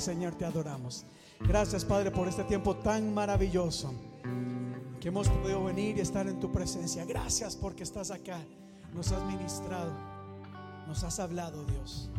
Señor, 0.00 0.34
te 0.34 0.44
adoramos. 0.44 1.04
Gracias 1.40 1.84
Padre 1.84 2.10
por 2.10 2.28
este 2.28 2.44
tiempo 2.44 2.76
tan 2.76 3.12
maravilloso 3.12 3.92
que 5.00 5.08
hemos 5.08 5.28
podido 5.28 5.62
venir 5.64 5.96
y 5.98 6.00
estar 6.00 6.26
en 6.26 6.40
tu 6.40 6.50
presencia. 6.50 7.04
Gracias 7.04 7.56
porque 7.56 7.82
estás 7.82 8.10
acá. 8.10 8.40
Nos 8.94 9.12
has 9.12 9.22
ministrado, 9.24 9.92
nos 10.86 11.04
has 11.04 11.20
hablado 11.20 11.64
Dios. 11.64 12.10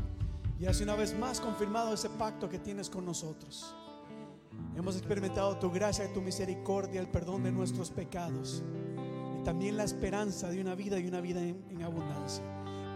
Y 0.60 0.66
hace 0.66 0.84
una 0.84 0.96
vez 0.96 1.18
más 1.18 1.40
confirmado 1.40 1.94
ese 1.94 2.10
pacto 2.10 2.50
que 2.50 2.60
tienes 2.60 2.90
con 2.90 3.06
nosotros. 3.06 3.76
Hemos 4.76 4.96
experimentado 4.96 5.58
tu 5.58 5.72
gracia 5.72 6.06
y 6.06 6.14
tu 6.14 6.22
misericordia, 6.22 7.02
el 7.02 7.08
perdón 7.08 7.44
de 7.44 7.52
nuestros 7.52 7.90
pecados 7.90 8.64
y 9.40 9.44
también 9.44 9.78
la 9.78 9.84
esperanza 9.84 10.50
de 10.50 10.62
una 10.62 10.76
vida 10.76 11.00
y 11.00 11.08
una 11.08 11.22
vida 11.22 11.42
en, 11.42 11.82
abundancia. 11.84 12.44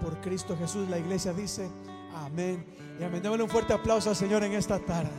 Por 0.01 0.21
Cristo 0.21 0.55
Jesús, 0.57 0.89
la 0.89 0.99
iglesia 0.99 1.33
dice 1.33 1.69
amén. 2.15 2.65
Y 2.99 3.03
amén. 3.03 3.21
Démosle 3.21 3.43
un 3.43 3.49
fuerte 3.49 3.73
aplauso 3.73 4.09
al 4.09 4.15
Señor 4.15 4.43
en 4.43 4.53
esta 4.53 4.79
tarde. 4.79 5.11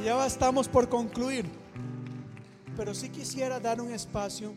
Y 0.00 0.04
ya 0.04 0.26
estamos 0.26 0.68
por 0.68 0.88
concluir. 0.88 1.46
Pero 2.76 2.94
si 2.94 3.08
quisiera 3.08 3.58
dar 3.58 3.80
un 3.80 3.90
espacio, 3.90 4.54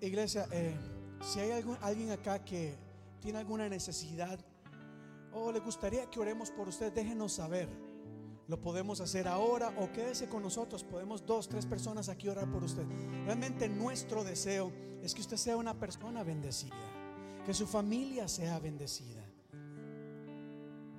iglesia, 0.00 0.46
eh, 0.50 0.74
si 1.20 1.40
hay 1.40 1.62
alguien 1.82 2.10
acá 2.10 2.42
que 2.44 2.74
tiene 3.20 3.38
alguna 3.38 3.68
necesidad 3.68 4.38
o 5.32 5.50
le 5.52 5.60
gustaría 5.60 6.08
que 6.10 6.20
oremos 6.20 6.50
por 6.50 6.68
usted, 6.68 6.92
déjenos 6.92 7.32
saber. 7.32 7.68
Lo 8.46 8.60
podemos 8.60 9.00
hacer 9.00 9.26
ahora 9.26 9.72
o 9.78 9.90
quédese 9.90 10.28
con 10.28 10.42
nosotros. 10.42 10.84
Podemos 10.84 11.24
dos, 11.24 11.48
tres 11.48 11.66
personas 11.66 12.08
aquí 12.08 12.28
orar 12.28 12.50
por 12.50 12.62
usted. 12.62 12.84
Realmente 13.24 13.68
nuestro 13.68 14.22
deseo 14.22 14.70
es 15.02 15.14
que 15.14 15.22
usted 15.22 15.36
sea 15.36 15.56
una 15.56 15.74
persona 15.74 16.22
bendecida. 16.22 16.74
Que 17.44 17.54
su 17.54 17.66
familia 17.66 18.26
sea 18.28 18.58
bendecida. 18.58 19.22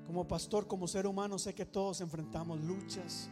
Como 0.05 0.27
pastor, 0.27 0.67
como 0.67 0.87
ser 0.87 1.07
humano, 1.07 1.39
sé 1.39 1.53
que 1.55 1.65
todos 1.65 2.01
enfrentamos 2.01 2.59
luchas, 2.61 3.29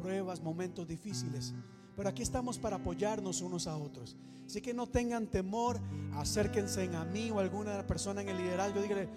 pruebas, 0.00 0.42
momentos 0.42 0.86
difíciles. 0.86 1.54
Pero 1.96 2.08
aquí 2.08 2.22
estamos 2.22 2.58
para 2.58 2.76
apoyarnos 2.76 3.40
unos 3.40 3.66
a 3.66 3.76
otros. 3.76 4.16
Así 4.46 4.60
que 4.60 4.72
no 4.74 4.86
tengan 4.86 5.26
temor, 5.26 5.80
acérquense 6.14 6.88
a 6.94 7.04
mí 7.04 7.30
o 7.30 7.38
a 7.38 7.42
alguna 7.42 7.86
persona 7.86 8.22
en 8.22 8.30
el 8.30 8.38
liderazgo. 8.38 8.80
Dígale, 8.80 9.08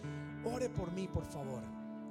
ore 0.45 0.69
por 0.69 0.91
mí, 0.91 1.07
por 1.07 1.25
favor. 1.25 1.63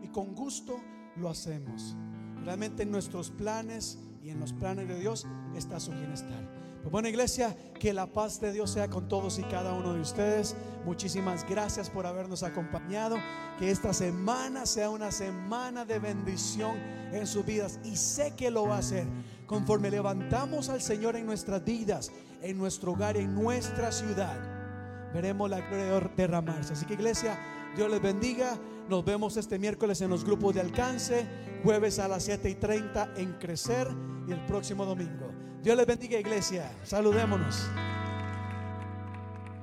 Y 0.02 0.09
con 0.09 0.35
gusto 0.35 0.81
lo 1.16 1.28
hacemos. 1.28 1.97
Realmente 2.44 2.82
en 2.82 2.90
nuestros 2.90 3.31
planes 3.31 3.98
y 4.23 4.31
en 4.31 4.40
los 4.40 4.52
planes 4.52 4.89
de 4.89 4.98
Dios 4.98 5.27
está 5.55 5.78
su 5.78 5.93
bienestar. 5.93 6.59
Pues 6.81 6.93
bueno, 6.93 7.09
iglesia, 7.09 7.55
que 7.78 7.93
la 7.93 8.07
paz 8.07 8.40
de 8.40 8.52
Dios 8.52 8.70
sea 8.70 8.89
con 8.89 9.07
todos 9.07 9.39
y 9.39 9.43
cada 9.43 9.74
uno 9.74 9.93
de 9.93 10.01
ustedes. 10.01 10.57
Muchísimas 10.86 11.47
gracias 11.47 11.90
por 11.90 12.07
habernos 12.07 12.43
acompañado. 12.43 13.19
Que 13.59 13.70
esta 13.70 13.93
semana 13.93 14.65
sea 14.65 14.89
una 14.89 15.11
semana 15.11 15.85
de 15.85 15.98
bendición 15.98 16.78
en 17.12 17.27
sus 17.27 17.44
vidas. 17.44 17.78
Y 17.85 17.97
sé 17.97 18.35
que 18.35 18.51
lo 18.51 18.66
va 18.66 18.77
a 18.77 18.78
hacer. 18.78 19.07
Conforme 19.47 19.90
levantamos 19.90 20.70
al 20.70 20.81
Señor 20.81 21.16
en 21.16 21.27
nuestras 21.27 21.62
vidas, 21.62 22.11
en 22.40 22.57
nuestro 22.57 22.93
hogar, 22.93 23.19
en 23.19 23.35
nuestra 23.35 23.93
ciudad, 23.93 24.39
veremos 25.12 25.51
la 25.51 25.61
gloria 25.61 26.11
derramarse. 26.16 26.73
Así 26.73 26.86
que 26.86 26.94
iglesia, 26.94 27.39
Dios 27.77 27.90
les 27.90 28.01
bendiga. 28.01 28.57
Nos 28.89 29.05
vemos 29.05 29.36
este 29.36 29.59
miércoles 29.59 30.01
en 30.01 30.09
los 30.09 30.24
grupos 30.24 30.55
de 30.55 30.62
alcance, 30.62 31.27
jueves 31.62 31.98
a 31.98 32.09
las 32.09 32.24
7 32.24 32.48
y 32.48 32.55
30 32.55 33.12
en 33.16 33.35
Crecer 33.35 33.86
y 34.27 34.32
el 34.32 34.47
próximo 34.47 34.86
domingo. 34.86 35.49
Dios 35.62 35.76
les 35.76 35.86
bendiga 35.86 36.18
iglesia. 36.18 36.70
Saludémonos. 36.84 37.68